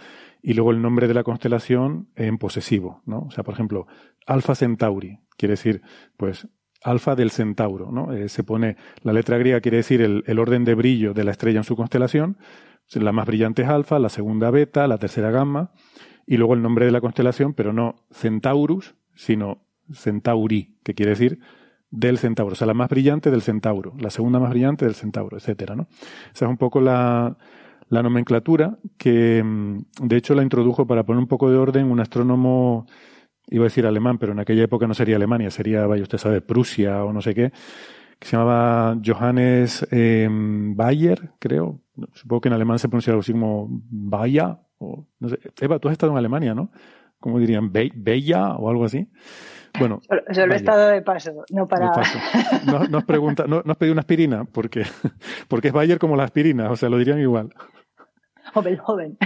[0.41, 3.22] y luego el nombre de la constelación en posesivo, ¿no?
[3.28, 3.88] O sea, por ejemplo,
[4.26, 5.82] Alpha Centauri quiere decir,
[6.16, 6.48] pues
[6.84, 8.10] alfa del centauro, ¿no?
[8.28, 11.60] se pone la letra griega quiere decir el, el, orden de brillo de la estrella
[11.60, 12.38] en su constelación
[12.95, 15.72] la más brillante es alfa, la segunda beta, la tercera gamma,
[16.26, 21.40] y luego el nombre de la constelación, pero no Centaurus, sino Centauri, que quiere decir
[21.90, 25.38] del centauro, o sea, la más brillante del centauro, la segunda más brillante del centauro,
[25.38, 25.88] etcétera, ¿no?
[26.34, 27.38] Esa es un poco la,
[27.88, 32.02] la nomenclatura que, mm, de hecho, la introdujo para poner un poco de orden un
[32.02, 32.88] astrónomo,
[33.49, 36.41] iba a decir alemán, pero en aquella época no sería Alemania, sería, vaya usted sabe,
[36.41, 37.52] Prusia o no sé qué,
[38.19, 41.82] que se llamaba Johannes eh, Bayer, creo.
[42.14, 43.82] Supongo que en alemán se pronuncia algo así como.
[44.80, 45.40] O, no sé.
[45.60, 46.72] Eva, tú has estado en Alemania, ¿no?
[47.19, 47.72] ¿Cómo dirían?
[47.72, 49.07] Bella o algo así.
[49.80, 50.02] Bueno.
[50.32, 51.91] Solo, he estado de paso, no para.
[52.65, 54.84] No, nos pregunta, no, nos pedí una aspirina, porque,
[55.48, 57.53] porque es Bayer como la aspirina, o sea, lo dirían igual.
[58.53, 59.18] Joven, joven.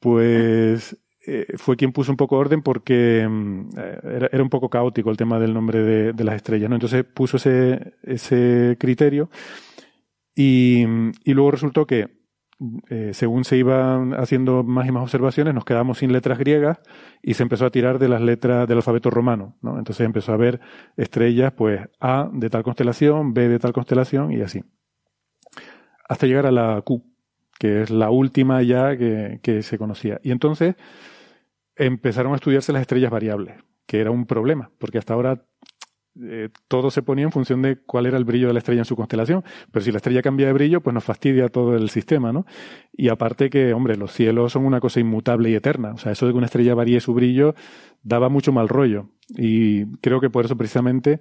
[0.00, 0.96] Pues
[1.30, 5.18] eh, fue quien puso un poco orden porque mm, eh, era, un poco caótico el
[5.18, 6.76] tema del nombre de, las estrellas, ¿no?
[6.76, 9.28] Entonces puso ese, ese criterio
[10.34, 10.86] y,
[11.26, 12.08] luego resultó que
[12.88, 16.80] eh, según se iban haciendo más y más observaciones, nos quedamos sin letras griegas
[17.22, 19.76] y se empezó a tirar de las letras del alfabeto romano, ¿no?
[19.76, 20.60] Entonces empezó a ver
[20.96, 24.64] estrellas, pues A de tal constelación, B de tal constelación y así.
[26.08, 27.04] Hasta llegar a la Q,
[27.58, 30.20] que es la última ya que, que se conocía.
[30.22, 30.76] Y entonces,
[31.78, 33.56] empezaron a estudiarse las estrellas variables,
[33.86, 35.42] que era un problema, porque hasta ahora
[36.20, 38.84] eh, todo se ponía en función de cuál era el brillo de la estrella en
[38.84, 39.44] su constelación.
[39.70, 42.44] Pero si la estrella cambia de brillo, pues nos fastidia todo el sistema, ¿no?
[42.92, 45.92] Y aparte que, hombre, los cielos son una cosa inmutable y eterna.
[45.92, 47.54] O sea, eso de que una estrella varíe su brillo
[48.02, 49.10] daba mucho mal rollo.
[49.36, 51.20] Y creo que por eso precisamente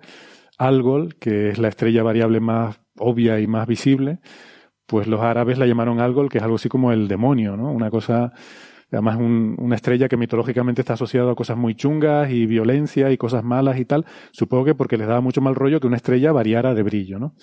[0.57, 4.19] Algol, que es la estrella variable más obvia y más visible,
[4.87, 7.71] pues los árabes la llamaron Algol, que es algo así como el demonio, ¿no?
[7.71, 8.33] Una cosa
[8.91, 13.43] Además, una estrella que mitológicamente está asociada a cosas muy chungas y violencia y cosas
[13.43, 14.05] malas y tal.
[14.31, 17.35] Supongo que porque les daba mucho mal rollo que una estrella variara de brillo, ¿no?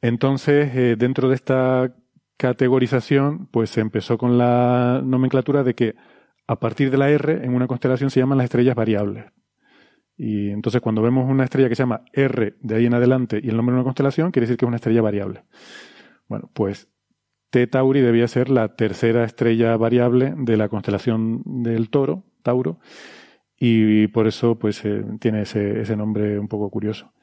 [0.00, 1.94] Entonces, eh, dentro de esta
[2.36, 5.94] categorización, pues se empezó con la nomenclatura de que
[6.46, 9.26] a partir de la R en una constelación se llaman las estrellas variables.
[10.16, 13.48] Y entonces cuando vemos una estrella que se llama R de ahí en adelante y
[13.48, 15.44] el nombre de una constelación, quiere decir que es una estrella variable.
[16.28, 16.88] Bueno, pues
[17.56, 22.80] T Tauri debía ser la tercera estrella variable de la constelación del Toro, Tauro,
[23.58, 27.14] y por eso pues eh, tiene ese, nombre un poco curioso.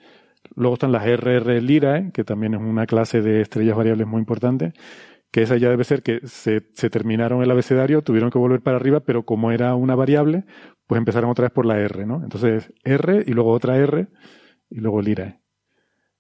[0.56, 4.74] Luego están las RR Lirae, que también es una clase de estrellas variables muy importante,
[5.30, 8.78] que esa ya debe ser que se, se terminaron el abecedario, tuvieron que volver para
[8.78, 10.46] arriba, pero como era una variable,
[10.88, 12.24] pues empezaron otra vez por la R, ¿no?
[12.24, 14.08] Entonces R y luego otra R
[14.72, 15.43] y luego Lirae.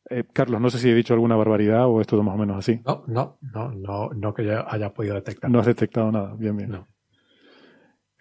[0.10, 2.58] Eh, Carlos, no sé si he dicho alguna barbaridad o es todo más o menos
[2.58, 2.82] así.
[2.86, 5.50] No, no, no, no, no que ya haya podido detectar.
[5.50, 6.70] No has detectado nada, bien, bien.
[6.72, 6.88] No.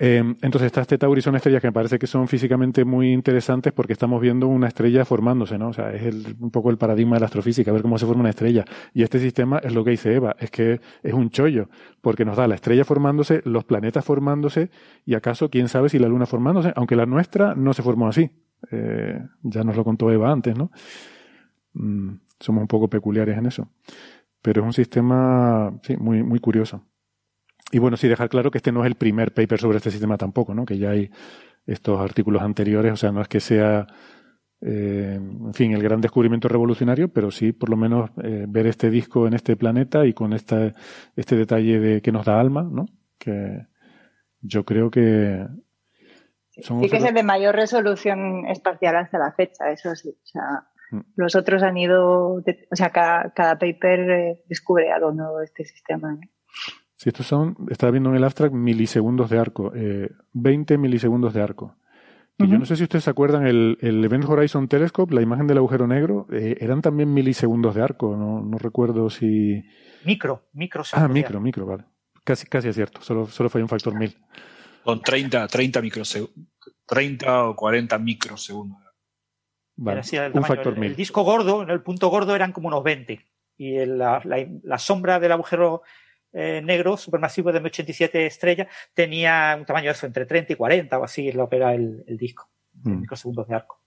[0.05, 3.93] Eh, entonces, estas Tauri son estrellas que me parece que son físicamente muy interesantes porque
[3.93, 5.69] estamos viendo una estrella formándose, ¿no?
[5.69, 8.31] O sea, es un poco el paradigma de la astrofísica, ver cómo se forma una
[8.31, 8.65] estrella.
[8.95, 11.69] Y este sistema es lo que dice Eva, es que es un chollo,
[12.01, 14.71] porque nos da la estrella formándose, los planetas formándose,
[15.05, 18.29] y acaso, quién sabe si la Luna formándose, aunque la nuestra no se formó así.
[18.73, 20.73] Eh, ya nos lo contó Eva antes, ¿no?
[21.75, 23.69] Mm, somos un poco peculiares en eso.
[24.43, 26.85] Pero es un sistema, sí, muy, muy curioso.
[27.71, 30.19] Y bueno, sí, dejar claro que este no es el primer paper sobre este sistema
[30.19, 30.65] tampoco, ¿no?
[30.65, 31.11] Que ya hay
[31.67, 33.87] estos artículos anteriores, o sea, no es que sea,
[34.61, 38.91] eh, en fin, el gran descubrimiento revolucionario, pero sí, por lo menos, eh, ver este
[38.91, 40.73] disco en este planeta y con esta,
[41.17, 42.87] este detalle de que nos da alma, ¿no?
[43.19, 43.67] Que
[44.41, 45.47] yo creo que
[46.51, 50.11] sí que es el de mayor resolución espacial hasta la fecha, eso sí.
[50.11, 50.67] O sea.
[51.17, 56.19] Los otros han ido, o sea, cada, paper eh, descubre algo nuevo de este sistema.
[56.97, 59.73] Sí, estos son, estaba viendo en el abstract, milisegundos de arco,
[60.33, 61.77] 20 eh, milisegundos de arco.
[62.39, 65.47] Y yo no sé si ustedes se acuerdan, el, el, Event Horizon Telescope, la imagen
[65.47, 69.63] del agujero negro, eh, eran también milisegundos de arco, no, no recuerdo si...
[70.05, 70.83] Micro, micro.
[70.93, 71.85] Ah, micro, micro, vale.
[72.25, 74.17] Casi, casi es cierto, solo, solo fue un factor mil.
[74.83, 76.47] Con 30, 30 microsegundos,
[76.87, 78.82] 30 o 40 microsegundos
[79.77, 83.21] un factor el, el, disco gordo, el punto gordo eran como unos 20.
[83.59, 85.83] Y la, sombra del agujero
[86.33, 90.99] eh, negro supermasivo de M87 estrellas tenía un tamaño de eso, entre 30 y 40
[90.99, 92.49] o así, lo que era el, disco,
[92.83, 93.01] mm.
[93.01, 93.81] microsegundos de arco.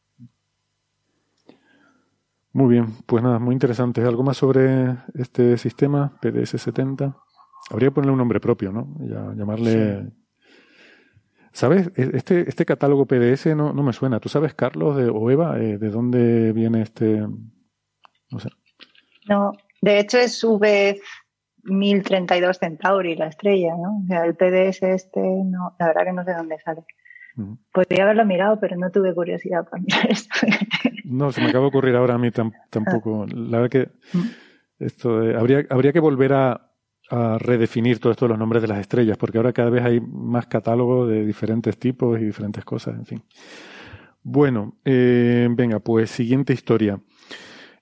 [2.54, 4.02] Muy bien, pues nada, muy interesante.
[4.02, 7.14] ¿Algo más sobre este sistema PDS-70?
[7.70, 8.96] Habría que ponerle un nombre propio, ¿no?
[9.00, 10.06] Ya, llamarle...
[11.56, 11.90] ¿Sabes?
[11.96, 14.20] E, este, este catálogo PDS no, no me suena.
[14.20, 17.22] ¿Tú sabes, Carlos de, o Eva, eh, de dónde viene este...?
[18.30, 18.50] No sé.
[19.30, 21.00] No, de hecho es V
[21.64, 24.02] 1032 Centauri, la estrella, ¿no?
[24.04, 26.84] O sea, el PDS este, no, la verdad que no sé dónde sale.
[27.72, 30.36] Podría haberlo mirado, pero no tuve curiosidad para mirar esto.
[31.06, 32.32] no, se me acaba de ocurrir ahora a mí
[32.70, 33.28] tampoco.
[33.28, 36.75] La verdad que esto habría, habría que volver a,
[37.10, 40.48] redefinir todo esto de los nombres de las estrellas, porque ahora cada vez hay más
[40.48, 43.24] catálogos de diferentes tipos y diferentes cosas, en fin.
[44.28, 47.00] Bueno, eh, venga, pues siguiente historia.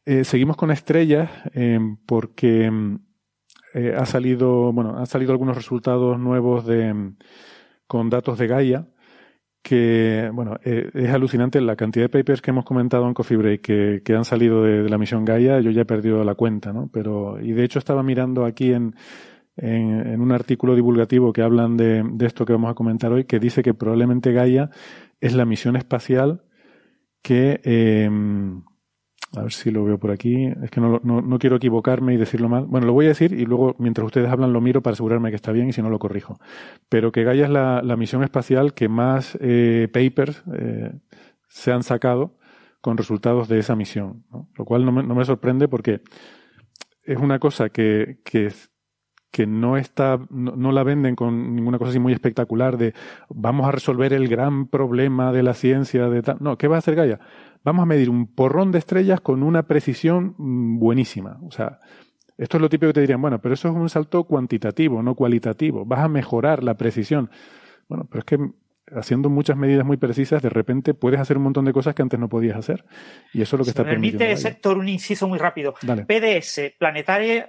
[0.05, 2.69] Eh, seguimos con estrellas eh, porque
[3.95, 7.13] ha salido, bueno, han salido algunos resultados nuevos de,
[7.87, 8.87] con datos de Gaia
[9.63, 13.61] que, bueno, eh, es alucinante la cantidad de papers que hemos comentado en Coffee Break
[13.61, 16.89] que, que han salido de, la misión Gaia, yo ya he perdido la cuenta, ¿no?
[16.91, 18.93] Pero, y de hecho estaba mirando aquí en,
[19.55, 23.23] en, en un artículo divulgativo que hablan de, de, esto que vamos a comentar hoy,
[23.23, 24.69] que dice que probablemente Gaia
[25.21, 26.43] es la misión espacial
[27.21, 28.09] que, eh,
[29.35, 30.47] a ver si lo veo por aquí.
[30.63, 32.65] Es que no, no, no, quiero equivocarme y decirlo mal.
[32.65, 35.35] Bueno, lo voy a decir y luego, mientras ustedes hablan, lo miro para asegurarme que
[35.35, 36.39] está bien y si no, lo corrijo.
[36.89, 40.91] Pero que Gaia es la, la misión espacial que más eh, papers eh,
[41.47, 42.37] se han sacado
[42.81, 44.25] con resultados de esa misión.
[44.55, 46.01] Lo cual no me, no me, sorprende porque
[47.03, 48.51] es una cosa que, que,
[49.31, 52.93] que no está, no, no, la venden con ninguna cosa así muy espectacular de
[53.29, 56.37] vamos a resolver el gran problema de la ciencia de tal.
[56.39, 57.19] No, ¿qué va a hacer Gaia?
[57.63, 61.39] Vamos a medir un porrón de estrellas con una precisión mm, buenísima.
[61.45, 61.79] O sea,
[62.37, 65.15] esto es lo típico que te dirían, bueno, pero eso es un salto cuantitativo, no
[65.15, 65.85] cualitativo.
[65.85, 67.29] Vas a mejorar la precisión.
[67.87, 68.37] Bueno, pero es que
[68.95, 72.19] haciendo muchas medidas muy precisas, de repente puedes hacer un montón de cosas que antes
[72.19, 72.85] no podías hacer.
[73.33, 74.19] Y eso es lo que está permitiendo.
[74.19, 75.73] Permite, sector, un inciso muy rápido.
[75.73, 77.43] PDS, Planetary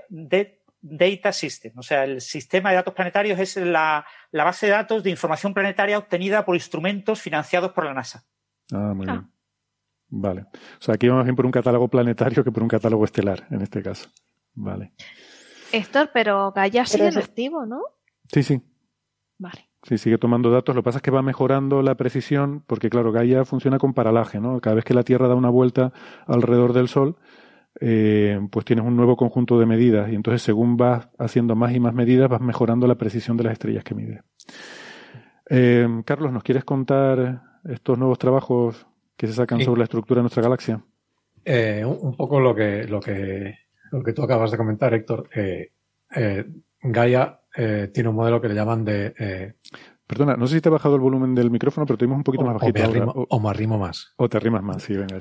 [0.81, 1.73] Data System.
[1.77, 5.55] O sea, el sistema de datos planetarios es la, la, base de datos de información
[5.55, 8.24] planetaria obtenida por instrumentos financiados por la NASA.
[8.73, 9.12] Ah, muy ah.
[9.12, 9.34] bien.
[10.09, 10.43] Vale.
[10.43, 13.63] O sea, aquí vamos bien por un catálogo planetario que por un catálogo estelar, en
[13.63, 14.09] este caso.
[14.55, 14.93] Vale.
[15.73, 17.81] Héctor, pero Gaia sigue en activo, ¿no?
[18.33, 18.63] Sí, sí.
[19.39, 19.71] Vale.
[19.83, 20.75] Sí, sigue tomando datos.
[20.75, 24.41] Lo que pasa es que va mejorando la precisión, porque claro, Gaia funciona con paralaje,
[24.41, 24.61] ¿no?
[24.61, 25.93] Cada vez que la Tierra da una vuelta
[26.27, 27.17] alrededor del Sol,
[27.81, 30.11] eh, pues tienes un nuevo conjunto de medidas.
[30.11, 33.53] Y entonces, según vas haciendo más y más medidas, vas mejorando la precisión de las
[33.55, 34.23] estrellas que mides.
[35.51, 40.23] Eh, Carlos, ¿nos quieres contar estos nuevos trabajos que se sacan sobre la estructura de
[40.23, 40.82] nuestra galaxia.
[41.45, 43.55] Eh, un, poco lo que, lo, que,
[43.91, 45.28] lo que tú acabas de comentar, Héctor.
[45.35, 45.73] Eh,
[46.15, 46.45] eh,
[46.81, 47.41] Gaia
[47.93, 49.55] tiene un modelo que le llaman de...
[50.07, 52.45] Perdona, no sé si te ha bajado el volumen del micrófono, pero tenemos un poquito
[52.45, 52.78] más bajito.
[52.78, 54.12] O me, arrimo, o, me arrimo más.
[54.16, 55.19] O te arrimas más, sí, venga.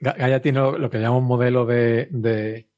[0.00, 2.68] Gaia tiene lo que llama un modelo de, de,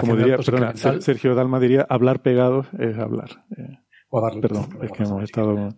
[0.00, 3.44] Como diría, perdona, Sergio Dalma diría, hablar pegados es hablar.
[4.12, 5.70] Perdón, es que hemos estado.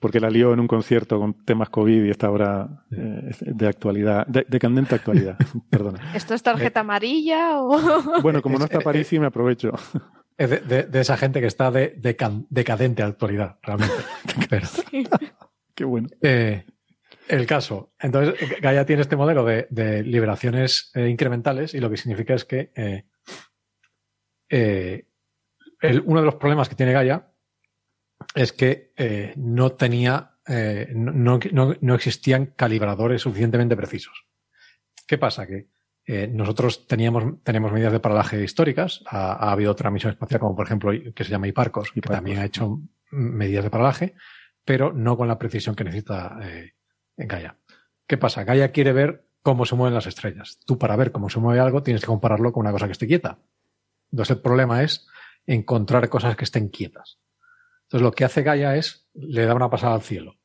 [0.00, 4.26] Porque la lió en un concierto con temas COVID y está ahora eh, de actualidad,
[4.26, 5.38] de, candente actualidad.
[5.70, 6.12] Perdona.
[6.14, 8.20] ¿Esto es tarjeta amarilla o.?
[8.22, 9.72] Bueno, como no está París, y me aprovecho.
[10.36, 11.94] Es de, esa gente que está de,
[12.50, 13.94] decadente actualidad, realmente.
[15.74, 16.08] Qué bueno.
[16.20, 16.66] Eh,
[17.28, 17.94] el caso.
[17.98, 22.72] Entonces, Gaia tiene este modelo de, liberaciones eh, incrementales y lo que significa es que
[24.50, 27.29] el, uno de los problemas que tiene Gaia
[28.34, 34.26] es que eh, no tenía, eh, no, no, no, existían calibradores suficientemente precisos.
[35.06, 35.46] ¿Qué pasa?
[35.46, 35.68] Que
[36.06, 39.02] eh, nosotros teníamos, tenemos medidas de paralaje históricas.
[39.06, 42.38] Ha, ha, habido otra misión espacial, como por ejemplo, que se llama Hiparcos, que también
[42.38, 42.80] ha hecho
[43.10, 44.14] medidas de paralaje,
[44.64, 46.38] pero no con la precisión que necesita
[47.16, 47.56] en Gaia.
[48.06, 48.44] ¿Qué pasa?
[48.44, 50.58] Gaia quiere ver cómo se mueven las estrellas.
[50.66, 53.06] Tú, para ver cómo se mueve algo, tienes que compararlo con una cosa que esté
[53.06, 53.38] quieta.
[54.10, 55.06] Entonces, el problema es
[55.46, 57.18] encontrar cosas que estén quietas.
[57.90, 60.38] Entonces lo que hace Gaia es, le da una pasada al cielo.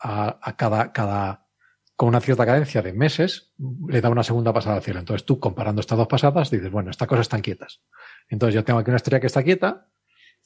[0.00, 1.48] A, cada, cada,
[1.96, 3.54] con una cierta cadencia de meses,
[3.88, 5.00] le da una segunda pasada al cielo.
[5.00, 7.80] Entonces tú, comparando estas dos pasadas, dices, bueno, estas cosas están quietas.
[8.28, 9.88] Entonces yo tengo aquí una estrella que está quieta,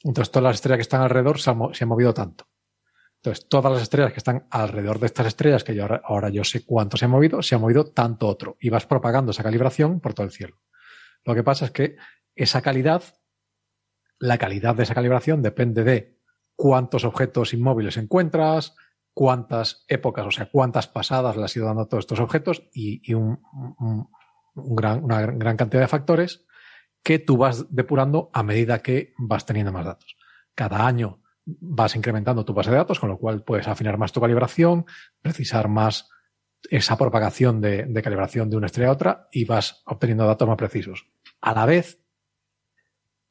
[0.04, 2.46] entonces todas las estrellas que están alrededor se, han, se han movido tanto.
[3.16, 6.44] Entonces, todas las estrellas que están alrededor de estas estrellas, que yo ahora, ahora, yo
[6.44, 8.56] sé cuánto se han movido, se ha movido tanto otro.
[8.60, 10.60] Y vas propagando esa calibración por todo el cielo.
[11.24, 11.96] Lo que pasa es que
[12.34, 13.02] esa calidad
[14.22, 16.16] la calidad de esa calibración depende de
[16.54, 18.76] cuántos objetos inmóviles encuentras,
[19.12, 23.02] cuántas épocas, o sea, cuántas pasadas le has ido dando a todos estos objetos y,
[23.14, 26.46] una gran cantidad de factores
[27.02, 30.16] que tú vas depurando a medida que vas teniendo más datos.
[30.54, 34.20] Cada año vas incrementando tu base de datos, con lo cual puedes afinar más tu
[34.20, 34.86] calibración,
[35.20, 36.08] precisar más
[36.70, 41.08] esa propagación de, calibración de una estrella a otra y vas obteniendo datos más precisos.
[41.40, 42.01] A la vez,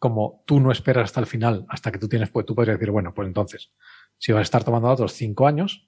[0.02, 2.90] como tú no esperas hasta el final, hasta que tú tienes, pues tú puedes decir,
[2.90, 3.72] bueno, pues entonces,
[4.18, 5.88] si vas a estar tomando datos cinco años,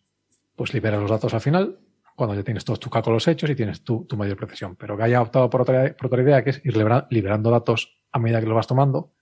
[0.56, 1.80] pues liberas los datos al final,
[2.16, 4.76] cuando ya tienes todos tus cálculos hechos y tienes tu, mayor precisión.
[4.76, 6.78] Pero que haya optado por otra, por otra idea, que es ir
[7.10, 9.16] liberando datos a medida que los vas tomando,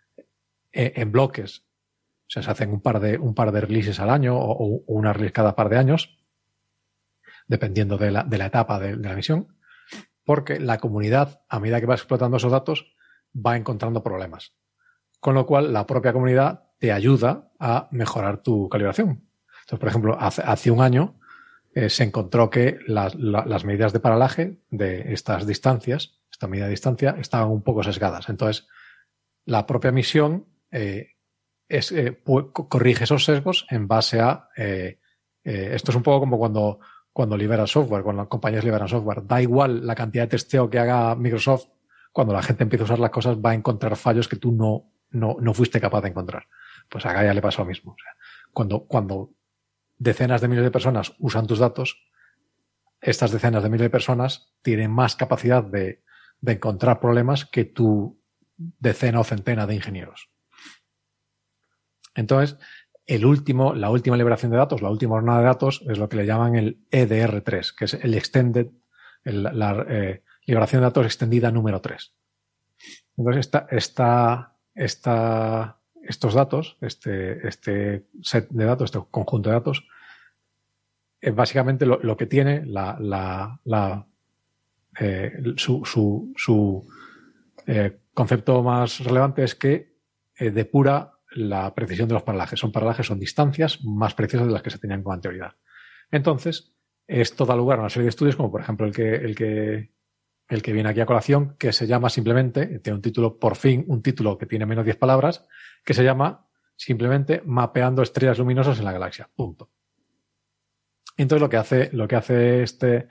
[0.74, 1.60] eh, en bloques.
[1.60, 5.14] O sea, se hacen un par de, un par de releases al año o, una
[5.14, 6.18] release cada par de años,
[7.48, 9.56] dependiendo de la, de la etapa de, la misión,
[10.26, 12.94] porque la comunidad, a medida que va explotando esos datos,
[13.34, 14.54] va encontrando problemas.
[15.22, 19.30] Con lo cual, la propia comunidad te ayuda a mejorar tu calibración.
[19.62, 21.20] Entonces, por ejemplo, hace, un año
[21.76, 27.16] eh, se encontró que las medidas de paralaje de estas distancias, esta medida de distancia,
[27.20, 28.30] estaban un poco sesgadas.
[28.30, 28.68] Entonces,
[29.46, 31.10] la propia misión eh,
[31.70, 32.20] es, eh,
[32.52, 34.50] corrige esos sesgos en base a...
[34.56, 36.80] esto es un poco como cuando,
[37.14, 39.22] cuando libera software, cuando las compañías liberan software.
[39.28, 41.68] Da igual la cantidad de testeo que haga Microsoft,
[42.12, 44.92] cuando la gente empieza a usar las cosas va a encontrar fallos que tú no,
[45.12, 46.48] no, no fuiste capaz de encontrar.
[46.90, 47.96] Pues a Gaia le pasó lo mismo.
[48.52, 49.34] Cuando, cuando
[49.98, 52.04] decenas de miles de personas usan tus datos,
[53.02, 56.04] estas decenas de miles de personas tienen más capacidad de,
[56.46, 58.20] encontrar problemas que tu
[58.58, 60.30] decena o centena de ingenieros.
[62.16, 62.58] Entonces,
[63.06, 66.18] el último, la última liberación de datos, la última jornada de datos, es lo que
[66.18, 68.68] le llaman el EDR3, que es el Extended,
[69.24, 72.14] la eh, liberación de datos extendida número 3.
[73.18, 79.88] Entonces, esta, esta, esta estos datos, este, este set de datos, este conjunto de datos,
[81.20, 84.08] es básicamente lo, que tiene la, la,
[85.00, 86.88] eh, su, su, su
[87.68, 89.96] eh, concepto más relevante es que
[90.36, 92.60] eh, depura la precisión de los paralajes.
[92.60, 95.56] Son paralajes, son distancias más precisas de las que se tenían con anterioridad.
[96.10, 96.74] Entonces,
[97.08, 99.92] esto da lugar a una serie de estudios, como por ejemplo el que, el que,
[100.52, 103.86] el que viene aquí a colación, que se llama simplemente, tiene un título, por fin,
[103.88, 105.48] un título que tiene menos de 10 palabras,
[105.86, 106.46] que se llama
[106.76, 109.30] simplemente mapeando estrellas luminosas en la galaxia.
[109.34, 109.70] Punto.
[111.16, 113.08] Entonces lo que hace, lo que hace este,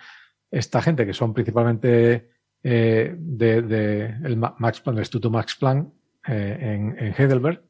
[0.50, 2.30] esta gente, que son principalmente
[2.62, 5.94] eh, de, el Max Planck, el Instituto Max Planck
[6.26, 7.62] eh, en, en, Heidelberg,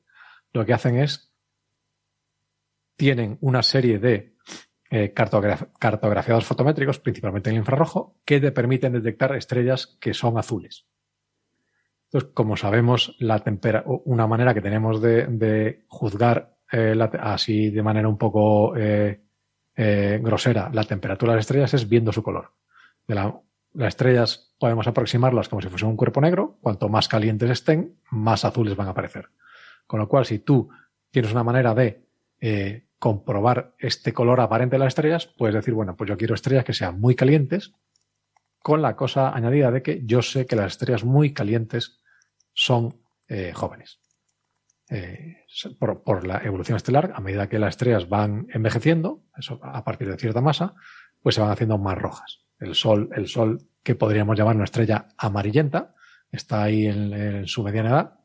[0.53, 1.33] lo que hacen es
[2.97, 4.35] tienen una serie de
[4.93, 10.89] eh, cartografiados fotométricos, principalmente en el infrarrojo, que te permiten detectar estrellas que son azules.
[12.07, 13.41] Entonces, como sabemos, la
[14.05, 19.21] una manera que tenemos de, juzgar eh, así de manera un poco eh,
[19.77, 22.51] grosera la temperatura de las estrellas es viendo su color.
[23.07, 23.33] Las
[23.75, 26.59] estrellas podemos aproximarlas como si fuese un cuerpo negro.
[26.61, 29.29] Cuanto más calientes estén, más azules van a aparecer.
[29.87, 30.69] Con lo cual, si tú
[31.13, 36.09] tienes una manera de comprobar este color aparente de las estrellas, puedes decir, bueno, pues
[36.09, 37.73] yo quiero estrellas que sean muy calientes,
[38.63, 42.01] con la cosa añadida de que yo sé que las estrellas muy calientes
[42.53, 44.01] son eh, jóvenes.
[44.91, 45.47] Eh,
[45.79, 50.19] por, la evolución estelar, a medida que las estrellas van envejeciendo, eso a partir de
[50.19, 50.75] cierta masa,
[51.23, 52.45] pues se van haciendo más rojas.
[52.59, 55.95] El Sol, el Sol que podríamos llamar una estrella amarillenta,
[56.31, 58.20] está ahí en, su mediana edad.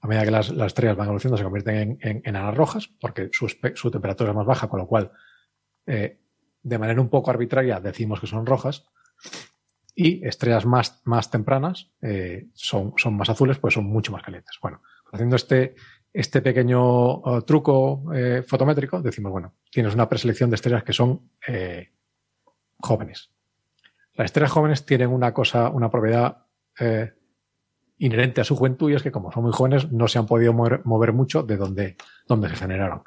[0.00, 3.90] A medida que las, estrellas van evolucionando, se convierten en, en, rojas, porque su, su,
[3.90, 5.12] temperatura es más baja, con lo cual,
[5.86, 6.18] eh,
[6.62, 8.86] de manera un poco arbitraria, decimos que son rojas.
[9.94, 14.56] Y estrellas más, más tempranas eh, son, son más azules, pues son mucho más calientes.
[14.62, 14.82] Bueno,
[15.12, 15.74] haciendo este,
[16.12, 21.30] este pequeño uh, truco eh, fotométrico, decimos, bueno, tienes una preselección de estrellas que son
[21.46, 21.92] eh,
[22.78, 23.30] jóvenes.
[24.14, 26.46] Las estrellas jóvenes tienen una cosa, una propiedad
[28.00, 30.52] inherente a su juventud y es que como son muy jóvenes no se han podido
[30.52, 31.96] mover, mucho de donde,
[32.26, 33.02] donde se generaron.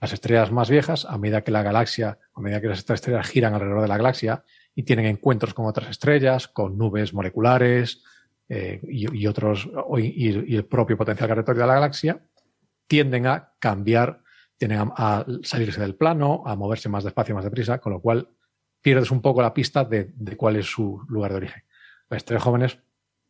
[0.00, 3.54] Las estrellas más viejas, a medida que la galaxia, a medida que las estrellas giran
[3.54, 4.44] alrededor de la galaxia
[4.74, 8.04] y tienen encuentros con otras estrellas, con nubes moleculares
[8.48, 12.22] eh, y, otros, y, el propio potencial gravitatorio de la galaxia,
[12.86, 14.20] tienden a cambiar,
[14.56, 18.28] tienden a, salirse del plano, a moverse más despacio, más deprisa, con lo cual
[18.82, 21.62] pierdes un poco la pista de, cuál es su lugar de origen.
[22.08, 22.78] Las estrellas jóvenes,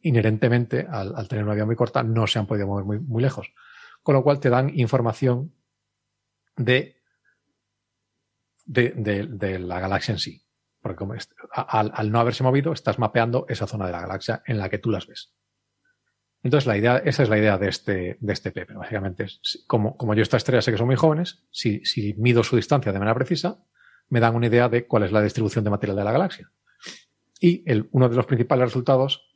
[0.01, 3.53] inherentemente, al, tener una vida muy corta, no se han podido mover muy, muy lejos,
[4.03, 5.55] con lo cual te dan información
[6.57, 7.01] de,
[8.65, 10.43] de, la galaxia en sí.
[10.81, 11.15] Porque como
[11.53, 14.91] al, no haberse movido, estás mapeando esa zona de la galaxia en la que tú
[14.91, 15.35] las ves.
[16.43, 18.75] Entonces, la idea, esa es la idea de este, de este PP.
[18.75, 22.45] Básicamente, es, como, como yo estas estrellas sé que son muy jóvenes, si, si mido
[22.45, 23.59] su distancia de manera precisa,
[24.09, 26.51] me dan una idea de cuál es la distribución de material de la galaxia.
[27.41, 29.28] Y el, uno de los principales resultados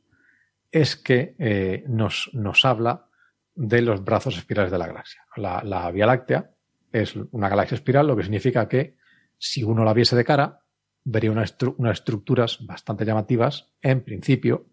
[0.73, 3.05] es que eh, nos, nos, habla
[3.53, 5.21] de los brazos espirales de la galaxia.
[5.35, 6.49] La, Vía Láctea
[6.91, 8.97] es una galaxia espiral, lo que significa que
[9.37, 10.61] si uno la viese de cara,
[11.03, 11.55] vería unas,
[11.91, 14.65] estructuras bastante llamativas, en principio,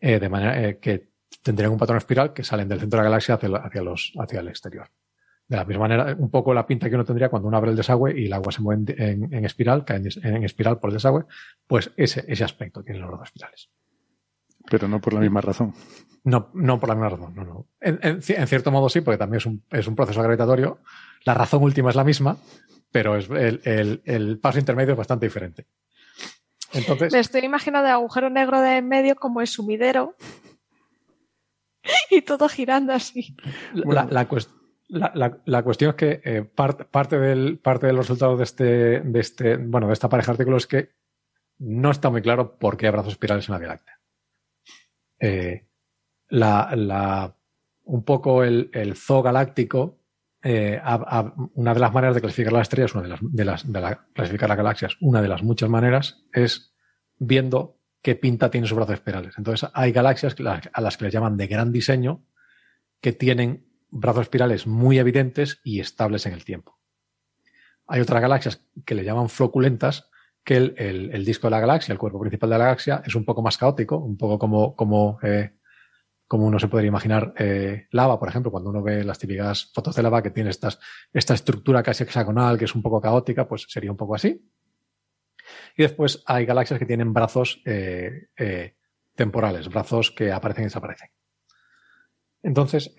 [0.00, 1.10] eh, de manera eh, que
[1.40, 4.40] tendrían un patrón espiral que salen del centro de la galaxia hacia, hacia, los, hacia
[4.40, 4.90] el exterior.
[5.46, 7.76] De la misma manera, un poco la pinta que uno tendría cuando uno abre el
[7.76, 11.26] desagüe y el agua se mueve en, espiral, cae en, espiral por el desagüe,
[11.68, 13.70] pues ese, ese aspecto tienen los brazos espirales.
[14.70, 15.74] Pero no por la misma razón.
[16.22, 17.66] No, no por la misma razón, no, no.
[17.80, 20.78] En, cierto modo sí, porque también es un, es un, proceso gravitatorio.
[21.24, 22.36] La razón última es la misma,
[22.92, 25.66] pero es el, el, paso intermedio es bastante diferente.
[26.72, 30.14] Entonces, Me estoy imaginando el agujero negro de en medio como el sumidero
[32.10, 33.36] y todo girando así.
[33.74, 34.28] La, la,
[35.14, 39.20] la, la, cuestión es que eh, parte, del, parte de los resultados de este, de
[39.20, 40.90] este, bueno, de esta pareja de artículos es que
[41.58, 43.99] no está muy claro por qué hay brazos espirales en la Vía Láctea.
[45.20, 45.66] Eh,
[46.30, 47.36] la,
[47.84, 50.00] un poco el, el zoo galáctico,
[50.42, 50.80] eh,
[51.54, 54.06] una de las maneras de clasificar las estrellas, una de las, de las de la,
[54.14, 56.74] clasificar las galaxias, una de las muchas maneras es
[57.18, 59.34] viendo qué pinta tienen sus brazos espirales.
[59.36, 60.34] Entonces, hay galaxias
[60.72, 62.24] a las que les llaman de gran diseño
[63.00, 66.78] que tienen brazos espirales muy evidentes y estables en el tiempo.
[67.86, 70.09] Hay otras galaxias que le llaman floculentas,
[70.44, 73.42] que el, disco de la galaxia, el cuerpo principal de la galaxia, es un poco
[73.42, 75.52] más caótico, un poco como, como, eh,
[76.26, 79.94] como uno se podría imaginar eh, lava, por ejemplo, cuando uno ve las típicas fotos
[79.94, 80.80] de lava que tiene estas,
[81.12, 84.42] esta estructura casi hexagonal, que es un poco caótica, pues sería un poco así.
[85.76, 88.28] Y después hay galaxias que tienen brazos eh,
[89.14, 91.10] temporales, brazos que aparecen y desaparecen.
[92.42, 92.94] Entonces,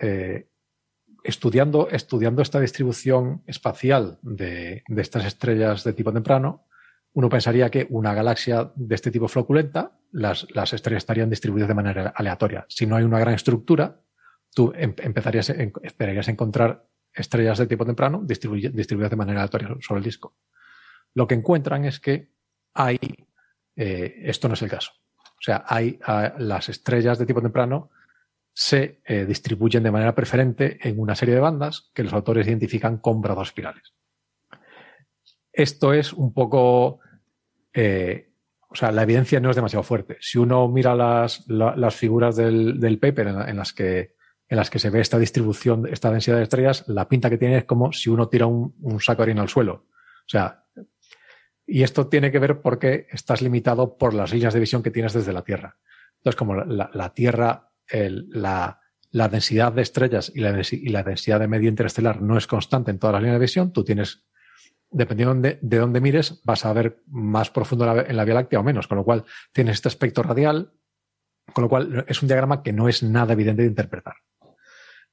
[1.24, 6.66] estudiando, estudiando esta distribución espacial de, de, estas estrellas de tipo temprano,
[7.14, 11.74] uno pensaría que una galaxia de este tipo floculenta, las, las estrellas estarían distribuidas de
[11.74, 12.64] manera aleatoria.
[12.68, 14.00] Si no hay una gran estructura,
[14.54, 20.04] tú em, empezarías, esperarías encontrar estrellas de tipo temprano distribuidas de manera aleatoria sobre el
[20.04, 20.36] disco.
[21.14, 22.32] Lo que encuentran es que
[22.72, 22.98] hay,
[23.76, 24.92] eh, esto no es el caso.
[25.18, 25.98] O sea, hay
[26.38, 27.90] las estrellas de tipo temprano
[28.54, 32.98] se eh, distribuyen de manera preferente en una serie de bandas que los autores identifican
[32.98, 33.94] con brazos espirales.
[35.52, 37.00] Esto es un poco,
[37.72, 38.32] eh,
[38.68, 40.16] o sea, la evidencia no es demasiado fuerte.
[40.20, 44.14] Si uno mira las, las figuras del, del paper en, las que,
[44.48, 47.58] en las que se ve esta distribución, esta densidad de estrellas, la pinta que tiene
[47.58, 49.86] es como si uno tira un, saco de harina al suelo.
[49.94, 50.64] O sea,
[51.66, 55.12] y esto tiene que ver porque estás limitado por las líneas de visión que tienes
[55.12, 55.76] desde la Tierra.
[56.16, 57.72] Entonces, como la, la Tierra
[58.30, 58.78] la,
[59.28, 63.22] densidad de estrellas y la, densidad de medio interestelar no es constante en todas las
[63.22, 64.24] líneas de visión, tú tienes,
[64.92, 68.62] dependiendo de, de dónde mires, vas a ver más profundo en la Vía Láctea o
[68.62, 70.72] menos, con lo cual tienes este aspecto radial,
[71.52, 74.14] con lo cual es un diagrama que no es nada evidente de interpretar.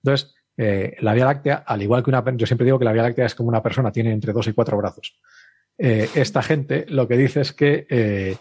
[0.03, 3.03] Entonces, eh, la Vía Láctea, al igual que una, yo siempre digo que la Vía
[3.03, 5.19] Láctea es como una persona, tiene entre dos y cuatro brazos.
[5.77, 8.35] Eh, esta gente lo que dice es que eh,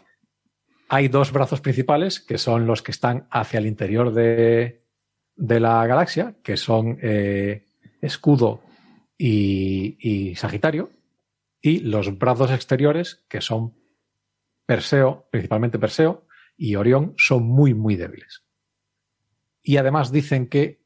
[0.89, 4.82] hay dos brazos principales que son los que están hacia el interior de,
[5.36, 6.98] la galaxia, que son
[8.01, 8.62] Escudo
[9.16, 10.90] y, Sagitario,
[11.60, 13.74] y los brazos exteriores, que son
[14.66, 16.26] Perseo, principalmente Perseo,
[16.56, 18.44] y Orión, son muy, muy débiles.
[19.62, 20.82] Y además dicen que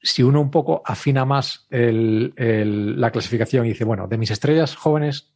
[0.00, 5.32] si uno un poco afina más la clasificación y dice, bueno, de mis estrellas jóvenes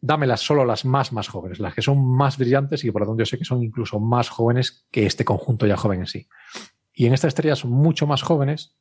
[0.00, 3.20] dámelas solo las más, más jóvenes, las que son más brillantes y por lo tanto
[3.20, 6.28] yo sé que son incluso más jóvenes que este conjunto ya joven en sí.
[6.92, 8.76] Y en estas estrellas mucho más jóvenes,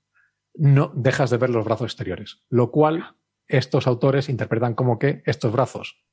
[0.53, 3.15] no dejas de ver los brazos exteriores, lo cual
[3.47, 6.03] estos autores interpretan como que estos brazos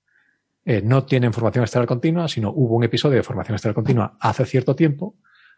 [0.65, 4.45] eh, no tienen formación estelar continua, sino hubo un episodio de formación estelar continua hace
[4.45, 5.17] cierto tiempo,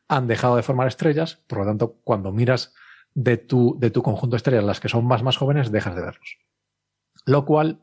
[0.09, 2.74] han dejado de formar estrellas, por lo tanto, cuando miras
[3.15, 6.03] de tu, de tu conjunto de estrellas las que son más, más jóvenes, dejas de
[6.03, 6.39] verlos.
[7.27, 7.82] Lo cual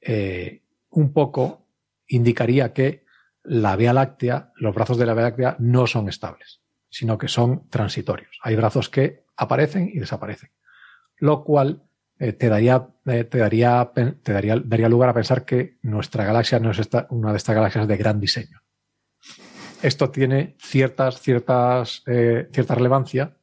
[0.00, 1.66] eh, un poco
[2.06, 3.04] indicaría que
[3.42, 6.60] la Vía Láctea, los brazos de la Vía Láctea no son estables,
[6.90, 8.38] sino que son transitorios.
[8.42, 10.50] Hay brazos que aparecen y desaparecen.
[11.16, 11.82] Lo cual
[12.22, 16.60] eh, te, daría, eh, te, daría, te daría, daría lugar a pensar que nuestra galaxia
[16.60, 16.80] no es
[17.10, 18.62] una de estas galaxias de gran diseño.
[19.82, 23.36] Esto tiene ciertas, ciertas, eh, cierta relevancia,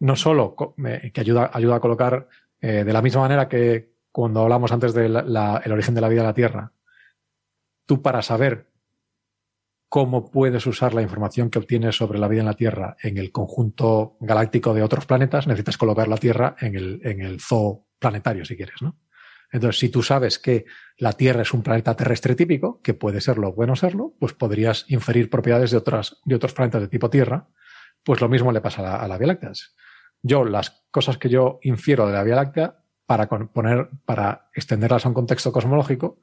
[0.00, 2.28] no solo que ayuda, ayuda a colocar
[2.60, 6.34] de la misma manera que cuando hablamos antes del origen de la vida en la
[6.34, 6.72] Tierra,
[7.86, 8.68] tú para saber
[9.88, 13.32] cómo puedes usar la información que obtienes sobre la vida en la Tierra en el
[13.32, 18.44] conjunto galáctico de otros planetas, necesitas colocar la Tierra en el, en el zoo planetario,
[18.44, 18.98] si quieres, ¿no?
[19.54, 20.64] Entonces, si tú sabes que
[20.98, 24.84] la Tierra es un planeta terrestre típico, que puede serlo o bueno serlo, pues podrías
[24.88, 27.46] inferir propiedades de, otras, de otros planetas de tipo Tierra.
[28.02, 29.52] Pues lo mismo le pasa a la, Vía Láctea.
[30.22, 35.08] Yo, las cosas que yo infiero de la Vía Láctea, para poner, para extenderlas a
[35.08, 36.18] un contexto cosmológico,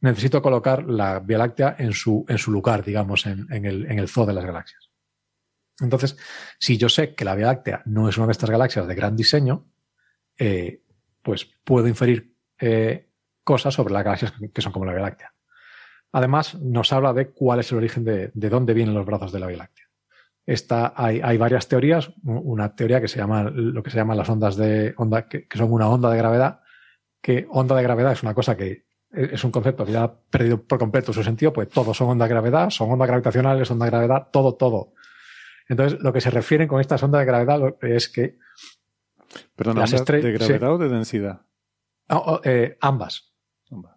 [0.00, 4.00] necesito colocar la Vía Láctea en su, en su lugar, digamos, en, en, el, en
[4.00, 4.90] el zoo de las galaxias.
[5.80, 6.16] Entonces,
[6.58, 9.14] si yo sé que la Vía Láctea no es una de estas galaxias de gran
[9.14, 9.68] diseño,
[10.38, 10.81] eh,
[11.22, 13.08] pues puedo inferir eh,
[13.44, 15.34] cosas sobre las galaxias que son como la Vía Láctea.
[16.12, 19.40] Además, nos habla de cuál es el origen de, de dónde vienen los brazos de
[19.40, 19.86] la Vía Láctea.
[20.44, 22.10] Esta, hay, hay, varias teorías.
[22.24, 25.72] Una teoría que se llama lo que se llaman las ondas de onda, que, son
[25.72, 26.60] una onda de gravedad,
[27.20, 30.62] que onda de gravedad es una cosa que es un concepto que ya ha perdido
[30.62, 33.90] por completo su sentido, pues todos son ondas de gravedad, son ondas gravitacionales, ondas de
[33.90, 34.94] gravedad, todo, todo.
[35.68, 38.38] Entonces, lo que se refieren con estas ondas de gravedad es que.
[39.54, 39.90] Perdón, las.
[39.90, 40.74] ¿De gravedad sí.
[40.74, 41.42] o de densidad?
[42.08, 43.32] Oh, oh, eh, ambas.
[43.70, 43.96] ambas.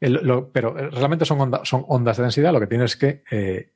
[0.00, 2.52] El, lo, pero realmente son, onda, son, ondas de densidad.
[2.52, 3.74] Lo que tienes es que eh,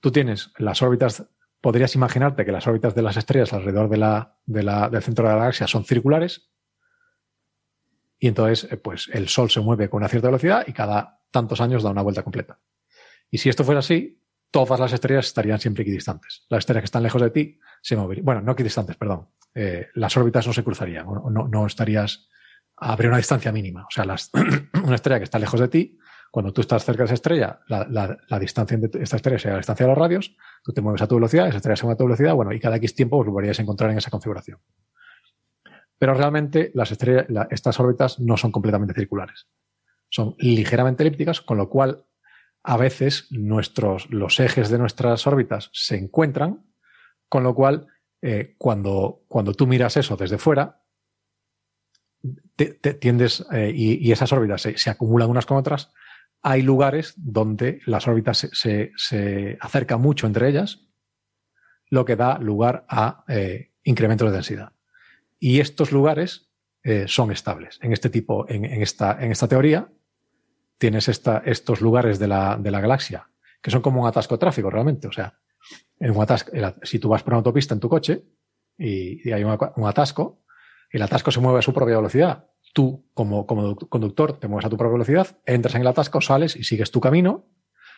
[0.00, 1.26] tú tienes las órbitas.
[1.60, 5.26] Podrías imaginarte que las órbitas de las estrellas alrededor de la, de la, del centro
[5.26, 6.50] de la galaxia son circulares.
[8.20, 11.60] Y entonces, eh, pues el Sol se mueve con una cierta velocidad y cada tantos
[11.60, 12.60] años da una vuelta completa.
[13.30, 16.46] Y si esto fuera así, todas las estrellas estarían siempre equidistantes.
[16.48, 18.24] Las estrellas que están lejos de ti se moverían.
[18.24, 19.28] Bueno, no equidistantes, perdón.
[19.60, 22.28] Eh, las órbitas no se cruzarían, no, no, estarías.
[22.76, 23.86] Habría una distancia mínima.
[23.86, 24.04] O sea,
[24.84, 25.98] una estrella que está lejos de ti,
[26.30, 29.84] cuando tú estás cerca de esa estrella, la, distancia entre esta estrella sería la distancia
[29.84, 32.04] de los radios, tú te mueves a tu velocidad, esa estrella se mueve a tu
[32.04, 34.60] velocidad, bueno, y cada X tiempo os volveríais a encontrar en esa configuración.
[35.98, 39.48] Pero realmente las estrellas, la, estas órbitas no son completamente circulares.
[40.08, 42.04] Son ligeramente elípticas, con lo cual
[42.62, 46.64] a veces nuestros, los ejes de nuestras órbitas se encuentran,
[47.28, 47.88] con lo cual
[48.22, 50.82] eh, cuando, cuando tú miras eso desde fuera,
[52.56, 55.92] te, tiendes eh, y, y, esas órbitas se, se, acumulan unas con otras,
[56.42, 60.88] hay lugares donde las órbitas se, se, se acercan mucho entre ellas,
[61.90, 64.72] lo que da lugar a eh, incrementos de densidad.
[65.38, 66.48] Y estos lugares
[66.82, 67.78] eh, son estables.
[67.82, 69.88] En este tipo, en, en, esta, en esta teoría,
[70.78, 73.28] tienes esta, estos lugares de la, de la galaxia,
[73.62, 75.08] que son como un atasco de tráfico realmente.
[75.08, 75.38] O sea,
[76.00, 78.24] en un atasco, el, si tú vas por una autopista en tu coche
[78.76, 80.44] y, hay un, atasco,
[80.90, 82.46] el atasco se mueve a su propia velocidad.
[82.72, 86.64] Tú, como, conductor, te mueves a tu propia velocidad, entras en el atasco, sales y
[86.64, 87.50] sigues tu camino.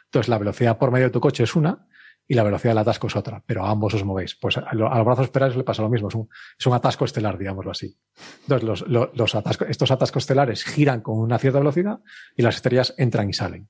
[0.07, 1.87] Entonces, la velocidad por medio de tu coche es una
[2.27, 4.37] y la velocidad del atasco es otra, pero a ambos os movéis.
[4.37, 7.37] Pues a, lo, a los brazos espirales le pasa lo mismo, es un, atasco estelar,
[7.37, 7.99] digámoslo así.
[8.43, 9.35] Entonces, los,
[9.69, 12.01] estos atascos estelares giran con una cierta velocidad
[12.37, 13.69] y las estrellas entran y salen.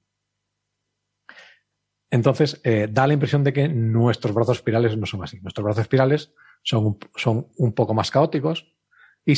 [2.10, 5.40] Entonces, eh, da la impresión de que nuestros brazos espirales no son así.
[5.40, 6.32] Nuestros brazos espirales
[6.62, 8.74] son son un poco más caóticos
[9.24, 9.34] y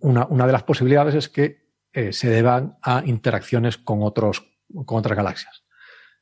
[0.00, 4.42] una, una de las posibilidades es que eh, se deban a interacciones con, otros,
[4.84, 5.66] con otras galaxias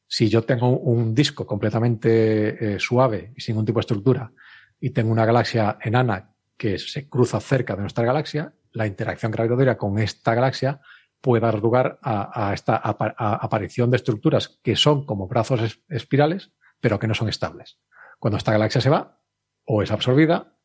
[0.06, 4.32] si yo tengo un disco completamente eh, suave y sin ningún tipo de estructura
[4.80, 9.76] y tengo una galaxia enana que se cruza cerca de nuestra galaxia, la interacción gravitatoria
[9.76, 10.80] con esta galaxia
[11.24, 16.98] puede dar lugar a, esta aparición de estructuras que son como brazos es, espirales, pero
[16.98, 17.78] que no son estables.
[18.18, 19.18] Cuando esta galaxia se va
[19.64, 20.58] o es absorbida,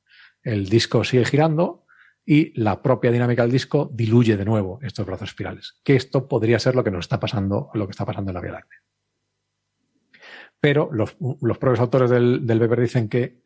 [0.43, 1.85] el disco sigue girando
[2.25, 5.79] y la propia dinámica del disco diluye de nuevo estos brazos espirales.
[5.81, 8.41] Que esto podría ser lo que nos está pasando, lo que está pasando en la
[8.41, 8.79] Vía Láctea
[10.59, 13.41] pero los, propios autores del, del Weber dicen que,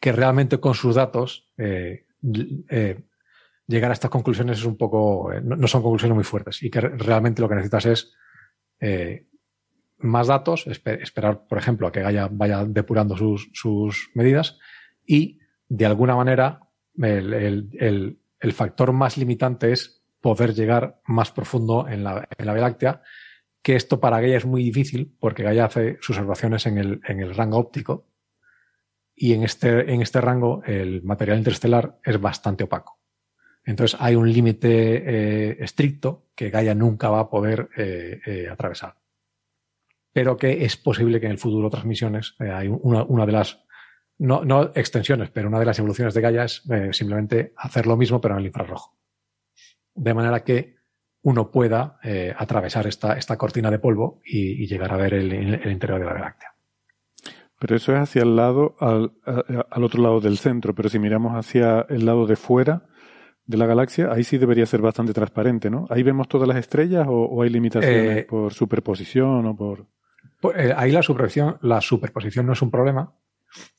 [0.00, 2.06] que realmente con sus datos eh,
[2.68, 3.04] eh,
[3.70, 6.80] llegar a estas conclusiones es un poco, eh, no, son conclusiones muy fuertes y que
[6.80, 8.12] realmente lo que necesitas es
[8.80, 9.26] eh,
[9.98, 14.58] más datos, esper, esperar, por ejemplo, a que vaya, vaya depurando sus, sus, medidas
[15.06, 15.38] y
[15.68, 16.60] de alguna manera
[16.96, 22.46] el, el, el, el, factor más limitante es poder llegar más profundo en la, en
[22.46, 23.02] la Vía Láctea
[23.62, 27.20] que esto para Gaia es muy difícil porque Gaia hace sus observaciones en el, en
[27.20, 28.08] el rango óptico
[29.14, 32.99] y en este, en este rango el material interestelar es bastante opaco.
[33.64, 38.96] Entonces hay un límite eh, estricto que Gaia nunca va a poder eh, eh, atravesar.
[40.12, 43.62] Pero que es posible que en el futuro otras misiones, hay una, de las,
[44.18, 48.20] no, no, extensiones, pero una de las evoluciones de Gaia es simplemente hacer lo mismo
[48.20, 48.98] pero en el infrarrojo.
[49.94, 50.78] De manera que
[51.22, 52.00] uno pueda
[52.36, 56.14] atravesar esta, esta cortina de polvo y, llegar a ver el, el, interior de la
[56.14, 56.54] galaxia.
[57.60, 61.36] Pero eso es hacia el lado, al, al, otro lado del centro, pero si miramos
[61.36, 62.89] hacia el lado de fuera
[63.50, 65.86] de la galaxia, ahí sí debería ser bastante transparente, ¿no?
[65.90, 69.86] ¿Ahí vemos todas las estrellas o, o hay limitaciones eh, por superposición o por...?
[70.54, 73.12] Eh, ahí la superposición, la superposición no es un problema.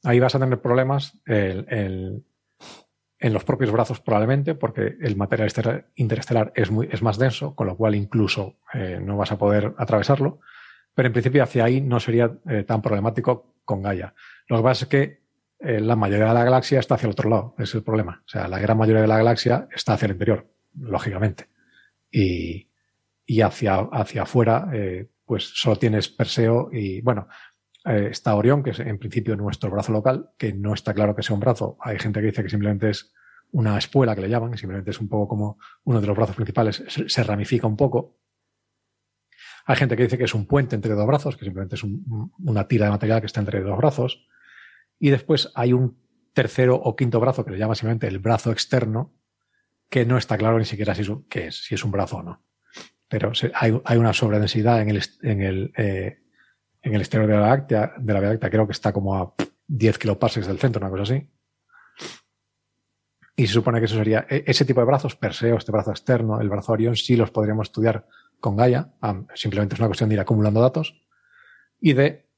[0.03, 1.17] Ahí vas a tener problemas.
[1.25, 2.23] El, el,
[3.17, 5.49] en los propios brazos probablemente, porque el material
[5.95, 9.73] interestelar es, muy, es más denso, con lo cual incluso eh, no vas a poder
[9.77, 10.39] atravesarlo.
[10.93, 12.29] Pero en principio hacia ahí no sería
[12.67, 14.13] tan problemático con Gaia.
[14.47, 15.20] Lo que pasa es que
[15.63, 18.23] eh, la mayoría de la galaxia está hacia el otro lado, es el problema.
[18.25, 20.47] O sea, la gran mayoría de la galaxia está hacia el interior,
[20.79, 21.47] lógicamente.
[22.11, 22.69] Y,
[23.25, 24.69] y hacia, hacia afuera,
[25.25, 27.27] pues solo tienes Perseo y, bueno,
[27.85, 31.23] eh, está Orión, que es en principio nuestro brazo local, que no está claro que
[31.23, 31.77] sea un brazo.
[31.81, 33.11] Hay gente que dice que simplemente es
[33.51, 36.83] una espuela que le llaman, simplemente es un poco como uno de los brazos principales,
[36.87, 38.19] se, ramifica un poco.
[39.65, 42.67] Hay gente que dice que es un puente entre dos brazos, que simplemente es una
[42.67, 44.27] tira de material que está entre dos brazos.
[45.01, 45.97] Y después hay un
[46.31, 49.11] tercero o quinto brazo que le llama simplemente el brazo externo,
[49.89, 52.23] que no está claro ni siquiera si es, qué es, si es un brazo o
[52.23, 52.43] no.
[53.09, 54.91] Pero hay, una sobredensidad en
[55.41, 56.19] el, eh,
[56.83, 59.33] exterior de la Vía Vía creo que está como a
[59.67, 61.27] 10 kiloparsecs del centro, una cosa así.
[63.35, 66.39] Y se supone que eso sería e, ese tipo de brazos, Perseo, este brazo externo,
[66.39, 68.05] el brazo Orión, sí los podríamos estudiar
[68.39, 68.93] con Gaia.
[69.33, 71.01] simplemente es una cuestión de ir acumulando datos
[71.79, 72.29] y de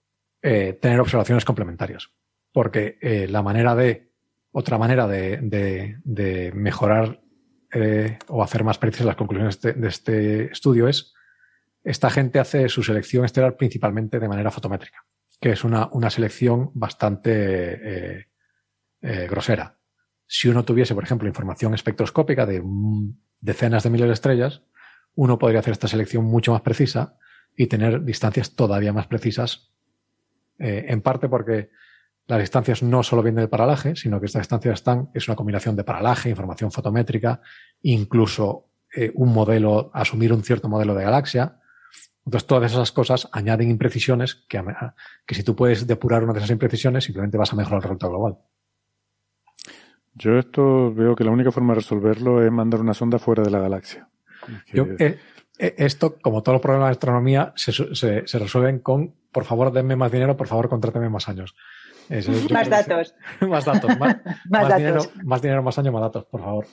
[0.41, 2.09] eh, tener observaciones complementarias.
[2.53, 4.11] Porque eh, la manera de,
[4.51, 5.39] otra manera de,
[6.03, 7.21] de, mejorar
[7.73, 11.13] eh, o hacer más precisas las conclusiones de este estudio es
[11.83, 15.05] esta gente hace su selección estelar principalmente de manera fotométrica,
[15.39, 18.27] que es una, una selección bastante eh,
[19.01, 19.77] eh, grosera.
[20.25, 22.63] Si uno tuviese, por ejemplo, información espectroscópica de
[23.41, 24.63] decenas de miles de estrellas,
[25.15, 27.17] uno podría hacer esta selección mucho más precisa
[27.55, 29.73] y tener distancias todavía más precisas,
[30.59, 31.69] eh, en parte porque
[32.27, 35.75] las distancias no solo vienen del paralaje, sino que estas distancias están, es una combinación
[35.75, 37.41] de paralaje, información fotométrica,
[37.81, 38.69] incluso
[39.15, 41.57] un modelo, asumir un cierto modelo de galaxia,
[42.25, 44.63] entonces, todas esas cosas añaden imprecisiones que,
[45.25, 48.11] que si tú puedes depurar una de esas imprecisiones, simplemente vas a mejorar el resultado
[48.11, 48.37] global.
[50.13, 53.49] Yo esto veo que la única forma de resolverlo es mandar una sonda fuera de
[53.49, 54.07] la galaxia.
[54.73, 55.19] Eh,
[55.59, 59.95] eh, esto, como todos los problemas de astronomía, se, se, resuelven con, por favor, denme
[59.95, 61.55] más dinero, por favor, contráteme más años.
[62.51, 63.15] más, datos.
[63.41, 63.97] más datos.
[63.97, 64.17] Más,
[64.77, 66.65] Dinero, más dinero, más años, más datos, por favor.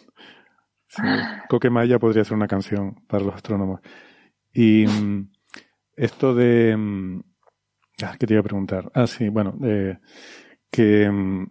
[1.49, 3.81] Coque Maya podría ser una canción para los astrónomos.
[4.53, 5.31] Y mm,
[5.97, 6.77] esto de...
[6.77, 7.21] Mm,
[8.03, 8.91] ah, ¿Qué te iba a preguntar?
[8.95, 9.57] Ah, sí, bueno,
[10.71, 11.11] que...
[11.11, 11.47] Mm,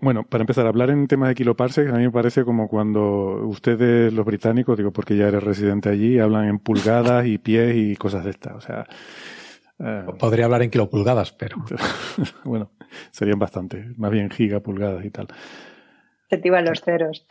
[0.00, 3.46] bueno, para empezar a hablar en temas de kiloparsecs, a mí me parece como cuando
[3.46, 7.96] ustedes, los británicos, digo porque ya eres residente allí, hablan en pulgadas y pies y
[7.96, 8.54] cosas de estas.
[8.54, 8.86] O sea,
[9.78, 11.56] eh, Podría hablar en kilopulgadas, pero.
[12.44, 12.72] bueno,
[13.10, 15.28] serían bastante, más bien gigapulgadas y tal.
[16.30, 17.26] Se te iban los ceros.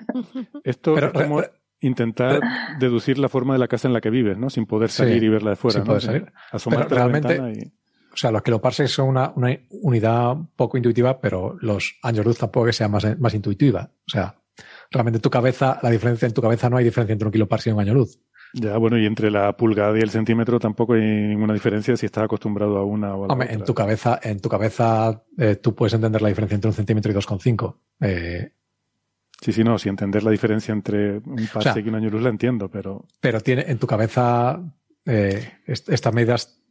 [0.64, 1.42] Esto es como,
[1.80, 2.40] intentar
[2.78, 4.50] deducir la forma de la casa en la que vives, ¿no?
[4.50, 5.74] Sin poder salir y verla de fuera.
[5.74, 6.32] Sin poder salir.
[6.50, 7.72] Asomarte realmente, y...
[8.12, 12.66] O sea, los kiloparsecs son una, una, unidad poco intuitiva, pero los años luz tampoco
[12.66, 13.90] que sea más, más intuitiva.
[14.06, 14.36] O sea,
[14.90, 17.74] realmente tu cabeza, la diferencia en tu cabeza no hay diferencia entre un kiloparsec y
[17.74, 18.20] un año luz.
[18.54, 22.24] Ya, bueno, y entre la pulgada y el centímetro tampoco hay ninguna diferencia si estás
[22.24, 25.74] acostumbrado a una o a la Hombre, en tu cabeza, en tu cabeza eh, tú
[25.74, 27.76] puedes entender la diferencia entre un centímetro y 2,5.
[28.00, 28.52] Eh,
[29.40, 32.30] Sí, sí, no, si entender la diferencia entre un pase y un año luz la
[32.30, 33.06] entiendo, pero.
[33.20, 34.58] Pero tiene en tu cabeza,
[35.04, 36.62] eh, estas medidas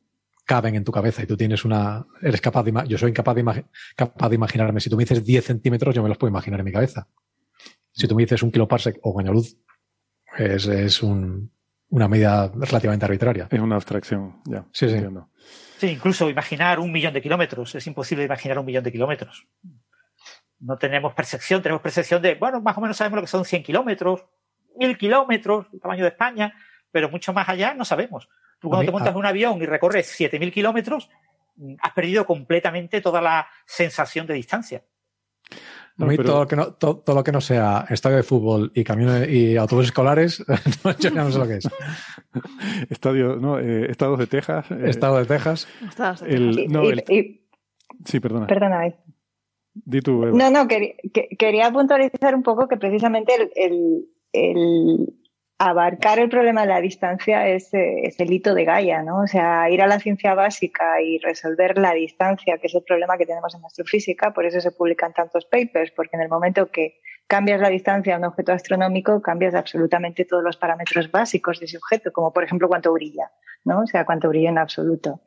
[0.43, 2.03] caben en tu cabeza y tú tienes una.
[2.19, 2.73] Eres capaz de.
[2.87, 3.65] Yo soy incapaz de,
[3.95, 4.79] capaz de imaginarme.
[4.79, 7.07] Si tú me dices 10 centímetros, yo me los puedo imaginar en mi cabeza.
[7.91, 9.55] Si tú me dices un kiloparsec o año luz,
[10.35, 11.51] es, es un,
[11.93, 13.47] una medida relativamente arbitraria.
[13.49, 14.65] Es una abstracción, ya.
[14.71, 14.97] Sí, sí.
[15.77, 17.75] Sí, incluso imaginar un millón de kilómetros.
[17.75, 19.47] Es imposible imaginar un millón de kilómetros
[20.63, 23.63] no tenemos percepción, tenemos percepción de, bueno, más o menos sabemos lo que son 100
[23.63, 24.25] kilómetros,
[24.77, 26.53] 1000 kilómetros, el tamaño de España,
[26.89, 28.29] pero mucho más allá no sabemos.
[28.59, 31.09] Tú cuando te montas en un avión y recorres 7000 kilómetros,
[31.81, 34.83] has perdido completamente toda la sensación de distancia.
[35.99, 38.83] A mí todo, lo que no, todo, lo que no sea estadio de fútbol y
[38.83, 40.43] camiones y autobuses escolares,
[40.99, 41.69] yo no sé lo que es.
[42.89, 44.69] Estadio, no, eh, estados de Texas.
[44.71, 45.67] Eh, Estado de Texas.
[46.25, 47.03] El, no, el,
[48.05, 48.47] sí, perdona.
[48.47, 48.93] Perdona,
[49.75, 55.13] no, no, quería puntualizar un poco que precisamente el,
[55.69, 59.21] abarcar el problema de la distancia es, el hito de Gaia, ¿no?
[59.21, 63.17] O sea, ir a la ciencia básica y resolver la distancia, que es el problema
[63.17, 66.99] que tenemos en astrofísica, por eso se publican tantos papers, porque en el momento que
[67.27, 71.77] cambias la distancia a un objeto astronómico, cambias absolutamente todos los parámetros básicos de ese
[71.77, 73.31] objeto, como por ejemplo cuánto brilla,
[73.63, 73.81] ¿no?
[73.81, 75.21] O sea, cuánto brilla en absoluto.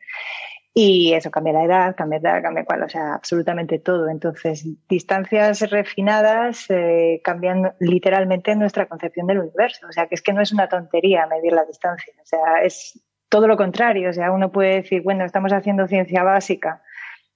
[0.79, 4.11] Y eso cambia la edad, cambia edad, cambia cuál, o sea, absolutamente todo.
[4.11, 9.87] Entonces, distancias refinadas eh, cambian literalmente nuestra concepción del universo.
[9.89, 12.13] O sea, que es que no es una tontería medir la distancia.
[12.21, 14.11] O sea, es todo lo contrario.
[14.11, 16.83] O sea, uno puede decir, bueno, estamos haciendo ciencia básica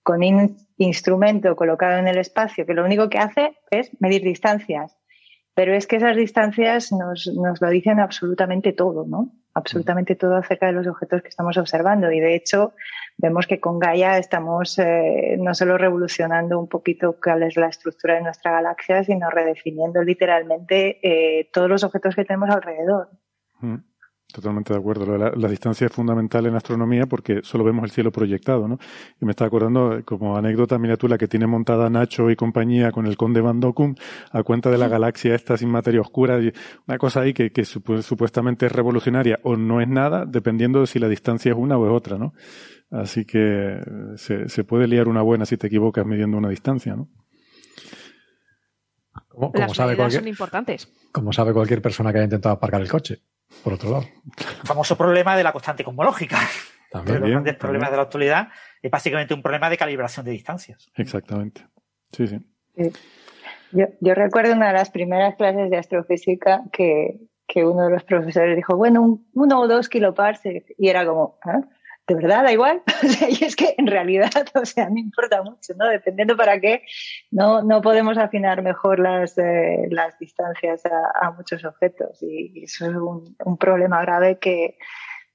[0.02, 4.99] con un instrumento colocado en el espacio que lo único que hace es medir distancias.
[5.60, 9.30] Pero es que esas distancias nos, nos lo dicen absolutamente todo, ¿no?
[9.52, 12.10] Absolutamente todo acerca de los objetos que estamos observando.
[12.10, 12.72] Y de hecho,
[13.18, 18.14] vemos que con Gaia estamos eh, no solo revolucionando un poquito cuál es la estructura
[18.14, 23.10] de nuestra galaxia, sino redefiniendo literalmente eh, todos los objetos que tenemos alrededor.
[23.60, 23.89] Mm.
[24.32, 25.19] Totalmente de acuerdo.
[25.19, 28.78] La, la, distancia es fundamental en astronomía porque solo vemos el cielo proyectado, ¿no?
[29.20, 32.93] Y me está acordando, como anécdota, mira tú la que tiene montada Nacho y compañía
[32.93, 33.94] con el conde Van Dokum
[34.31, 36.40] a cuenta de la galaxia esta sin materia oscura.
[36.40, 36.52] Y
[36.86, 40.98] una cosa ahí que, que supuestamente es revolucionaria o no es nada, dependiendo de si
[41.01, 42.32] la distancia es una o es otra, ¿no?
[42.90, 43.81] Así que
[44.16, 47.09] se, se puede liar una buena si te equivocas midiendo una distancia, ¿no?
[49.28, 50.89] Como, como sabe cualquier, son importantes.
[51.12, 53.23] Como sabe cualquier persona que haya intentado aparcar el coche
[53.62, 54.05] por otro lado.
[54.39, 56.39] El famoso problema de la constante cosmológica.
[56.90, 58.48] También, los grandes problemas de la actualidad
[58.82, 60.90] es básicamente un problema de calibración de distancias.
[60.97, 61.66] Exactamente.
[62.12, 62.40] Sí, sí.
[63.72, 68.02] Yo, yo, recuerdo una de las primeras clases de astrofísica que, que uno de los
[68.02, 70.72] profesores dijo, bueno, un, uno o dos kiloparsecs.
[70.78, 71.60] Y era como, ¿eh?
[72.10, 72.82] De verdad da igual.
[73.40, 74.30] y es que en realidad,
[74.60, 75.88] o sea, no importa mucho, ¿no?
[75.88, 76.82] Dependiendo para qué,
[77.30, 82.20] no, no podemos afinar mejor las, eh, las distancias a, a, muchos objetos.
[82.20, 84.76] Y, eso es un, un problema grave que,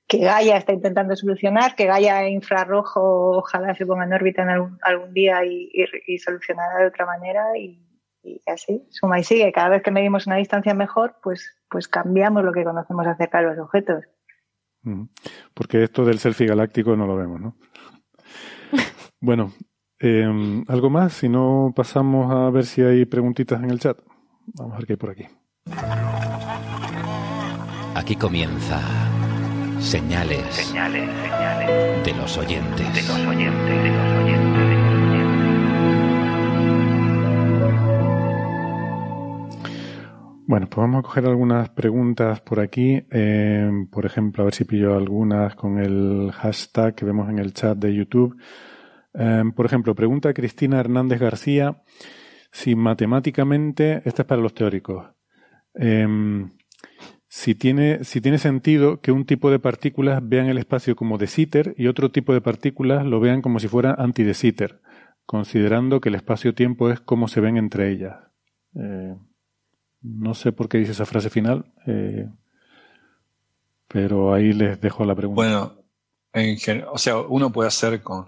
[0.06, 4.78] que Gaia está intentando solucionar, que Gaia infrarrojo ojalá se ponga en órbita en algún,
[4.82, 7.82] algún día y, y, y, solucionará de otra manera y,
[8.22, 9.50] y, así, suma y sigue.
[9.54, 13.46] Cada vez que medimos una distancia mejor, pues, pues cambiamos lo que conocemos acerca de
[13.46, 14.04] los objetos.
[15.54, 17.56] Porque esto del selfie galáctico no lo vemos, ¿no?
[19.20, 19.54] bueno,
[20.00, 21.14] eh, ¿algo más?
[21.14, 23.98] Si no, pasamos a ver si hay preguntitas en el chat.
[24.54, 25.26] Vamos a ver qué hay por aquí.
[27.96, 28.82] Aquí comienza
[29.80, 32.94] señales, señales, señales de los oyentes.
[32.94, 34.45] De los oyentes, de los oyentes.
[40.48, 43.04] Bueno, pues vamos a coger algunas preguntas por aquí.
[43.10, 47.52] Eh, por ejemplo, a ver si pillo algunas con el hashtag que vemos en el
[47.52, 48.38] chat de YouTube.
[49.16, 51.82] Eh, por ejemplo, pregunta Cristina Hernández García
[52.52, 55.08] si matemáticamente, esta es para los teóricos,
[55.74, 56.08] eh,
[57.28, 61.28] si, tiene, si tiene sentido que un tipo de partículas vean el espacio como de
[61.28, 64.80] Sitter y otro tipo de partículas lo vean como si fuera anti de Sitter,
[65.26, 68.16] considerando que el espacio-tiempo es como se ven entre ellas.
[70.06, 72.30] No sé por qué dice esa frase final, eh,
[73.88, 75.36] pero ahí les dejo la pregunta.
[75.36, 75.84] Bueno,
[76.34, 78.28] en o sea, uno puede hacer con,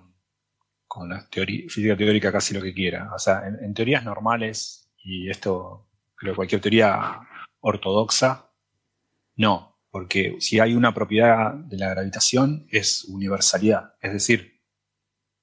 [0.87, 3.13] con la física teórica casi lo que quiera.
[3.13, 7.19] O sea, en, en teorías normales, y esto creo que cualquier teoría
[7.59, 8.49] ortodoxa,
[9.35, 14.61] no, porque si hay una propiedad de la gravitación es universalidad, es decir,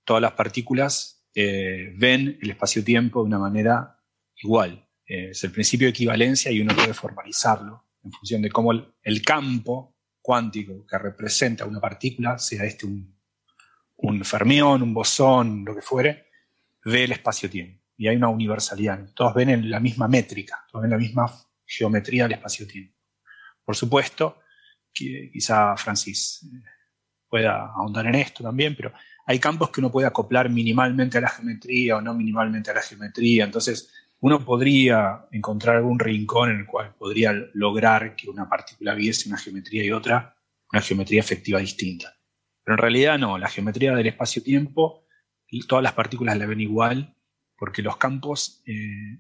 [0.05, 4.01] todas las partículas eh, ven el espacio-tiempo de una manera
[4.43, 4.89] igual.
[5.07, 9.23] Eh, es el principio de equivalencia y uno puede formalizarlo en función de cómo el,
[9.23, 13.19] campo cuántico que representa una partícula, sea este un,
[13.97, 16.27] un fermión, un bosón, lo que fuere,
[16.85, 17.83] ve el espacio-tiempo.
[17.97, 19.13] Y hay una universalidad.
[19.15, 21.33] Todos ven en la misma métrica, todos ven la misma
[21.65, 22.95] geometría del espacio-tiempo.
[23.65, 24.41] Por supuesto,
[24.93, 26.63] que quizá Francis eh,
[27.29, 28.93] pueda ahondar en esto también, pero
[29.27, 32.83] hay campos que uno puede acoplar minimalmente a la geometría o no minimalmente a la
[32.83, 33.45] geometría.
[33.45, 33.91] Entonces,
[34.25, 39.37] uno podría encontrar algún rincón en el cual podría lograr que una partícula viese una
[39.37, 40.35] geometría y otra
[40.73, 42.17] una geometría efectiva distinta.
[42.65, 45.05] Pero en realidad no, la geometría del espacio-tiempo,
[45.69, 47.15] todas las partículas la ven igual,
[47.55, 49.19] porque los campos eh,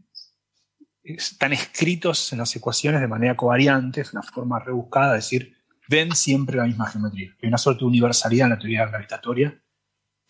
[1.03, 5.55] están escritos en las ecuaciones de manera covariante, es una forma rebuscada, es decir,
[5.87, 7.37] ven siempre la misma geometría.
[7.43, 9.63] Hay una suerte de universalidad en la teoría gravitatoria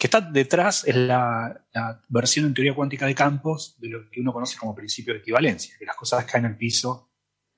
[0.04, 1.64] que está detrás es la,
[2.10, 5.76] versión en teoría cuántica de campos de lo que uno conoce como principio de equivalencia,
[5.78, 7.08] que las cosas caen al piso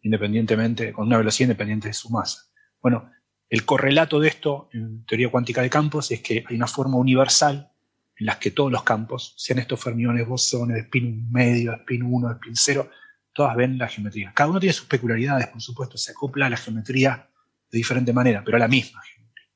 [0.03, 2.43] independientemente, con una velocidad independiente de su masa.
[2.81, 3.11] Bueno,
[3.51, 7.73] el correlato de esto en teoría cuántica de campos es que hay una forma universal
[8.17, 12.35] en la que todos los campos, sean estos fermiones, bosones, spin medio, spin 1, de
[12.35, 12.91] spin 0,
[13.33, 14.31] todas ven la geometría.
[14.33, 17.29] Cada uno tiene sus peculiaridades, por supuesto, se acopla a la geometría
[17.73, 19.49] de diferente manera, pero a la misma geometría.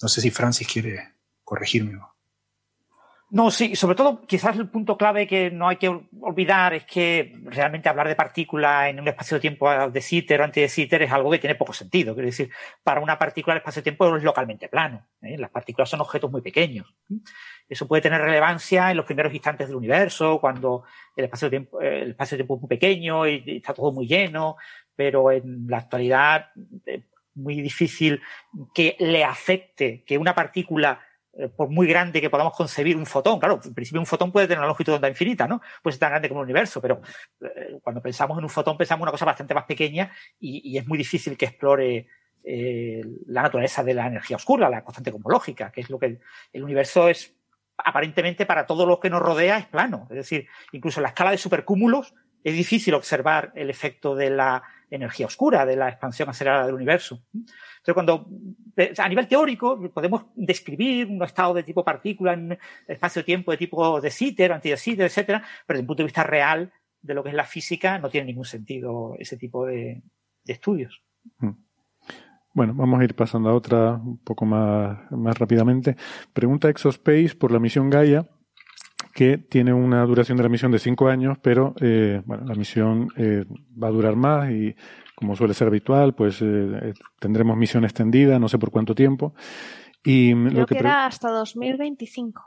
[0.00, 1.98] No sé si Francis quiere corregirme.
[3.32, 5.88] No, sí, sobre todo quizás el punto clave que no hay que
[6.20, 10.66] olvidar es que realmente hablar de partículas en un espacio-tiempo de Sitter o anti de
[10.66, 12.12] es algo que tiene poco sentido.
[12.14, 12.50] Quiero decir,
[12.82, 15.06] para una partícula el espacio-tiempo es localmente plano.
[15.22, 15.38] ¿eh?
[15.38, 16.92] Las partículas son objetos muy pequeños.
[17.68, 20.82] Eso puede tener relevancia en los primeros instantes del universo, cuando
[21.14, 24.56] el espacio-tiempo el espacio -tiempo es muy pequeño y está todo muy lleno,
[24.96, 26.50] pero en la actualidad
[26.84, 27.04] es
[27.34, 28.20] muy difícil
[28.74, 31.09] que le afecte que una partícula eh,
[31.48, 34.58] por muy grande que podamos concebir un fotón, claro, en principio un fotón puede tener
[34.58, 35.60] una longitud de onda infinita, ¿no?
[35.82, 37.00] Puede ser tan grande como el universo, pero
[37.40, 40.86] eh, cuando pensamos en un fotón pensamos en una cosa bastante más pequeña y, es
[40.86, 42.06] muy difícil que explore
[42.44, 46.18] eh, la naturaleza de la energía oscura, la constante cosmológica, que es lo que
[46.52, 47.34] el, universo es
[47.76, 50.06] aparentemente para todo lo que nos rodea es plano.
[50.10, 52.14] Es decir, incluso en la escala de supercúmulos
[52.44, 57.22] es difícil observar el efecto de la energía oscura, de la expansión acelerada del universo.
[57.32, 58.26] Entonces, cuando
[58.98, 64.10] a nivel teórico podemos describir un estado de tipo partícula en espacio-tiempo de tipo de
[64.10, 66.72] Sitter, anti de etcétera, pero desde un punto de vista real
[67.02, 70.02] de lo que es la física no tiene ningún sentido ese tipo de,
[70.44, 71.02] estudios.
[71.38, 71.50] Mm.
[72.52, 75.96] Bueno, vamos a ir pasando a otra un poco más, más rápidamente.
[76.32, 78.28] Pregunta Exospace por la misión Gaia,
[79.20, 83.10] que tiene una duración de la misión de cinco años, pero eh, bueno, la misión
[83.18, 84.74] eh, va a durar más y
[85.14, 89.34] como suele ser habitual, pues eh, tendremos misión extendida, no sé por cuánto tiempo.
[90.02, 92.42] Y Creo lo que, era hasta 2025.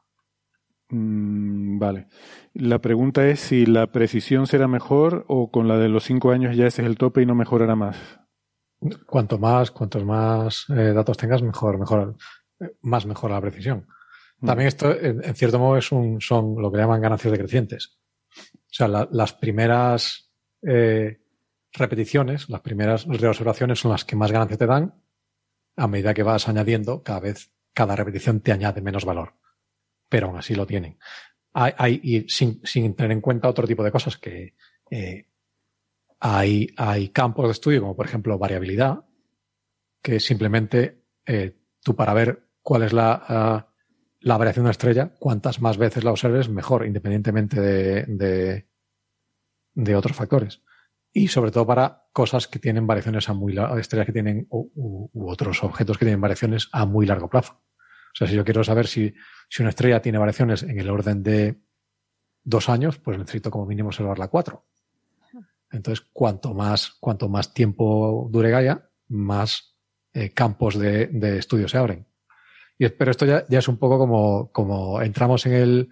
[0.89, 2.07] Mm, vale.
[2.55, 6.57] La pregunta es si la precisión será mejor o con la de los cinco años
[6.57, 8.19] ya ese es el tope y no mejorará más.
[9.05, 12.15] Cuanto más, cuantos más eh, datos tengas, mejor, mejor,
[12.81, 13.85] más mejor la precisión.
[14.45, 17.97] También esto, en, cierto modo, es un, son lo que llaman ganancias decrecientes.
[18.35, 21.21] O sea, las primeras eh,
[21.71, 24.95] repeticiones, las primeras reobservaciones son las que más ganancia te dan.
[25.75, 29.35] A medida que vas añadiendo, cada vez, cada repetición te añade menos valor.
[30.09, 30.97] Pero aún así lo tienen.
[31.53, 34.55] Hay, y sin, sin, tener en cuenta otro tipo de cosas que
[34.89, 35.27] eh,
[36.19, 39.05] hay, hay campos de estudio, como por ejemplo variabilidad,
[40.01, 43.72] que simplemente eh, tú para ver cuál es la, ah,
[44.23, 48.65] la variación de una estrella, cuantas más veces la observes, mejor, independientemente de,
[49.95, 50.61] otros factores
[51.11, 55.09] y sobre todo para cosas que tienen variaciones a muy largo, estrellas que tienen u,
[55.29, 57.53] otros objetos que tienen variaciones a muy largo plazo.
[57.53, 59.13] O sea, si yo quiero saber si,
[59.49, 61.61] si una estrella tiene variaciones en el orden de
[62.43, 64.65] dos años, pues necesito como mínimo observarla cuatro.
[65.69, 69.75] Entonces, cuanto más, cuanto más tiempo dure Gaia, más
[70.13, 72.07] eh, campos de estudio se abren.
[72.77, 75.89] Y, pero esto ya, es un poco como, como entramos en el,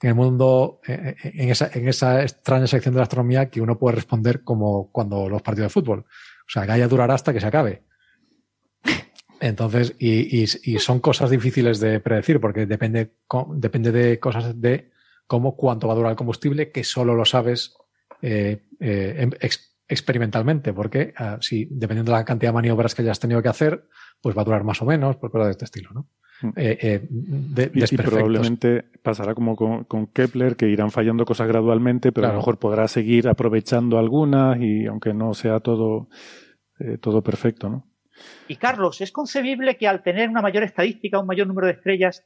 [0.00, 3.60] en el mundo, eh, eh, en esa, en esa extraña sección de la astronomía que
[3.60, 6.00] uno puede responder como cuando los partidos de fútbol.
[6.00, 7.84] O sea, Gaia durará hasta que se acabe.
[9.40, 13.12] Entonces, y, y, son cosas difíciles de predecir porque depende,
[13.56, 14.90] depende de cosas de
[15.26, 17.74] cómo cuánto va a durar el combustible, que solo lo sabes
[18.22, 19.30] eh, em,
[19.88, 23.86] experimentalmente, porque ah, si dependiendo de la cantidad de maniobras que hayas tenido que hacer,
[24.20, 26.08] pues va a durar más o menos, por cosas de este estilo, ¿no?
[26.42, 26.48] Mm.
[26.56, 32.30] Eh, eh, y, probablemente pasará como con, Kepler, que irán fallando cosas gradualmente, pero a
[32.30, 36.08] lo mejor podrá seguir aprovechando algunas y aunque no sea todo,
[36.80, 37.86] eh, todo perfecto, ¿no?
[38.48, 42.24] Y Carlos, ¿es concebible que al tener una mayor estadística, un mayor número de estrellas,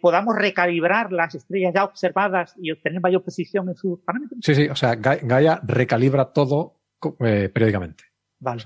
[0.00, 4.40] podamos recalibrar las estrellas ya observadas y obtener mayor precisión en sus parámetros?
[4.42, 6.80] Sí, sí, o sea, Gaia recalibra todo
[7.18, 8.04] periódicamente.
[8.38, 8.62] Vale.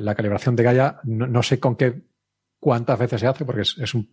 [0.00, 2.02] la, calibración de Gaia, no, sé con qué
[2.58, 4.08] cuántas veces se hace, porque es, un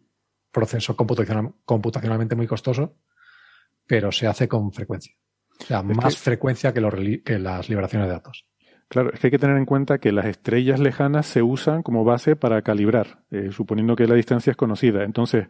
[0.51, 2.97] proceso computacionalmente muy costoso,
[3.85, 5.13] pero se hace con frecuencia.
[5.61, 8.47] O sea, más frecuencia que, las liberaciones de datos.
[8.87, 12.03] Claro, es que hay que tener en cuenta que las estrellas lejanas se usan como
[12.03, 15.03] base para calibrar, eh, suponiendo que la distancia es conocida.
[15.03, 15.47] Entonces,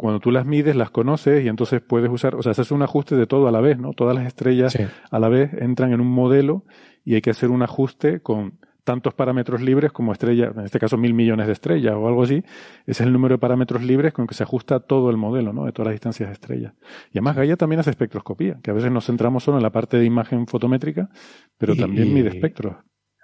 [0.00, 2.80] cuando tú las mides, las conoces y entonces puedes usar, o sea, se hace un
[2.80, 3.92] ajuste de todo a la vez, ¿no?
[3.92, 4.74] Todas las estrellas
[5.10, 6.64] a la vez entran en un modelo
[7.04, 10.96] y hay que hacer un ajuste con tantos parámetros libres como estrellas, en este caso
[10.96, 12.46] mil millones de estrellas o algo así, ese
[12.86, 15.66] es el número de parámetros libres con que se ajusta todo el modelo, ¿no?
[15.66, 16.72] De todas las distancias de estrellas.
[17.12, 19.98] Y además Gaia también hace espectroscopía, que a veces nos centramos solo en la parte
[19.98, 21.10] de imagen fotométrica,
[21.58, 22.76] pero también mide espectros.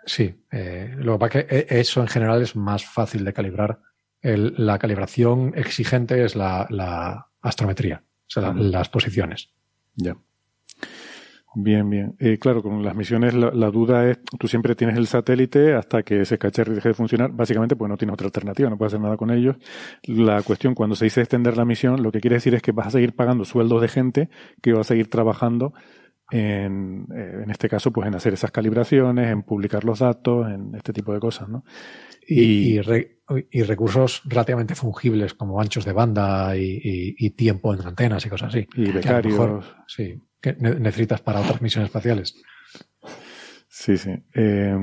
[0.05, 3.33] Sí, eh, lo que pasa es que e, eso en general es más fácil de
[3.33, 3.81] calibrar.
[4.35, 9.51] La calibración exigente es la, astrometría, o sea, las posiciones.
[9.95, 10.17] Ya.
[11.59, 12.15] Bien, bien.
[12.19, 16.21] Eh, claro, con las misiones la, duda es, tú siempre tienes el satélite hasta que
[16.21, 19.17] ese cacharro deje de funcionar, básicamente pues no tienes otra alternativa, no puedes hacer nada
[19.17, 19.57] con ellos.
[20.03, 22.89] La cuestión cuando se dice extender la misión, lo que quiere decir es que vas
[22.89, 24.29] a seguir pagando sueldos de gente
[24.61, 25.73] que va a seguir trabajando
[26.31, 30.75] en, eh, en este caso, pues en hacer esas calibraciones, en publicar los datos, en
[30.75, 31.65] este tipo de cosas, ¿no?
[32.29, 32.83] Y, y,
[33.65, 38.67] recursos relativamente fungibles como anchos de banda y, tiempo en antenas y cosas así.
[38.75, 39.65] Y becarios.
[39.87, 42.37] sí, que necesitas para otras misiones espaciales.
[43.79, 44.11] Sí, sí.
[44.33, 44.75] Eh,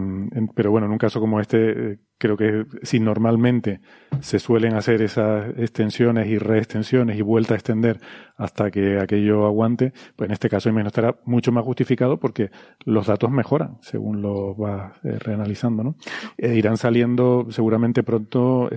[0.54, 3.82] pero bueno, en un caso como este, eh, creo que si normalmente
[4.22, 8.00] se suelen hacer esas extensiones y reextensiones y vuelta a extender
[8.38, 12.52] hasta que aquello aguante, pues en este caso estará mucho más justificado porque
[12.86, 15.96] los datos mejoran según lo vas eh, reanalizando, ¿no?
[16.38, 18.70] irán saliendo seguramente pronto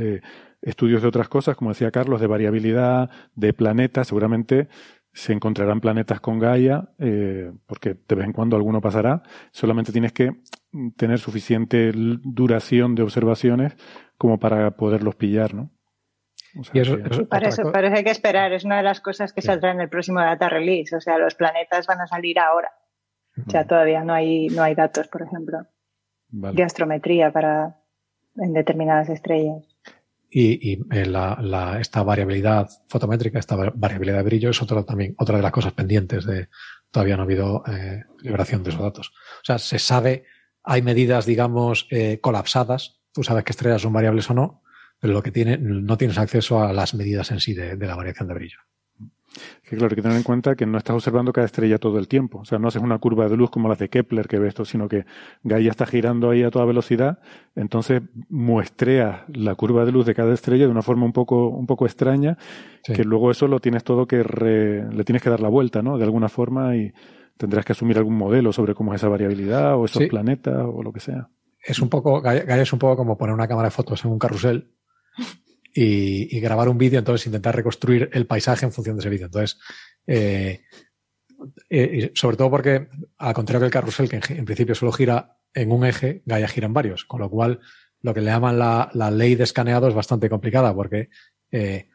[0.62, 4.68] estudios de otras cosas, como decía Carlos, de variabilidad, de planetas, seguramente
[5.16, 9.22] se encontrarán planetas con Gaia, eh, porque de vez en cuando alguno pasará.
[9.50, 10.42] Solamente tienes que
[10.96, 13.76] tener suficiente duración de observaciones
[14.18, 15.70] como para poderlos pillar, ¿no?
[17.30, 18.52] para, eso, hay que esperar.
[18.52, 20.94] Es una de las cosas que saldrá en el próximo data release.
[20.94, 22.72] O sea, los planetas van a salir ahora.
[23.46, 25.66] O sea, todavía no hay, no hay datos, por ejemplo,
[26.28, 27.78] de astrometría para
[28.36, 29.75] en determinadas estrellas
[30.38, 35.42] y, eh, la, esta variabilidad fotométrica, esta variabilidad de brillo es otra, también, otra de
[35.42, 36.48] las cosas pendientes de
[36.90, 39.12] todavía no ha habido eh, liberación de esos datos.
[39.40, 40.24] O sea, se sabe,
[40.62, 44.62] hay medidas, digamos, eh, colapsadas, tú sabes qué estrellas son variables o no,
[45.00, 48.28] pero lo que tiene, no tienes acceso a las medidas en sí de la variación
[48.28, 48.58] de brillo.
[49.62, 52.08] Que claro, hay que tener en cuenta que no estás observando cada estrella todo el
[52.08, 52.38] tiempo.
[52.38, 54.64] O sea, no haces una curva de luz como las de Kepler que ves esto,
[54.64, 55.04] sino que
[55.42, 57.18] Gaia está girando ahí a toda velocidad,
[57.54, 61.66] entonces muestreas la curva de luz de cada estrella de una forma un poco, un
[61.66, 62.38] poco extraña,
[62.84, 65.98] que luego eso lo tienes todo que le tienes que dar la vuelta, ¿no?
[65.98, 66.92] De alguna forma y
[67.36, 70.92] tendrás que asumir algún modelo sobre cómo es esa variabilidad o esos planetas o lo
[70.92, 71.28] que sea.
[71.60, 74.18] Es un poco, Gaia es un poco como poner una cámara de fotos en un
[74.18, 74.70] carrusel
[75.76, 79.26] y, grabar un vídeo, entonces intentar reconstruir el paisaje en función de ese vídeo.
[79.26, 79.58] Entonces,
[80.06, 80.62] eh,
[81.68, 82.88] eh, sobre todo porque,
[83.18, 86.66] al contrario que el carrusel, que en, principio solo gira en un eje, Gaia gira
[86.66, 87.60] en varios, con lo cual
[88.00, 91.10] lo que le llaman la, ley de escaneado es bastante complicada porque
[91.50, 91.88] eh,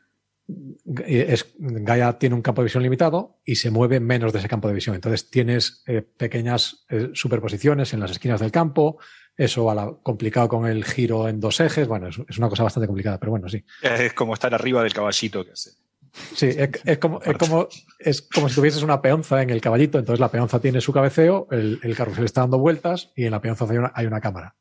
[0.48, 4.76] Gaia tiene un campo de visión limitado y se mueve menos de ese campo de
[4.76, 4.94] visión.
[4.94, 5.84] Entonces tienes
[6.18, 9.00] pequeñas superposiciones en las esquinas del campo,
[9.44, 11.88] eso a la, complicado con el giro en dos ejes.
[11.88, 13.64] Bueno, es, una cosa bastante complicada, pero bueno, sí.
[13.82, 15.72] Es como estar arriba del caballito que hace.
[16.36, 19.98] Sí, es, como, es, como, es como si tuvieses una peonza en el caballito.
[19.98, 23.42] Entonces la peonza tiene su cabeceo, el, el carrusel está dando vueltas y en la
[23.42, 24.56] peonza hay una, hay una cámara.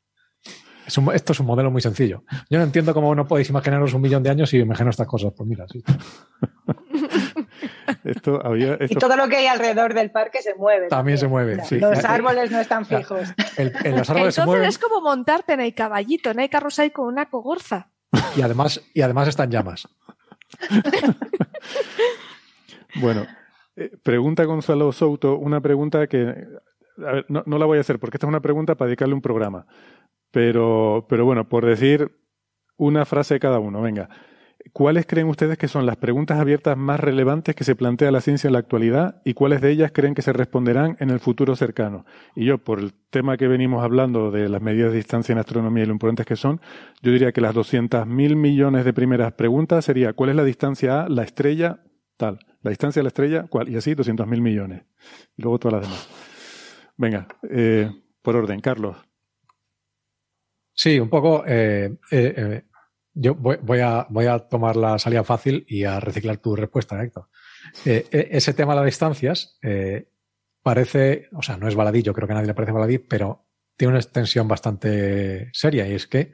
[1.13, 2.23] esto es un modelo muy sencillo.
[2.49, 5.33] Yo no entiendo cómo no podéis imaginaros un millón de años y imagino estas cosas.
[5.35, 5.83] Pues mira, sí.
[8.03, 10.87] Y todo lo que hay alrededor del parque se mueve.
[10.87, 11.57] También, se mueve.
[11.71, 13.33] Los árboles no están fijos.
[13.57, 14.37] Entonces
[14.67, 17.89] es como montarte en el caballito, en el carrusel con una cogorza.
[18.35, 19.87] Y además, y además están llamas.
[22.95, 23.25] bueno,
[23.75, 26.45] eh, pregunta Gonzalo Souto, una pregunta que
[27.29, 29.65] no, no, la voy a hacer porque esta es una pregunta para dedicarle un programa.
[30.31, 32.17] Pero, pero bueno, por decir
[32.77, 34.09] una frase de cada uno, venga.
[34.73, 38.47] ¿Cuáles creen ustedes que son las preguntas abiertas más relevantes que se plantea la ciencia
[38.47, 42.05] en la actualidad y cuáles de ellas creen que se responderán en el futuro cercano?
[42.35, 45.83] Y yo, por el tema que venimos hablando de las medidas de distancia en astronomía
[45.83, 46.61] y lo importantes que son,
[47.01, 51.09] yo diría que las 200.000 millones de primeras preguntas sería ¿cuál es la distancia a
[51.09, 51.81] la estrella?
[52.15, 52.39] Tal.
[52.61, 53.67] La distancia a la estrella, ¿cuál?
[53.67, 54.83] Y así 200.000 millones.
[55.35, 56.09] Y luego todas las demás.
[56.95, 57.91] Venga, eh,
[58.21, 58.95] por orden, Carlos.
[60.73, 61.43] Sí, un poco.
[61.45, 62.63] Eh, eh,
[63.13, 67.27] yo voy, a, voy a tomar la salida fácil y a reciclar tu respuesta, Héctor.
[67.85, 70.07] Eh, eh, ese tema de las distancias eh,
[70.63, 73.45] parece, o sea, no es baladí, yo creo que a nadie le parece baladí, pero
[73.75, 76.33] tiene una extensión bastante seria y es que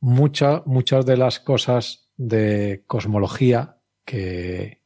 [0.00, 4.82] muchas muchas de las cosas de cosmología que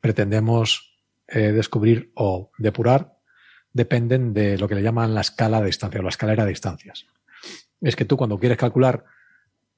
[0.00, 3.18] pretendemos descubrir o depurar
[3.72, 7.06] dependen de lo que le llaman la escala de distancia o la escalera de distancias.
[7.80, 9.04] Es que tú cuando quieres calcular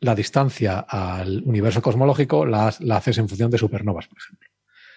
[0.00, 4.48] la distancia al universo cosmológico la, haces en función de supernovas, por ejemplo.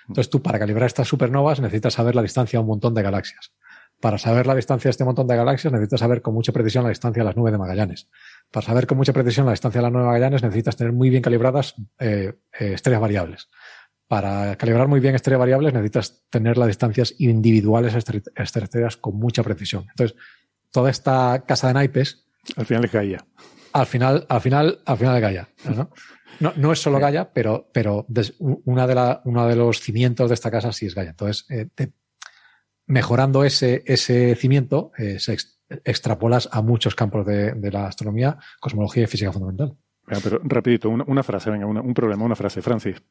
[0.07, 3.53] Entonces tú para calibrar estas supernovas necesitas saber la distancia a un montón de galaxias.
[3.99, 6.89] Para saber la distancia de este montón de galaxias necesitas saber con mucha precisión la
[6.89, 8.09] distancia a las nubes de Magallanes.
[8.51, 11.09] Para saber con mucha precisión la distancia a las nubes de Magallanes necesitas tener muy
[11.09, 13.49] bien calibradas eh, eh, estrellas variables.
[14.07, 19.17] Para calibrar muy bien estrellas variables necesitas tener las distancias individuales a estas estrellas con
[19.17, 19.85] mucha precisión.
[19.89, 20.17] Entonces,
[20.71, 22.25] toda esta casa de naipes...
[22.57, 23.25] Al final es Gaia
[23.73, 25.49] al final, al final, al final de Gaia.
[25.75, 25.89] ¿no?
[26.39, 28.05] No, no es solo Gaia, pero, pero
[28.65, 31.11] una de la, uno de los cimientos de esta casa sí es Gaia.
[31.11, 31.89] Entonces, eh,
[32.85, 35.37] mejorando ese, ese cimiento, eh, se
[35.85, 39.75] extrapolas a muchos campos de, la astronomía, cosmología y física fundamental.
[40.05, 43.01] pero rapidito, una, frase, venga, un problema, una frase, Francis.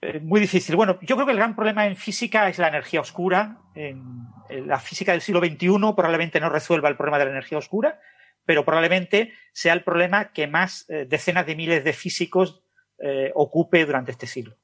[0.00, 0.76] Eh, muy difícil.
[0.76, 3.58] Bueno, yo creo que el gran problema en física es la energía oscura.
[3.74, 4.28] En,
[4.64, 8.00] la física del siglo XXI probablemente no resuelva el problema de la energía oscura,
[8.48, 12.62] pero probablemente sea el problema que más eh, decenas de miles de físicos
[12.98, 14.56] eh, ocupe durante este siglo.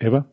[0.00, 0.26] Eva.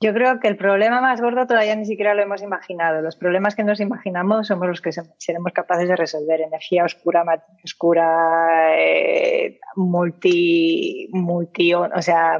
[0.00, 3.00] Yo creo que el problema más gordo todavía ni siquiera lo hemos imaginado.
[3.00, 6.40] Los problemas que nos imaginamos somos los que seremos capaces de resolver.
[6.40, 7.24] Energía oscura,
[7.64, 12.38] oscura, eh, multi, multi, o sea,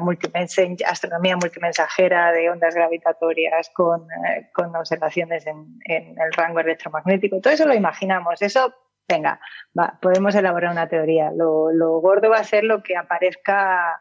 [0.87, 7.41] astronomía multimensajera de ondas gravitatorias con, eh, con observaciones en, en, el rango electromagnético.
[7.41, 8.43] Todo eso lo imaginamos.
[8.43, 8.75] Eso,
[9.09, 9.41] venga,
[9.79, 11.31] va, podemos elaborar una teoría.
[11.31, 14.01] Lo, lo gordo va a ser lo que aparezca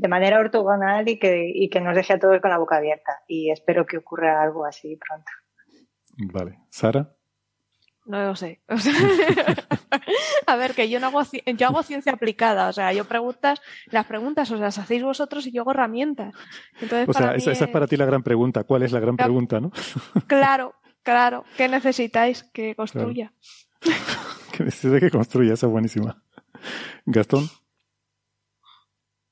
[0.00, 3.20] de manera ortogonal y que, y que nos deje a todos con la boca abierta.
[3.28, 5.30] Y espero que ocurra algo así pronto.
[6.32, 6.58] Vale.
[6.70, 7.14] ¿Sara?
[8.06, 8.62] No lo sé.
[10.46, 11.20] a ver, que yo no hago,
[11.54, 12.68] yo hago ciencia aplicada.
[12.68, 13.60] O sea, yo preguntas,
[13.90, 16.34] las preguntas os las hacéis vosotros y yo hago herramientas.
[16.80, 18.64] Entonces, o sea, esa, es para ti la gran pregunta.
[18.64, 19.70] ¿Cuál es la gran pregunta, no?
[20.26, 21.44] claro, claro.
[21.58, 23.34] ¿Qué necesitáis que construya?
[24.56, 26.22] que necesitáis que construya, esa es buenísima.
[27.04, 27.50] Gastón.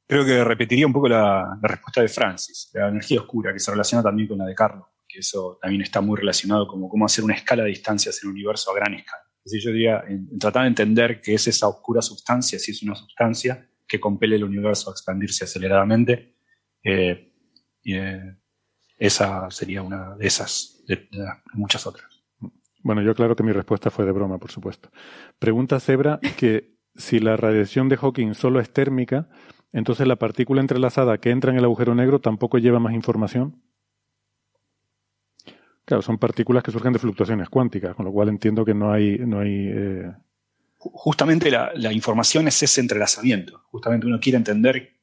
[0.09, 4.02] Creo que repetiría un poco la, respuesta de Francis, la energía oscura, que se relaciona
[4.02, 7.35] también con la de Carlos, que eso también está muy relacionado como cómo hacer una
[7.35, 9.22] escala de distancias en el universo a gran escala.
[9.44, 12.82] Es decir, yo diría, en, tratar de entender qué es esa oscura sustancia, si es
[12.82, 16.36] una sustancia que compele el universo a expandirse aceleradamente,
[16.82, 17.35] eh,
[17.85, 18.35] eh,
[18.97, 21.06] esa sería una de esas, de,
[21.52, 22.24] muchas otras.
[22.82, 24.90] Bueno, yo claro que mi respuesta fue de broma, por supuesto.
[25.39, 29.28] Pregunta Zebra que si la radiación de Hawking solo es térmica,
[29.79, 33.63] entonces la partícula entrelazada que entra en el agujero negro tampoco lleva más información.
[35.85, 39.19] Claro, son partículas que surgen de fluctuaciones cuánticas, con lo cual entiendo que no hay...
[39.19, 40.13] No hay eh,
[40.81, 43.65] Justamente la, información es ese entrelazamiento.
[43.71, 45.01] Justamente uno quiere entender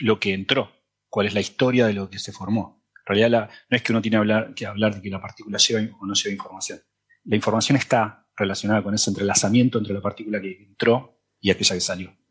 [0.00, 0.72] lo que entró,
[1.08, 2.82] cuál es la historia de lo que se formó.
[3.06, 4.18] En realidad no es que uno tiene
[4.56, 6.80] que hablar de que la partícula lleva o no lleva información.
[7.24, 11.80] La información está relacionada con ese entrelazamiento entre la partícula que entró y aquella que
[11.80, 12.23] salió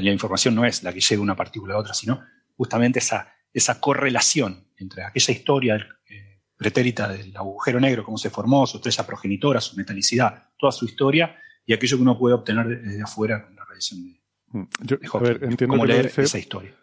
[0.00, 2.22] la, información no es la que llega una partícula a otra, sino
[2.56, 8.66] justamente esa, esa correlación entre aquella historia eh, pretérita del agujero negro, cómo se formó,
[8.66, 11.36] su estrella progenitora, su metalicidad, toda su historia,
[11.66, 14.66] y aquello que uno puede obtener desde afuera con la radiación de, mm,
[15.42, 16.74] entiendo cómo leer esa historia.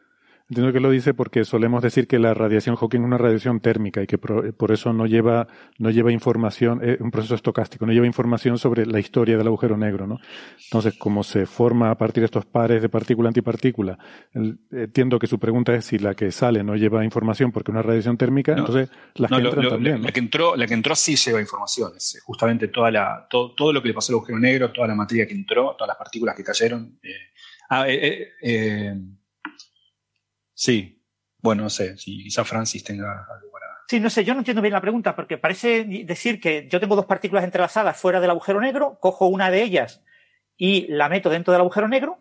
[0.49, 4.01] Entiendo que lo dice porque solemos decir que la radiación Hawking es una radiación térmica
[4.01, 5.47] y que por, eso no lleva,
[5.77, 9.75] no lleva información, es un proceso estocástico, no lleva información sobre la historia del agujero
[9.75, 10.21] negro, ¿no?
[10.63, 13.99] Entonces, como se forma a partir de estos pares de partícula-antipartícula,
[14.71, 17.81] entiendo que su pregunta es si la que sale no lleva información porque es una
[17.81, 20.01] radiación térmica, entonces las que entran también.
[20.01, 23.73] La, que entró, la que entró sí lleva información, es justamente toda la, todo, todo,
[23.73, 26.37] lo que le pasó al agujero negro, toda la materia que entró, todas las partículas
[26.37, 26.99] que cayeron.
[27.03, 27.09] Eh,
[27.69, 28.95] ah, eh, eh,
[30.57, 31.03] Sí,
[31.37, 33.67] bueno, no sé, si quizá Francis tenga algo para...
[33.87, 36.95] Sí, no sé, yo no entiendo bien la pregunta, porque parece decir que yo tengo
[36.95, 40.03] dos partículas entrelazadas fuera del agujero negro, cojo una de ellas
[40.57, 42.17] y la meto dentro del agujero negro,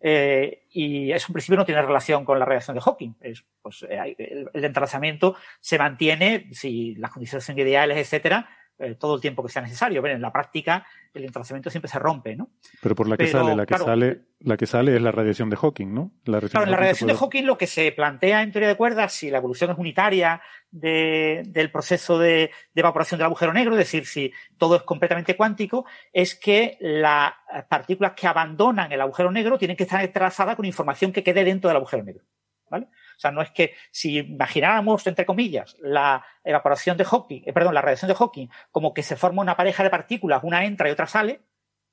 [0.00, 3.14] eh, y eso en principio no tiene relación con la radiación de Hawking.
[3.62, 8.50] pues, eh, el, el, entrelazamiento se mantiene si las condiciones son ideales, etcétera,
[8.82, 10.02] eh, todo el tiempo que sea necesario.
[10.02, 12.50] Pero en la práctica el entrelazamiento siempre se rompe, ¿no?
[12.80, 15.56] Pero por la que sale, la que sale, la que sale es la radiación de
[15.56, 16.10] Hawking, ¿no?
[16.24, 19.12] La claro, en la radiación de Hawking lo que se plantea en teoría de cuerdas,
[19.12, 24.32] si la evolución es unitaria del proceso de, evaporación del agujero negro, es decir, si
[24.56, 27.32] todo es completamente cuántico, es que las
[27.68, 31.68] partículas que abandonan el agujero negro tienen que estar entrelazadas con información que quede dentro
[31.68, 32.24] del agujero negro.
[32.70, 32.88] ¿Vale?
[33.16, 37.74] O sea, no es que si imagináramos, entre comillas, la evaporación de Hawking, eh, perdón,
[37.74, 40.92] la radiación de Hawking, como que se forma una pareja de partículas, una entra y
[40.92, 41.42] otra sale,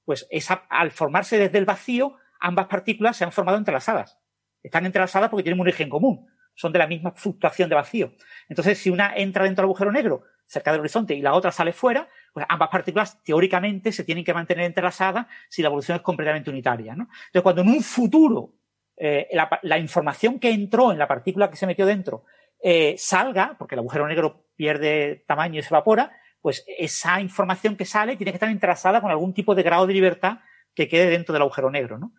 [0.06, 4.20] pues esa, al formarse desde el vacío, ambas partículas se han formado entrelazadas.
[4.64, 6.28] Están entrelazadas porque tienen un origen común.
[6.56, 8.14] Son de la misma fluctuación de vacío.
[8.50, 11.72] Entonces, si una entra dentro del agujero negro, cerca del horizonte, y la otra sale
[11.72, 16.50] fuera, pues ambas partículas teóricamente se tienen que mantener entrelazadas si la evolución es completamente
[16.50, 16.96] unitaria.
[16.96, 17.04] ¿no?
[17.04, 18.56] Entonces, cuando en un futuro
[19.02, 19.30] eh,
[19.62, 22.26] la, información que entró en la partícula que se metió dentro
[22.62, 26.12] eh, salga, porque el agujero negro pierde tamaño y se evapora,
[26.42, 29.94] pues esa información que sale tiene que estar entrelazada con algún tipo de grado de
[29.94, 30.40] libertad
[30.74, 32.12] que quede dentro del agujero negro, ¿no?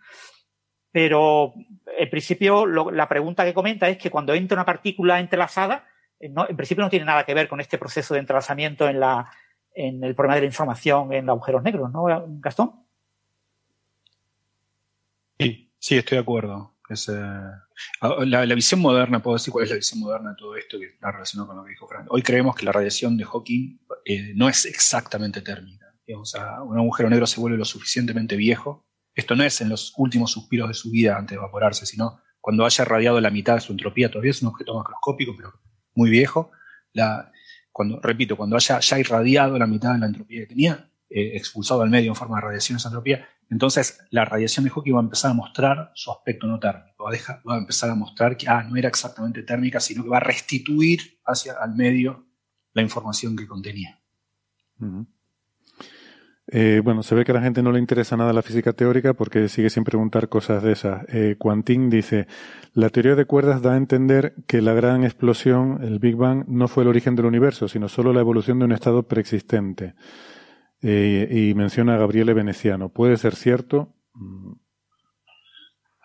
[0.91, 1.52] Pero,
[1.99, 5.86] en principio, la pregunta que comenta es que cuando entra una partícula entrelazada,
[6.18, 9.31] eh, en principio no tiene nada que ver con este proceso de entrelazamiento en, la,
[9.75, 12.07] en el problema de la información en agujeros negros, ¿no,
[12.41, 12.86] Gastón?
[15.39, 16.76] Sí, Sí, estoy de acuerdo.
[18.02, 20.86] Ah, la, visión moderna, puedo decir cuál es la visión moderna de todo esto que
[20.86, 22.07] está relacionado con lo que dijo Frank.
[22.10, 25.86] Hoy creemos que la radiación de Hawking eh, no es exactamente térmica.
[26.07, 28.86] un agujero negro se vuelve lo suficientemente viejo.
[29.15, 32.67] Esto no es en los últimos suspiros de su vida antes de evaporarse, sino cuando
[32.67, 34.10] haya radiado la mitad de su entropía.
[34.10, 35.52] Todavía es un objeto macroscópico, pero
[35.94, 36.50] muy viejo.
[37.73, 41.83] cuando, repito, cuando haya ya irradiado la mitad de la entropía que tenía, eh, expulsado
[41.83, 45.33] al medio en forma de radiación entropía, entonces la radiación de Hawking va a empezar
[45.33, 47.05] a mostrar su aspecto no térmico.
[47.05, 50.05] va a, dejar, va a empezar a mostrar que ah, no era exactamente térmica, sino
[50.05, 52.27] que va a restituir hacia al medio
[52.73, 54.01] la información que contenía.
[56.53, 59.15] Eh, bueno, se ve que a la gente no le interesa nada la física teórica
[59.15, 61.05] porque sigue sin preguntar cosas de esas.
[61.09, 62.27] Eh, Quantin dice,
[62.73, 66.67] la teoría de cuerdas da a entender que la gran explosión, el Big Bang, no
[66.67, 69.95] fue el origen del universo, sino solo la evolución de un estado preexistente.
[70.83, 72.89] Eh, y menciona a Gabriele Veneciano.
[72.89, 73.94] ¿Puede ser cierto?
[74.15, 74.52] Mm.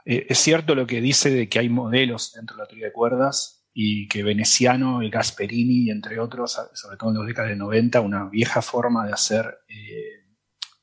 [0.05, 2.93] Eh, es cierto lo que dice de que hay modelos dentro de la teoría de
[2.93, 8.01] cuerdas y que Veneciano y Gasperini, entre otros, sobre todo en los décadas de 90,
[8.01, 10.25] una vieja forma de hacer eh,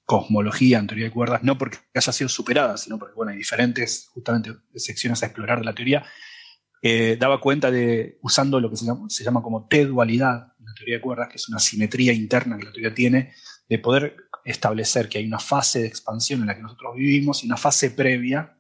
[0.05, 4.09] cosmología en teoría de cuerdas, no porque haya sido superada, sino porque bueno, hay diferentes
[4.13, 6.05] justamente secciones a explorar de la teoría,
[7.19, 10.97] daba cuenta de, usando lo que se llama, se llama como T-dualidad en la teoría
[10.97, 13.33] de cuerdas, que es una simetría interna que la teoría tiene,
[13.73, 17.47] de poder establecer que hay una fase de expansión en la que nosotros vivimos y
[17.47, 18.55] una fase previa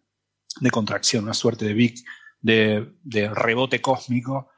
[0.58, 2.02] de contracción, una suerte de big,
[2.40, 4.52] de, rebote cósmico,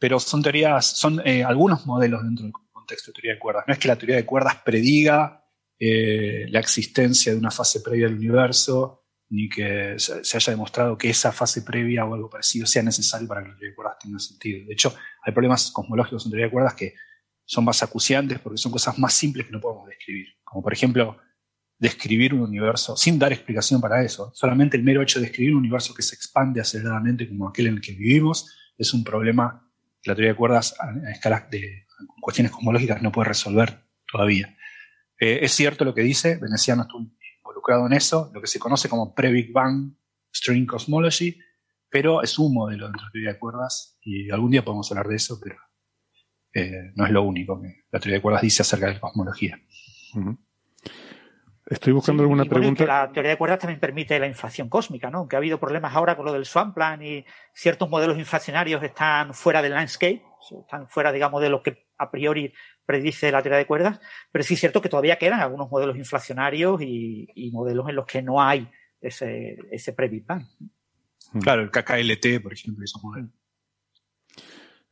[0.00, 3.64] pero son teorías, son eh, algunos modelos dentro del contexto de teoría de cuerdas.
[3.68, 5.44] No es que la teoría de cuerdas prediga
[5.78, 11.10] eh, la existencia de una fase previa del universo, ni que se haya demostrado que
[11.10, 14.18] esa fase previa o algo parecido sea necesario para que la teoría de cuerdas tenga
[14.18, 14.66] sentido.
[14.66, 16.94] De hecho, hay problemas cosmológicos en teoría de cuerdas que
[17.44, 20.28] son más acuciantes porque son cosas más simples que no podemos describir.
[20.44, 21.18] Como por ejemplo,
[21.78, 24.30] describir un universo sin dar explicación para eso.
[24.34, 27.74] Solamente el mero hecho de describir un universo que se expande aceleradamente como aquel en
[27.74, 29.68] el que vivimos es un problema
[30.00, 31.86] que la teoría de cuerdas a, escalas de
[32.20, 34.56] cuestiones cosmológicas no puede resolver todavía.
[35.18, 37.04] Eh, es cierto lo que dice, Veneciano estuvo
[37.38, 39.94] involucrado en eso, lo que se conoce como pre-Big Bang
[40.32, 41.36] String Cosmology,
[41.90, 45.16] pero es un modelo de la teoría de cuerdas y algún día podemos hablar de
[45.16, 45.56] eso, pero
[46.54, 49.58] eh, no es lo único que la teoría de cuerdas dice acerca de la cosmología.
[51.66, 52.84] Estoy buscando alguna pregunta.
[52.84, 55.18] la teoría de cuerdas también permite la inflación cósmica, ¿no?
[55.18, 57.24] Aunque ha habido problemas ahora con lo del Swampland y
[57.54, 60.22] ciertos modelos inflacionarios están fuera del landscape,
[60.60, 62.52] están fuera, digamos, de lo que a priori
[62.84, 64.00] predice la teoría de cuerdas,
[64.30, 68.22] pero sí es cierto que todavía quedan algunos modelos inflacionarios y, modelos en los que
[68.22, 68.68] no hay
[69.00, 70.44] ese, ese pre-Big Bang.
[71.40, 73.30] Claro, el KKLT, por ejemplo, esos modelos.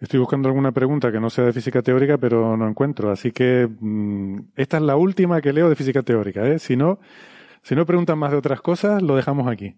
[0.00, 3.10] Estoy buscando alguna pregunta que no sea de física teórica, pero no encuentro.
[3.10, 6.46] Así que mm, esta es la última que leo de física teórica.
[6.46, 6.58] ¿eh?
[6.58, 6.98] Si, no,
[7.62, 9.76] si no preguntan más de otras cosas, lo dejamos aquí.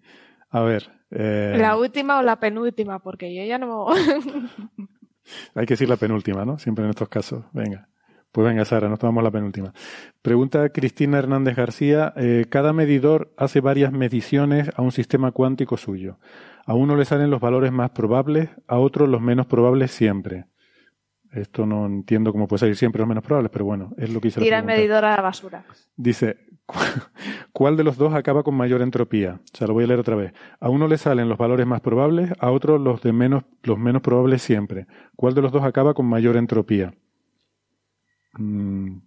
[0.50, 0.92] A ver.
[1.10, 3.88] Eh, la última o la penúltima, porque yo ya no.
[5.54, 6.56] Hay que decir la penúltima, ¿no?
[6.56, 7.44] Siempre en estos casos.
[7.52, 7.88] Venga.
[8.32, 9.74] Pues venga, Sara, nos tomamos la penúltima.
[10.22, 12.14] Pregunta Cristina Hernández García.
[12.16, 16.18] Eh, cada medidor hace varias mediciones a un sistema cuántico suyo.
[16.64, 20.46] A uno le salen los valores más probables, a otro los menos probables siempre.
[21.30, 24.28] Esto no entiendo cómo puede salir siempre los menos probables, pero bueno, es lo que
[24.28, 25.64] dice Tira el medidor a la basura.
[25.96, 26.36] Dice,
[27.52, 29.40] ¿cuál de los dos acaba con mayor entropía?
[29.52, 30.32] O sea, lo voy a leer otra vez.
[30.58, 34.00] A uno le salen los valores más probables, a otro los de menos, los menos
[34.00, 34.86] probables siempre.
[35.16, 36.94] ¿Cuál de los dos acaba con mayor entropía?
[38.34, 38.98] Mm,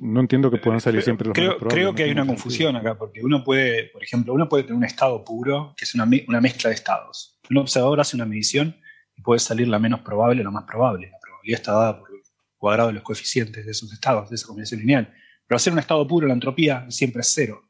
[0.00, 3.20] no entiendo que puedan salir siempre los creo, Creo que hay una confusión acá, porque
[3.22, 6.70] uno puede, por ejemplo, uno puede tener un estado puro, que es una, una mezcla
[6.70, 7.38] de estados.
[7.50, 8.76] Un observador hace una medición
[9.16, 11.10] y puede salir la menos probable o la más probable.
[11.10, 12.20] La probabilidad está dada por el
[12.56, 15.12] cuadrado de los coeficientes de esos estados, de esa combinación lineal.
[15.46, 17.62] Pero hacer un estado puro, la entropía siempre es cero.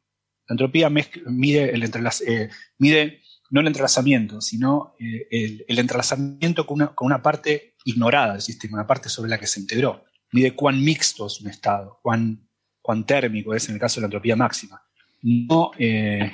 [0.49, 5.27] La entropía mide, el eh, mide no el entrelazamiento, sino eh,
[5.67, 9.47] el, entrelazamiento con una, con una parte ignorada del sistema, una parte sobre la que
[9.47, 12.49] se integró mide cuán mixto es un estado, cuán,
[12.81, 14.83] cuán térmico es en el caso de la entropía máxima.
[15.23, 16.31] No, eh,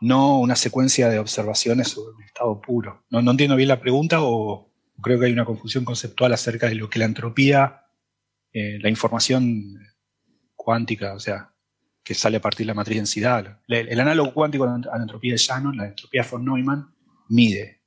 [0.00, 3.04] no una secuencia de observaciones sobre un estado puro.
[3.10, 4.70] No, no entiendo bien la pregunta o
[5.00, 7.86] creo que hay una confusión conceptual acerca de lo que la entropía,
[8.52, 9.78] eh, la información
[10.56, 11.52] cuántica, o sea,
[12.02, 13.60] que sale a partir de la matriz densidad.
[13.68, 16.94] El, el análogo cuántico a la entropía de Shannon, la entropía von Neumann,
[17.28, 17.80] mide.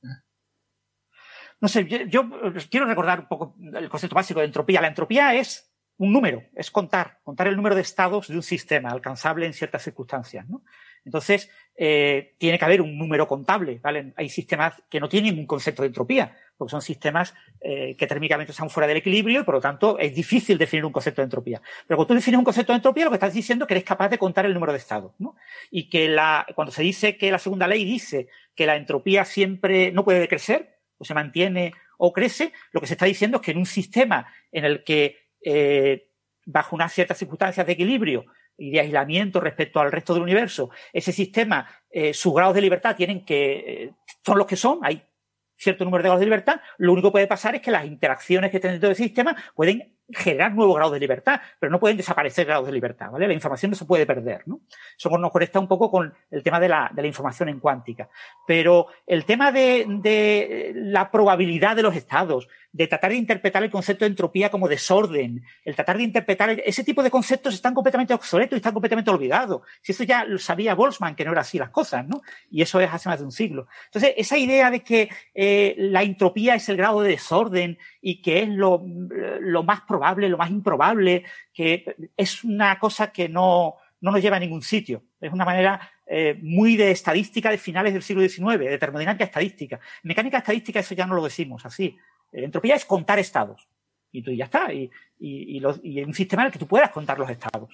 [1.64, 2.30] No sé, yo,
[2.70, 4.82] quiero recordar un poco el concepto básico de entropía.
[4.82, 8.90] La entropía es un número, es contar, contar el número de estados de un sistema
[8.90, 10.46] alcanzable en ciertas circunstancias.
[10.50, 10.62] ¿no?
[11.06, 13.80] Entonces, eh, tiene que haber un número contable.
[13.82, 14.12] ¿vale?
[14.18, 18.52] Hay sistemas que no tienen un concepto de entropía, porque son sistemas eh, que térmicamente
[18.52, 21.62] están fuera del equilibrio y por lo tanto es difícil definir un concepto de entropía.
[21.88, 23.86] Pero cuando tú defines un concepto de entropía, lo que estás diciendo es que eres
[23.86, 25.14] capaz de contar el número de estados.
[25.18, 25.38] ¿no?
[25.72, 29.94] Y que la, cuando se dice que la segunda ley dice que la entropía siempre
[29.94, 30.73] no puede decrecer,
[31.04, 34.28] o se mantiene o crece, lo que se está diciendo es que en un sistema
[34.52, 36.10] en el que, eh,
[36.46, 38.26] bajo unas ciertas circunstancias de equilibrio
[38.58, 42.96] y de aislamiento respecto al resto del universo, ese sistema, eh, sus grados de libertad
[42.96, 43.92] tienen que, eh,
[44.26, 45.04] son los que son, hay
[45.56, 48.52] cierto número de grados de libertad, lo único que puede pasar es que las interacciones
[48.52, 52.46] que tienen dentro del sistema pueden generar nuevos grados de libertad, pero no pueden desaparecer
[52.46, 53.28] grados de libertad, ¿vale?
[53.28, 54.62] La información no se puede perder, ¿no?
[54.98, 58.10] Eso nos conecta un poco con el tema de la, de la información en cuántica.
[58.46, 64.04] Pero el tema de la probabilidad de los estados, de tratar de interpretar el concepto
[64.04, 68.58] de entropía como desorden, el tratar de interpretar ese tipo de conceptos están completamente obsoletos
[68.58, 69.62] y están completamente olvidados.
[69.82, 72.24] Si eso ya lo sabía Boltzmann, que no era así las cosas, ¿no?
[72.50, 73.68] Y eso es hace más de un siglo.
[73.86, 78.42] Entonces, esa idea de que eh, la entropía es el grado de desorden y que
[78.42, 78.84] es lo,
[79.40, 84.38] lo más probable, lo más improbable, que es una cosa que no, no nos lleva
[84.38, 85.04] a ningún sitio.
[85.22, 89.80] Es una manera eh, muy de estadística de finales del siglo XIX, de termodinámica estadística.
[90.04, 91.98] mecánica estadística eso ya no lo decimos así.
[92.34, 93.68] Entropía es contar estados.
[94.12, 94.74] Y tú ya está.
[94.74, 97.70] Y, y, y, un sistema en el que tú puedas contar los estados.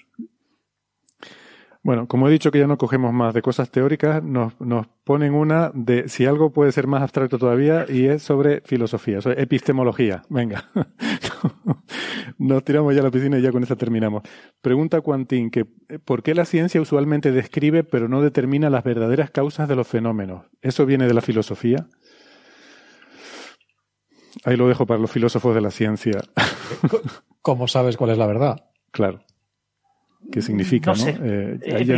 [1.82, 5.34] Bueno, como he dicho que ya no cogemos más de cosas teóricas, nos, nos, ponen
[5.34, 10.24] una de si algo puede ser más abstracto todavía y es sobre filosofía, sobre epistemología.
[10.30, 10.70] Venga,
[12.38, 14.24] nos tiramos ya a la piscina y ya con esta terminamos.
[14.62, 19.70] Pregunta Quantín que ¿por qué la ciencia usualmente describe pero no determina las verdaderas causas
[19.70, 20.46] de los fenómenos?
[20.62, 21.88] ¿Eso viene de la filosofía?
[24.46, 26.22] Ahí lo dejo para los filósofos de la ciencia.
[27.42, 28.70] ¿Cómo sabes cuál es la verdad?
[28.92, 29.24] Claro.
[30.32, 30.94] ¿Qué significa?
[30.94, 31.92] No, eh, el,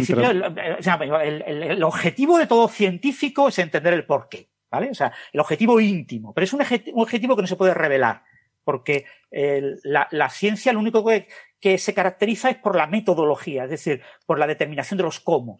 [1.83, 4.89] objetivo de todo científico es entender el porqué, ¿vale?
[4.91, 8.23] O sea, el objetivo íntimo, pero es un, objetivo que no se puede revelar,
[8.63, 11.27] porque la, ciencia lo único que,
[11.59, 15.57] que, se caracteriza es por la metodología, es decir, por la determinación de los cómo.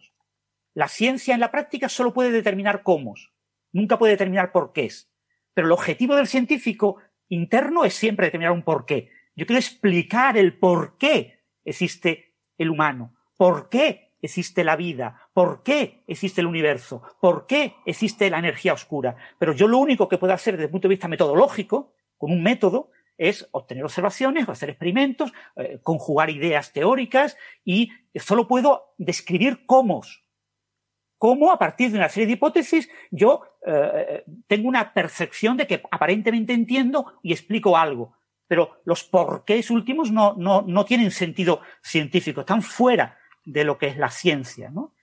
[0.72, 3.14] La ciencia en la práctica solo puede determinar cómo,
[3.72, 5.11] nunca puede determinar por qué es.
[5.54, 6.96] Pero el objetivo del científico
[7.28, 9.10] interno es siempre determinar un porqué.
[9.34, 15.62] Yo quiero explicar el por qué existe el humano, por qué existe la vida, por
[15.62, 19.16] qué existe el universo, por qué existe la energía oscura.
[19.38, 22.42] Pero yo lo único que puedo hacer desde el punto de vista metodológico, con un
[22.42, 30.02] método, es obtener observaciones, hacer experimentos, eh, conjugar ideas teóricas y solo puedo describir cómo,
[31.22, 35.80] cómo a partir de una serie de hipótesis yo eh, tengo una percepción de que
[35.88, 38.16] aparentemente entiendo y explico algo.
[38.48, 43.86] Pero los porqués últimos no, no, no tienen sentido científico, están fuera de lo que
[43.86, 44.94] es la ciencia, ¿no?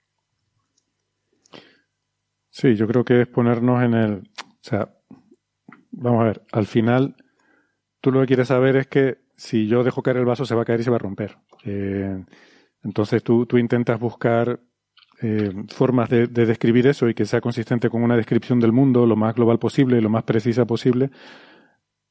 [2.49, 4.13] Sí, yo creo que es ponernos en el.
[4.43, 4.89] O sea,
[5.91, 7.15] vamos a ver, al final,
[8.01, 10.63] tú lo que quieres saber es que si yo dejo caer el vaso se va
[10.63, 11.37] a caer y se va a romper.
[11.63, 12.25] Eh,
[12.83, 14.59] entonces tú, tú intentas buscar
[15.21, 19.15] eh, formas de, describir eso y que sea consistente con una descripción del mundo lo
[19.15, 21.11] más global posible, lo más precisa posible.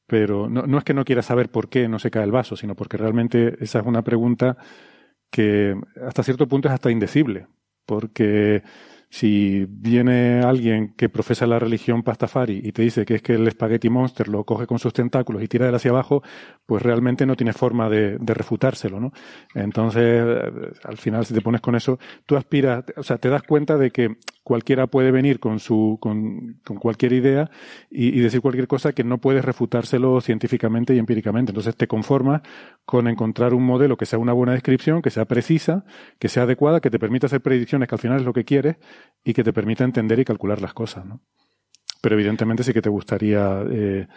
[0.07, 2.55] Pero no, no es que no quiera saber por qué no se cae el vaso,
[2.55, 4.57] sino porque realmente esa es una pregunta
[5.29, 7.47] que hasta cierto punto es hasta indecible.
[7.85, 8.63] Porque
[9.09, 13.49] si viene alguien que profesa la religión pastafari y te dice que es que el
[13.49, 16.21] spaghetti monster lo coge con sus tentáculos y tira de él hacia abajo,
[16.65, 19.11] pues realmente no tiene forma de, de, refutárselo, ¿no?
[19.55, 20.23] Entonces,
[20.83, 21.97] al final, si te pones con eso,
[22.27, 26.59] tú aspiras, o sea, te das cuenta de que cualquiera puede venir con su, con,
[26.65, 27.51] con cualquier idea
[27.89, 31.51] y, decir cualquier cosa que no puedes refutárselo científicamente y empíricamente.
[31.51, 32.41] Entonces te conformas
[32.85, 35.85] con encontrar un modelo que sea una buena descripción, que sea precisa,
[36.17, 38.77] que sea adecuada, que te permita hacer predicciones, que al final es lo que quieres,
[39.23, 41.21] y que te permita entender y calcular las cosas, ¿no?
[42.01, 44.07] Pero evidentemente sí que te gustaría, eh,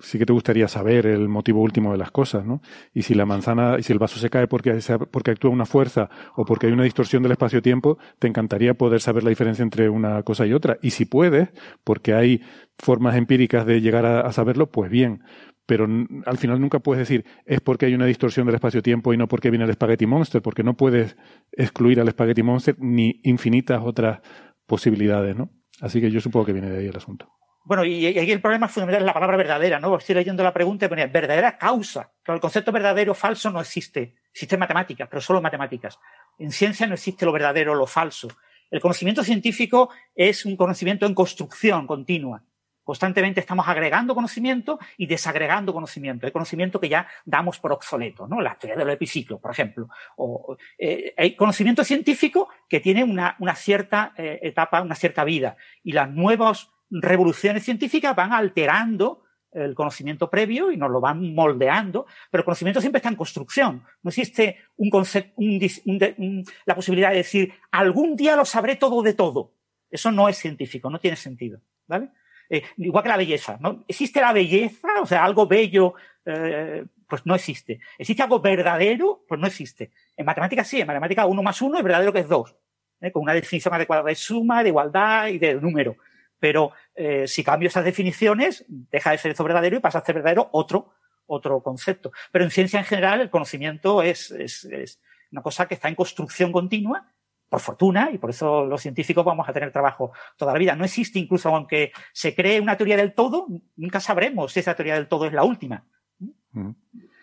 [0.00, 2.60] sí que te gustaría saber el motivo último de las cosas, ¿no?
[2.92, 4.78] Y si la manzana, y si el vaso se cae porque,
[5.10, 9.24] porque actúa una fuerza o porque hay una distorsión del espacio-tiempo, te encantaría poder saber
[9.24, 10.78] la diferencia entre una cosa y otra.
[10.82, 11.48] Y si puedes,
[11.84, 12.42] porque hay
[12.78, 15.22] formas empíricas de llegar a, saberlo, pues bien
[15.66, 15.88] pero
[16.26, 19.48] al final nunca puedes decir es porque hay una distorsión del espacio-tiempo y no porque
[19.48, 21.16] viene el Spaghetti Monster, porque no puedes
[21.52, 24.20] excluir al Spaghetti Monster ni infinitas otras
[24.66, 25.50] posibilidades, ¿no?
[25.80, 27.32] Así que yo supongo que viene de ahí el asunto.
[27.64, 29.96] Bueno, y aquí el problema fundamental es la palabra verdadera, ¿no?
[29.96, 32.12] Estoy leyendo la pregunta y ponía verdadera causa.
[32.22, 34.16] Claro, el concepto verdadero falso no existe.
[34.30, 35.98] Existe en matemáticas, pero solo matemáticas.
[36.38, 38.28] En ciencia no existe lo verdadero o lo falso.
[38.70, 42.42] El conocimiento científico es un conocimiento en construcción continua.
[42.82, 46.26] Constantemente estamos agregando conocimiento y desagregando conocimiento.
[46.26, 48.42] Hay conocimiento que ya damos por obsoleto, ¿no?
[48.42, 49.88] La teoría del epiciclo, por ejemplo.
[50.18, 55.56] O, eh, hay conocimiento científico que tiene una, una cierta eh, etapa, una cierta vida.
[55.82, 62.06] Y las nuevas revoluciones científicas van alterando el conocimiento previo y nos lo van moldeando,
[62.30, 63.84] pero el conocimiento siempre está en construcción.
[64.02, 69.14] No existe un concepto, un, la posibilidad de decir, algún día lo sabré todo de
[69.14, 69.52] todo.
[69.90, 71.60] Eso no es científico, no tiene sentido.
[71.86, 72.08] ¿Vale?
[72.50, 73.84] Eh, igual que la belleza, ¿no?
[73.86, 74.88] ¿Existe la belleza?
[75.00, 77.80] O sea, algo bello, eh, pues no existe.
[77.98, 79.24] ¿Existe algo verdadero?
[79.28, 79.92] Pues no existe.
[80.16, 82.56] En matemáticas sí, en matemáticas uno más uno es verdadero que es dos,
[83.00, 83.12] ¿eh?
[83.12, 85.96] con una definición adecuada de suma, de igualdad y de número.
[86.44, 90.16] Pero eh, si cambio esas definiciones, deja de ser eso verdadero y pasa a ser
[90.16, 90.92] verdadero otro,
[91.24, 92.12] otro concepto.
[92.30, 95.00] Pero en ciencia en general el conocimiento es, es, es
[95.32, 97.10] una cosa que está en construcción continua
[97.48, 100.76] por fortuna, y por eso los científicos vamos a tener trabajo toda la vida.
[100.76, 104.96] No existe, incluso aunque se cree una teoría del todo, nunca sabremos si esa teoría
[104.96, 105.86] del todo es la última.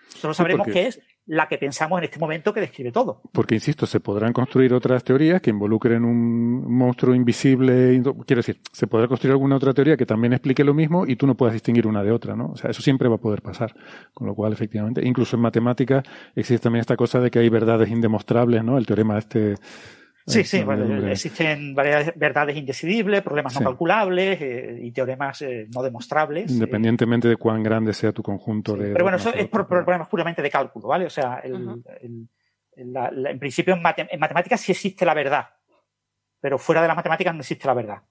[0.08, 3.22] Solo sabremos que es la que pensamos en este momento que describe todo.
[3.32, 8.02] Porque, insisto, se podrán construir otras teorías que involucren un monstruo invisible.
[8.26, 11.28] Quiero decir, se podrá construir alguna otra teoría que también explique lo mismo y tú
[11.28, 12.48] no puedas distinguir una de otra, ¿no?
[12.54, 13.74] O sea, eso siempre va a poder pasar.
[14.14, 16.04] Con lo cual, efectivamente, incluso en matemáticas
[16.36, 18.78] existe también esta cosa de que hay verdades indemostrables, ¿no?
[18.78, 19.56] El teorema este
[20.28, 20.64] Sí, sí,
[21.10, 26.50] existen varias verdades indecidibles, problemas no calculables eh, y teoremas eh, no demostrables.
[26.50, 26.54] Eh.
[26.54, 28.92] Independientemente de cuán grande sea tu conjunto de.
[28.92, 31.06] Pero bueno, eso es por problemas puramente de cálculo, ¿vale?
[31.06, 32.30] O sea, en
[33.40, 33.82] principio en,
[34.20, 35.50] matemáticas sí existe la verdad,
[36.40, 38.02] pero fuera de las matemáticas no existe la verdad.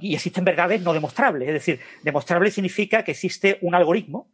[0.00, 4.30] y existen verdades no demostrables, es decir, demostrable significa que existe un algoritmo,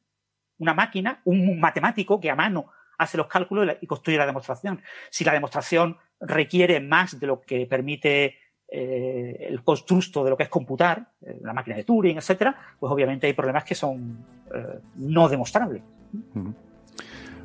[0.59, 2.67] una máquina, un matemático que a mano
[3.03, 4.83] hace los cálculos y construye la demostración.
[5.11, 8.37] Si la demostración requiere más de lo que permite
[8.69, 12.91] eh, el constructo de lo que es computar, eh, la máquina de Turing, etcétera, pues
[12.91, 14.25] obviamente hay problemas que son
[14.55, 15.83] eh, no demostrables.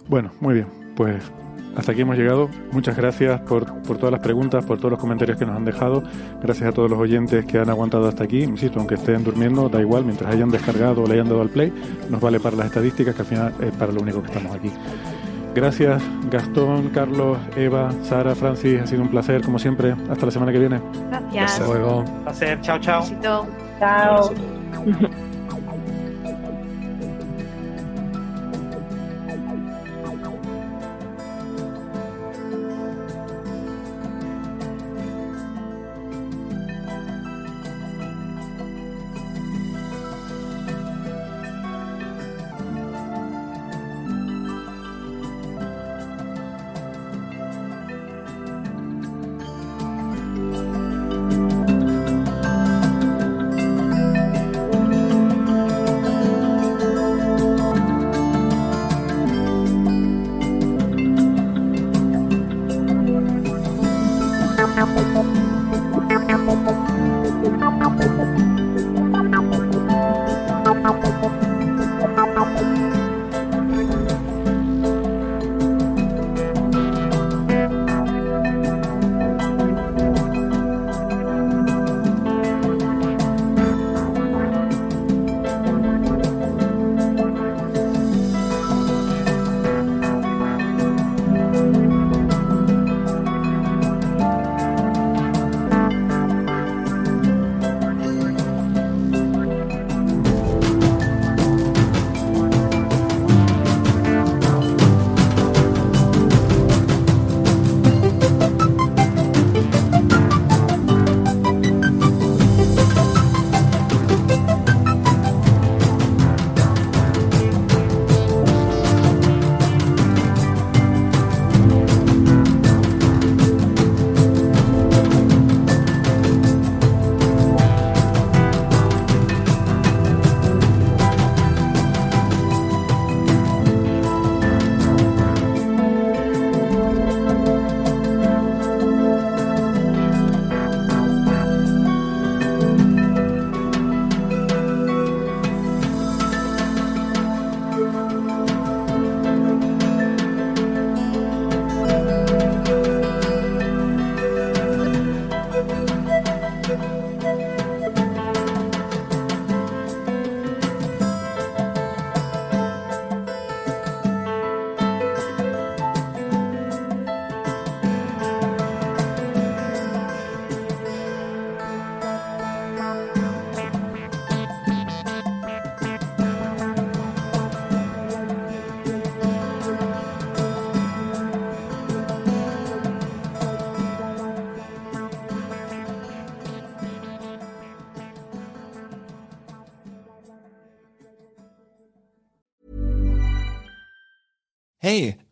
[0.07, 0.67] Bueno, muy bien.
[0.95, 1.21] Pues
[1.75, 2.49] hasta aquí hemos llegado.
[2.71, 6.01] Muchas gracias por, por, todas las preguntas, por todos los comentarios que nos han dejado.
[6.41, 8.43] Gracias a todos los oyentes que han aguantado hasta aquí.
[8.43, 11.73] Insisto, aunque estén durmiendo, da igual, mientras hayan descargado o le hayan dado al play,
[12.09, 14.71] nos vale para las estadísticas, que al final es para lo único que estamos aquí.
[15.57, 18.79] Gracias, Gastón, Carlos, Eva, Sara, Francis.
[18.79, 19.95] Ha sido un placer, como siempre.
[20.07, 20.79] Hasta la semana que viene.
[21.09, 21.53] Gracias.
[21.53, 21.97] Hasta luego.
[22.01, 22.61] Un placer.
[22.61, 23.03] Chao, chao.
[23.79, 24.33] Chao.